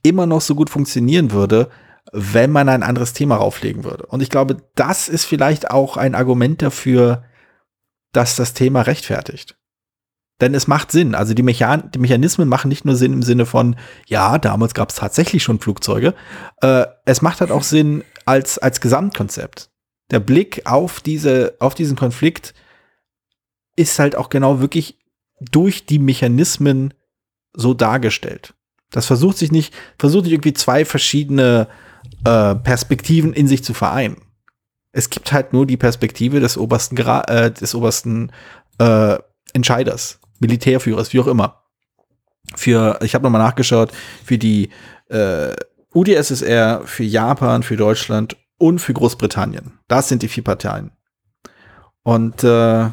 immer 0.03 0.27
noch 0.27 0.41
so 0.41 0.55
gut 0.55 0.69
funktionieren 0.69 1.31
würde, 1.31 1.71
wenn 2.13 2.51
man 2.51 2.69
ein 2.69 2.83
anderes 2.83 3.13
Thema 3.13 3.37
rauflegen 3.37 3.85
würde. 3.85 4.07
Und 4.07 4.21
ich 4.21 4.29
glaube, 4.29 4.57
das 4.75 5.09
ist 5.09 5.25
vielleicht 5.25 5.71
auch 5.71 5.97
ein 5.97 6.15
Argument 6.15 6.61
dafür, 6.61 7.25
dass 8.13 8.37
das 8.37 8.53
Thema 8.53 8.83
rechtfertigt. 8.83 9.57
Denn 10.41 10.55
es 10.55 10.67
macht 10.67 10.91
Sinn. 10.91 11.15
Also 11.15 11.35
die, 11.35 11.45
Mechan 11.45 11.91
die 11.95 12.01
Mechanismen 12.01 12.49
machen 12.49 12.69
nicht 12.69 12.85
nur 12.85 12.97
Sinn 12.97 13.13
im 13.13 13.23
Sinne 13.23 13.47
von, 13.47 13.77
ja, 14.09 14.39
damals 14.39 14.75
gab 14.75 14.91
es 14.91 14.97
tatsächlich 14.97 15.45
schon 15.45 15.61
Flugzeuge. 15.61 16.15
Äh, 16.61 16.87
es 17.05 17.23
macht 17.23 17.41
halt 17.41 17.53
auch 17.53 17.63
Sinn 17.63 18.03
als, 18.25 18.59
als 18.59 18.81
Gesamtkonzept. 18.81 19.71
Der 20.11 20.21
Blick 20.21 20.63
auf, 20.67 21.01
diese, 21.01 21.57
auf 21.59 21.75
diesen 21.75 21.97
Konflikt 21.97 22.55
ist 23.77 23.99
halt 23.99 24.17
auch 24.17 24.29
genau 24.29 24.61
wirklich 24.61 24.99
durch 25.41 25.87
die 25.87 25.99
Mechanismen 25.99 26.95
so 27.55 27.75
dargestellt. 27.75 28.55
Das 28.91 29.07
versucht 29.07 29.39
sich 29.39 29.51
nicht, 29.51 29.75
versucht 29.99 30.25
nicht 30.25 30.35
irgendwie 30.35 30.53
zwei 30.53 30.85
verschiedene 30.85 31.69
äh, 32.25 32.55
Perspektiven 32.55 33.33
in 33.33 33.49
sich 33.49 33.65
zu 33.65 33.75
vereinen. 33.75 34.17
Es 34.93 35.09
gibt 35.09 35.33
halt 35.33 35.55
nur 35.55 35.67
die 35.67 35.79
Perspektive 35.79 36.41
des 36.41 36.59
obersten, 36.59 36.97
Gra 36.97 37.23
äh, 37.23 37.51
des 37.51 37.75
obersten 37.75 38.31
äh, 38.79 39.19
Entscheiders, 39.55 40.21
Militärführers, 40.39 41.13
wie 41.13 41.21
auch 41.21 41.27
immer. 41.27 41.63
Für, 42.55 42.99
ich 43.03 43.15
habe 43.15 43.25
nochmal 43.25 43.41
nachgeschaut, 43.41 43.93
für 44.25 44.37
die 44.37 44.69
äh, 45.09 45.55
UdSSR, 45.95 46.83
für 46.85 47.05
Japan, 47.05 47.63
für 47.63 47.77
Deutschland 47.77 48.37
und 48.59 48.79
für 48.79 48.93
Großbritannien. 48.93 49.79
Das 49.89 50.09
sind 50.09 50.23
die 50.23 50.29
vier 50.29 50.45
Parteien. 50.45 50.93
Und 52.03 52.43
äh, 52.45 52.89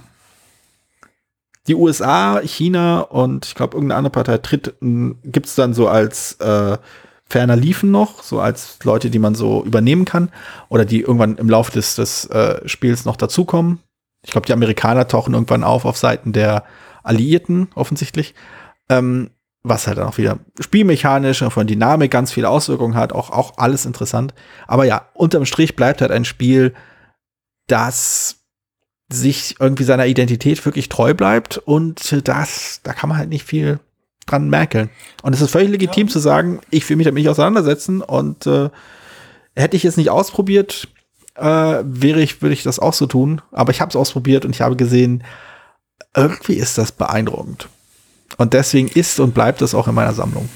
die 1.67 1.75
USA, 1.75 2.41
China 2.43 3.01
und 3.01 3.45
ich 3.45 3.55
glaube 3.55 3.77
irgendeine 3.77 3.97
andere 3.97 4.11
Partei 4.11 4.37
tritt, 4.39 4.75
gibt 4.81 5.45
es 5.45 5.55
dann 5.55 5.73
so 5.73 5.87
als 5.87 6.33
äh, 6.33 6.77
ferner 7.25 7.55
liefen 7.55 7.91
noch, 7.91 8.23
so 8.23 8.39
als 8.39 8.79
Leute, 8.83 9.09
die 9.09 9.19
man 9.19 9.35
so 9.35 9.63
übernehmen 9.63 10.05
kann 10.05 10.29
oder 10.67 10.83
die 10.83 11.01
irgendwann 11.01 11.37
im 11.37 11.49
Laufe 11.49 11.71
des, 11.71 11.95
des 11.95 12.25
äh, 12.25 12.67
Spiels 12.67 13.05
noch 13.05 13.17
dazukommen. 13.17 13.79
Ich 14.25 14.31
glaube, 14.31 14.47
die 14.47 14.53
Amerikaner 14.53 15.07
tauchen 15.07 15.35
irgendwann 15.35 15.63
auf 15.63 15.85
auf 15.85 15.97
Seiten 15.97 16.33
der 16.33 16.65
Alliierten 17.03 17.69
offensichtlich, 17.75 18.33
ähm, 18.89 19.29
was 19.63 19.87
halt 19.87 19.97
dann 19.97 20.07
auch 20.07 20.17
wieder 20.17 20.39
spielmechanisch 20.59 21.41
und 21.41 21.51
von 21.51 21.67
Dynamik 21.67 22.11
ganz 22.11 22.31
viele 22.31 22.49
Auswirkungen 22.49 22.95
hat, 22.95 23.13
auch, 23.13 23.29
auch 23.29 23.57
alles 23.57 23.85
interessant. 23.85 24.33
Aber 24.67 24.85
ja, 24.85 25.07
unterm 25.13 25.45
Strich 25.45 25.75
bleibt 25.75 26.01
halt 26.01 26.11
ein 26.11 26.25
Spiel, 26.25 26.73
das 27.67 28.37
sich 29.11 29.55
irgendwie 29.59 29.83
seiner 29.83 30.05
Identität 30.05 30.63
wirklich 30.65 30.87
treu 30.87 31.13
bleibt 31.13 31.57
und 31.57 32.27
das, 32.27 32.81
da 32.83 32.93
kann 32.93 33.09
man 33.09 33.17
halt 33.17 33.29
nicht 33.29 33.43
viel 33.43 33.79
dran 34.25 34.49
merkeln. 34.49 34.89
Und 35.23 35.33
es 35.33 35.41
ist 35.41 35.51
völlig 35.51 35.69
legitim 35.69 36.07
ja. 36.07 36.13
zu 36.13 36.19
sagen, 36.19 36.61
ich 36.69 36.87
will 36.87 36.97
mich 36.97 37.05
damit 37.05 37.21
nicht 37.21 37.29
auseinandersetzen 37.29 38.01
und 38.01 38.45
äh, 38.45 38.69
hätte 39.55 39.75
ich 39.75 39.85
es 39.85 39.97
nicht 39.97 40.11
ausprobiert, 40.11 40.87
äh, 41.35 41.43
wäre 41.83 42.21
ich, 42.21 42.41
würde 42.41 42.53
ich 42.53 42.63
das 42.63 42.79
auch 42.79 42.93
so 42.93 43.07
tun. 43.07 43.41
Aber 43.51 43.71
ich 43.71 43.81
habe 43.81 43.89
es 43.89 43.95
ausprobiert 43.95 44.45
und 44.45 44.51
ich 44.51 44.61
habe 44.61 44.75
gesehen, 44.75 45.23
irgendwie 46.15 46.55
ist 46.55 46.77
das 46.77 46.91
beeindruckend. 46.91 47.67
Und 48.39 48.53
deswegen 48.53 48.87
ist 48.87 49.19
und 49.19 49.33
bleibt 49.33 49.61
es 49.61 49.75
auch 49.75 49.89
in 49.89 49.93
meiner 49.93 50.13
Sammlung. 50.13 50.47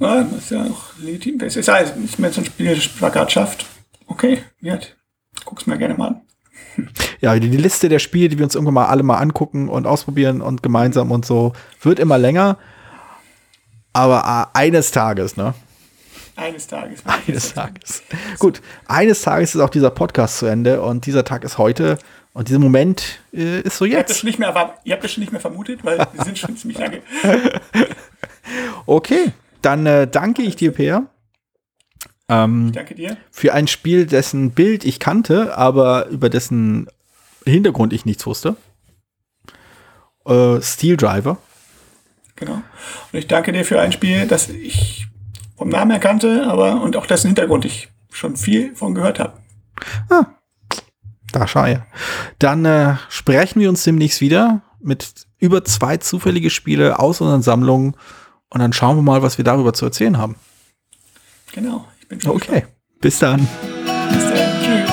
Ja, 0.00 0.22
das 0.22 0.44
ist 0.44 0.50
ja 0.50 0.64
auch 0.64 0.98
legitim. 0.98 1.38
Das 1.38 1.54
ist 1.54 1.66
ja 1.66 1.84
nicht 1.94 2.18
mehr 2.18 2.32
so 2.32 2.40
ein 2.40 2.46
Spiel, 2.46 2.74
das 2.74 2.88
Plakat 2.88 3.30
schafft. 3.30 3.66
Okay, 4.06 4.38
ja, 4.62 4.78
guck's 5.44 5.66
mir 5.66 5.76
gerne 5.76 5.94
mal 5.94 6.08
an. 6.08 6.20
Ja, 7.20 7.38
die 7.38 7.48
Liste 7.48 7.90
der 7.90 7.98
Spiele, 7.98 8.30
die 8.30 8.38
wir 8.38 8.44
uns 8.44 8.54
irgendwann 8.54 8.74
mal 8.74 8.86
alle 8.86 9.02
mal 9.02 9.18
angucken 9.18 9.68
und 9.68 9.86
ausprobieren 9.86 10.40
und 10.40 10.62
gemeinsam 10.62 11.10
und 11.10 11.26
so, 11.26 11.52
wird 11.82 11.98
immer 11.98 12.16
länger. 12.16 12.56
Aber 13.92 14.50
äh, 14.54 14.58
eines 14.58 14.90
Tages, 14.90 15.36
ne? 15.36 15.52
Eines 16.34 16.66
Tages. 16.66 17.02
Eines 17.04 17.52
Tages. 17.52 18.02
Gut, 18.38 18.62
eines 18.86 19.20
Tages 19.20 19.54
ist 19.54 19.60
auch 19.60 19.68
dieser 19.68 19.90
Podcast 19.90 20.38
zu 20.38 20.46
Ende 20.46 20.80
und 20.80 21.04
dieser 21.04 21.24
Tag 21.24 21.44
ist 21.44 21.58
heute 21.58 21.98
und 22.34 22.48
dieser 22.48 22.58
Moment 22.58 23.20
äh, 23.32 23.60
ist 23.60 23.76
so 23.76 23.84
jetzt. 23.84 23.92
Ihr 23.92 23.98
habt, 23.98 24.10
das 24.10 24.18
schon 24.18 24.28
nicht 24.28 24.38
mehr, 24.38 24.74
ihr 24.84 24.92
habt 24.94 25.04
das 25.04 25.12
schon 25.12 25.20
nicht 25.20 25.32
mehr 25.32 25.40
vermutet, 25.40 25.84
weil 25.84 25.98
wir 25.98 26.24
sind 26.24 26.38
schon 26.38 26.56
ziemlich 26.56 26.78
lange. 26.78 27.02
okay, 28.86 29.32
dann 29.60 29.84
äh, 29.86 30.08
danke 30.08 30.42
ich 30.42 30.56
dir, 30.56 30.72
Peer. 30.72 31.06
Ähm, 32.28 32.72
danke 32.72 32.94
dir. 32.94 33.18
Für 33.30 33.52
ein 33.52 33.66
Spiel, 33.66 34.06
dessen 34.06 34.52
Bild 34.52 34.84
ich 34.84 34.98
kannte, 34.98 35.56
aber 35.56 36.06
über 36.06 36.30
dessen 36.30 36.88
Hintergrund 37.44 37.92
ich 37.92 38.06
nichts 38.06 38.24
wusste. 38.26 38.56
Äh, 40.24 40.60
Steel 40.62 40.96
Driver. 40.96 41.36
Genau. 42.36 42.54
Und 43.12 43.18
ich 43.18 43.26
danke 43.26 43.52
dir 43.52 43.64
für 43.64 43.80
ein 43.80 43.92
Spiel, 43.92 44.26
das 44.26 44.48
ich 44.48 45.06
vom 45.56 45.68
Namen 45.68 45.90
erkannte, 45.90 46.46
aber 46.46 46.80
und 46.80 46.96
auch 46.96 47.06
dessen 47.06 47.28
Hintergrund 47.28 47.66
ich 47.66 47.88
schon 48.10 48.36
viel 48.36 48.74
von 48.74 48.94
gehört 48.94 49.18
habe. 49.18 49.38
Ah, 50.08 50.26
da 51.32 51.46
schau 51.46 51.66
ja. 51.66 51.86
Dann 52.38 52.64
äh, 52.64 52.96
sprechen 53.08 53.60
wir 53.60 53.68
uns 53.68 53.84
demnächst 53.84 54.20
wieder 54.20 54.62
mit 54.80 55.26
über 55.38 55.64
zwei 55.64 55.96
zufällige 55.96 56.50
Spiele 56.50 56.98
aus 56.98 57.20
unseren 57.20 57.42
Sammlungen 57.42 57.96
und 58.50 58.60
dann 58.60 58.72
schauen 58.72 58.96
wir 58.96 59.02
mal, 59.02 59.22
was 59.22 59.38
wir 59.38 59.44
darüber 59.44 59.72
zu 59.72 59.84
erzählen 59.84 60.18
haben. 60.18 60.36
Genau. 61.52 61.86
Ich 62.00 62.08
bin 62.08 62.20
schon 62.20 62.32
okay. 62.32 62.44
Gespannt. 62.44 63.00
Bis 63.00 63.18
dann. 63.18 63.48
Bis 64.12 64.24
dann. 64.24 64.62
Tschüss. 64.62 64.92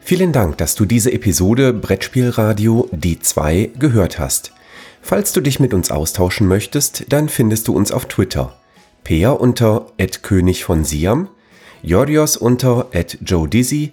Vielen 0.00 0.32
Dank, 0.32 0.58
dass 0.58 0.74
du 0.74 0.86
diese 0.86 1.12
Episode 1.12 1.72
Brettspielradio 1.72 2.88
die 2.90 3.20
2 3.20 3.70
gehört 3.78 4.18
hast. 4.18 4.52
Falls 5.02 5.32
du 5.32 5.40
dich 5.40 5.60
mit 5.60 5.72
uns 5.72 5.90
austauschen 5.90 6.48
möchtest, 6.48 7.12
dann 7.12 7.28
findest 7.28 7.68
du 7.68 7.74
uns 7.74 7.92
auf 7.92 8.06
Twitter. 8.06 8.56
Peer 9.04 9.40
unter 9.40 9.86
König 10.22 10.64
von 10.64 10.84
Siam, 10.84 11.28
Jorios 11.82 12.36
unter 12.36 12.88
Joe 13.24 13.48
Dizzy 13.48 13.92